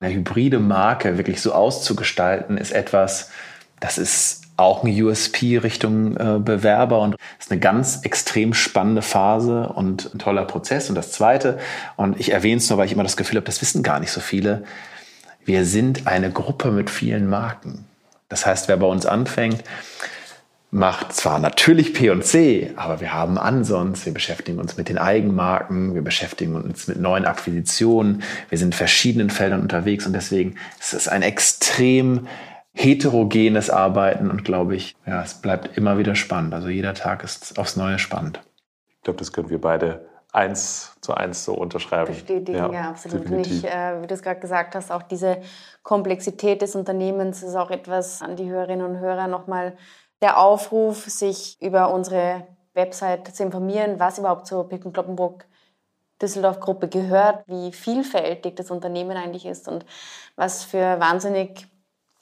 eine 0.00 0.12
hybride 0.12 0.58
Marke 0.58 1.16
wirklich 1.16 1.40
so 1.40 1.52
auszugestalten, 1.52 2.58
ist 2.58 2.72
etwas, 2.72 3.30
das 3.80 3.96
ist 3.96 4.42
auch 4.56 4.84
ein 4.84 5.02
USP 5.02 5.58
Richtung 5.58 6.16
äh, 6.16 6.38
Bewerber 6.38 7.00
und 7.00 7.16
ist 7.38 7.50
eine 7.50 7.60
ganz 7.60 8.00
extrem 8.02 8.54
spannende 8.54 9.02
Phase 9.02 9.68
und 9.68 10.14
ein 10.14 10.18
toller 10.18 10.44
Prozess. 10.44 10.88
Und 10.88 10.94
das 10.94 11.12
Zweite, 11.12 11.58
und 11.96 12.18
ich 12.18 12.32
erwähne 12.32 12.56
es 12.56 12.68
nur, 12.68 12.78
weil 12.78 12.86
ich 12.86 12.92
immer 12.92 13.02
das 13.02 13.16
Gefühl 13.16 13.36
habe, 13.36 13.46
das 13.46 13.60
wissen 13.60 13.82
gar 13.82 14.00
nicht 14.00 14.10
so 14.10 14.20
viele, 14.20 14.64
wir 15.44 15.64
sind 15.64 16.06
eine 16.06 16.32
Gruppe 16.32 16.72
mit 16.72 16.90
vielen 16.90 17.28
Marken. 17.28 17.84
Das 18.28 18.46
heißt, 18.46 18.68
wer 18.68 18.76
bei 18.76 18.86
uns 18.86 19.06
anfängt, 19.06 19.62
macht 20.70 21.12
zwar 21.12 21.38
natürlich 21.38 21.94
P&C, 21.94 22.72
aber 22.76 23.00
wir 23.00 23.12
haben 23.12 23.38
Ansons, 23.38 24.04
wir 24.04 24.12
beschäftigen 24.12 24.58
uns 24.58 24.76
mit 24.76 24.88
den 24.88 24.98
Eigenmarken, 24.98 25.94
wir 25.94 26.02
beschäftigen 26.02 26.54
uns 26.54 26.88
mit 26.88 27.00
neuen 27.00 27.24
Akquisitionen, 27.24 28.22
wir 28.48 28.58
sind 28.58 28.68
in 28.68 28.72
verschiedenen 28.72 29.30
Feldern 29.30 29.62
unterwegs 29.62 30.06
und 30.06 30.12
deswegen 30.12 30.56
ist 30.80 30.92
es 30.92 31.08
ein 31.08 31.22
extrem 31.22 32.26
heterogenes 32.74 33.70
Arbeiten 33.70 34.30
und 34.30 34.44
glaube 34.44 34.76
ich, 34.76 34.94
ja, 35.06 35.22
es 35.22 35.34
bleibt 35.34 35.78
immer 35.78 35.96
wieder 35.96 36.14
spannend. 36.14 36.52
Also 36.52 36.68
jeder 36.68 36.92
Tag 36.92 37.24
ist 37.24 37.58
aufs 37.58 37.76
Neue 37.76 37.98
spannend. 37.98 38.40
Ich 38.96 39.02
glaube, 39.02 39.18
das 39.18 39.32
können 39.32 39.48
wir 39.48 39.60
beide 39.60 40.06
eins 40.36 40.94
zu 41.00 41.14
eins 41.14 41.44
so 41.44 41.54
unterschreiben. 41.54 42.12
Bestätigen, 42.12 42.72
ja, 42.72 42.90
absolut. 42.90 43.24
definitiv. 43.24 43.52
Und 43.52 43.64
ich, 43.64 43.70
äh, 43.72 44.02
wie 44.02 44.06
du 44.06 44.14
es 44.14 44.22
gerade 44.22 44.40
gesagt 44.40 44.74
hast, 44.74 44.92
auch 44.92 45.02
diese 45.02 45.38
Komplexität 45.82 46.62
des 46.62 46.74
Unternehmens 46.74 47.42
ist 47.42 47.56
auch 47.56 47.70
etwas 47.70 48.22
an 48.22 48.36
die 48.36 48.48
Hörerinnen 48.48 48.86
und 48.86 48.98
Hörer 49.00 49.28
nochmal 49.28 49.76
der 50.20 50.38
Aufruf, 50.38 51.06
sich 51.06 51.60
über 51.60 51.92
unsere 51.92 52.46
Website 52.74 53.34
zu 53.34 53.42
informieren, 53.42 53.98
was 53.98 54.18
überhaupt 54.18 54.46
zur 54.46 54.68
Picken 54.68 54.92
Kloppenburg 54.92 55.46
Düsseldorf 56.20 56.60
Gruppe 56.60 56.88
gehört, 56.88 57.44
wie 57.46 57.72
vielfältig 57.72 58.56
das 58.56 58.70
Unternehmen 58.70 59.16
eigentlich 59.16 59.46
ist 59.46 59.68
und 59.68 59.84
was 60.34 60.64
für 60.64 60.98
wahnsinnig 61.00 61.66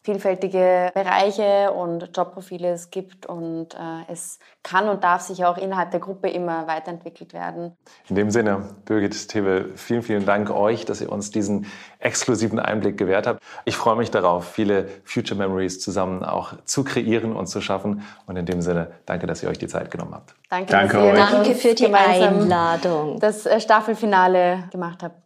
vielfältige 0.05 0.91
Bereiche 0.93 1.73
und 1.73 2.15
Jobprofile 2.15 2.69
es 2.69 2.91
gibt 2.91 3.25
und 3.25 3.73
äh, 3.73 4.13
es 4.13 4.39
kann 4.63 4.91
und 4.91 5.03
darf 5.03 5.23
sich 5.23 5.47
auch 5.47 5.57
innerhalb 5.57 5.93
der 5.93 6.01
Gruppe 6.01 6.29
immer 6.29 6.67
weiterentwickelt 6.67 7.33
werden. 7.33 7.73
In 8.11 8.17
dem 8.17 8.31
Sinne, 8.31 8.69
Birgit 8.85 9.29
Tewe, 9.29 9.71
vielen, 9.77 10.03
vielen 10.03 10.27
Dank 10.27 10.51
euch, 10.51 10.85
dass 10.85 11.01
ihr 11.01 11.11
uns 11.11 11.31
diesen 11.31 11.67
exklusiven 12.01 12.59
Einblick 12.59 12.99
gewährt 12.99 13.27
habt. 13.27 13.43
Ich 13.65 13.77
freue 13.77 13.97
mich 13.97 14.11
darauf, 14.11 14.47
viele 14.47 14.89
Future 15.05 15.39
Memories 15.39 15.81
zusammen 15.81 16.23
auch 16.23 16.53
zu 16.67 16.85
kreieren 16.85 17.35
und 17.35 17.47
zu 17.47 17.63
schaffen. 17.63 18.03
Und 18.27 18.37
in 18.37 18.45
dem 18.45 18.61
Sinne, 18.61 18.93
danke, 19.07 19.27
dass 19.27 19.43
ihr 19.43 19.49
euch 19.49 19.59
die 19.59 19.69
Zeit 19.69 19.91
genommen 19.91 20.15
habt. 20.15 20.35
Danke, 20.51 20.71
Danke 20.71 20.97
dass 20.99 21.07
ihr 21.07 21.15
Danke 21.15 21.55
für 21.55 21.75
die 21.75 21.87
Einladung. 21.87 23.19
Das 23.21 23.47
äh, 23.47 23.59
Staffelfinale 23.59 24.65
gemacht 24.71 25.03
habt. 25.03 25.24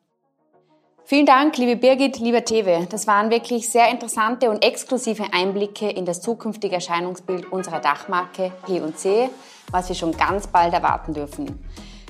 Vielen 1.11 1.25
Dank, 1.25 1.57
liebe 1.57 1.77
Birgit, 1.77 2.19
lieber 2.19 2.45
Tewe. 2.45 2.87
Das 2.91 3.07
waren 3.07 3.31
wirklich 3.31 3.71
sehr 3.71 3.91
interessante 3.91 4.51
und 4.51 4.63
exklusive 4.63 5.25
Einblicke 5.33 5.89
in 5.89 6.05
das 6.05 6.21
zukünftige 6.21 6.75
Erscheinungsbild 6.75 7.51
unserer 7.51 7.81
Dachmarke 7.81 8.53
P&C, 8.67 9.31
was 9.71 9.89
wir 9.89 9.97
schon 9.97 10.13
ganz 10.13 10.49
bald 10.49 10.75
erwarten 10.75 11.15
dürfen. 11.15 11.65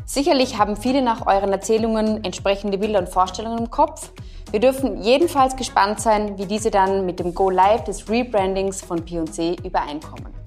Sicherlich 0.04 0.58
haben 0.58 0.76
viele 0.76 1.00
nach 1.00 1.28
euren 1.28 1.52
Erzählungen 1.52 2.24
entsprechende 2.24 2.76
Bilder 2.76 2.98
und 2.98 3.08
Vorstellungen 3.08 3.58
im 3.58 3.70
Kopf. 3.70 4.10
Wir 4.50 4.58
dürfen 4.58 5.00
jedenfalls 5.00 5.54
gespannt 5.54 6.00
sein, 6.00 6.36
wie 6.36 6.46
diese 6.46 6.72
dann 6.72 7.06
mit 7.06 7.20
dem 7.20 7.36
Go 7.36 7.50
Live 7.50 7.84
des 7.84 8.10
Rebrandings 8.10 8.82
von 8.82 9.04
P&C 9.04 9.58
übereinkommen. 9.62 10.37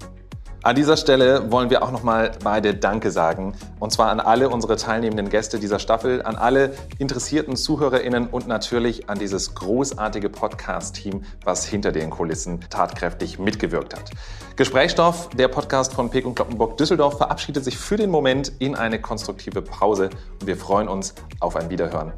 An 0.64 0.76
dieser 0.76 0.96
Stelle 0.96 1.50
wollen 1.50 1.70
wir 1.70 1.82
auch 1.82 1.90
nochmal 1.90 2.30
beide 2.44 2.72
Danke 2.72 3.10
sagen. 3.10 3.54
Und 3.80 3.90
zwar 3.90 4.10
an 4.10 4.20
alle 4.20 4.48
unsere 4.48 4.76
teilnehmenden 4.76 5.28
Gäste 5.28 5.58
dieser 5.58 5.80
Staffel, 5.80 6.22
an 6.22 6.36
alle 6.36 6.74
interessierten 6.98 7.56
ZuhörerInnen 7.56 8.28
und 8.28 8.46
natürlich 8.46 9.10
an 9.10 9.18
dieses 9.18 9.56
großartige 9.56 10.28
Podcast-Team, 10.28 11.24
was 11.44 11.66
hinter 11.66 11.90
den 11.90 12.10
Kulissen 12.10 12.60
tatkräftig 12.70 13.40
mitgewirkt 13.40 13.96
hat. 13.96 14.10
Gesprächsstoff, 14.54 15.30
der 15.30 15.48
Podcast 15.48 15.94
von 15.94 16.10
Pek 16.10 16.26
und 16.26 16.36
Kloppenburg 16.36 16.76
Düsseldorf, 16.76 17.16
verabschiedet 17.16 17.64
sich 17.64 17.76
für 17.76 17.96
den 17.96 18.10
Moment 18.10 18.52
in 18.60 18.76
eine 18.76 19.00
konstruktive 19.00 19.62
Pause 19.62 20.10
und 20.40 20.46
wir 20.46 20.56
freuen 20.56 20.86
uns 20.86 21.14
auf 21.40 21.56
ein 21.56 21.70
Wiederhören 21.70 22.12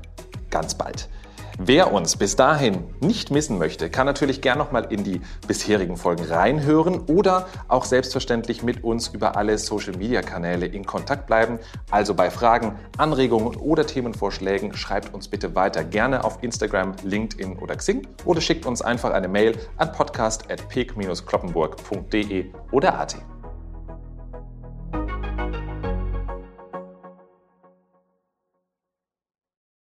ganz 0.51 0.75
bald. 0.75 1.09
Wer 1.59 1.93
uns 1.93 2.17
bis 2.17 2.35
dahin 2.35 2.83
nicht 3.01 3.31
missen 3.31 3.59
möchte, 3.59 3.89
kann 3.89 4.07
natürlich 4.07 4.41
gern 4.41 4.59
nochmal 4.59 4.89
in 4.91 5.05
die 5.05 5.21
bisherigen 5.47 5.97
Folgen 5.97 6.25
reinhören 6.25 7.03
oder 7.03 7.47
auch 7.69 7.85
selbstverständlich 7.85 8.65
mit 8.65 8.83
uns 8.83 9.07
über 9.09 9.37
alle 9.37 9.57
Social-Media-Kanäle 9.57 10.67
in 10.67 10.85
Kontakt 10.85 11.29
bleiben. 11.29 11.61
Also 11.93 12.15
bei 12.15 12.29
Fragen, 12.31 12.77
Anregungen 12.99 13.55
oder 13.57 13.87
Themenvorschlägen 13.87 14.75
schreibt 14.75 15.15
uns 15.15 15.29
bitte 15.29 15.55
weiter 15.55 15.85
gerne 15.85 16.25
auf 16.25 16.43
Instagram, 16.43 16.97
LinkedIn 17.05 17.57
oder 17.59 17.77
Xing 17.77 18.09
oder 18.25 18.41
schickt 18.41 18.67
uns 18.67 18.83
einfach 18.83 19.13
eine 19.13 19.29
Mail 19.29 19.57
an 19.77 19.93
podcast.pek-kloppenburg.de 19.93 22.47
oder 22.73 22.99
at. 22.99 23.15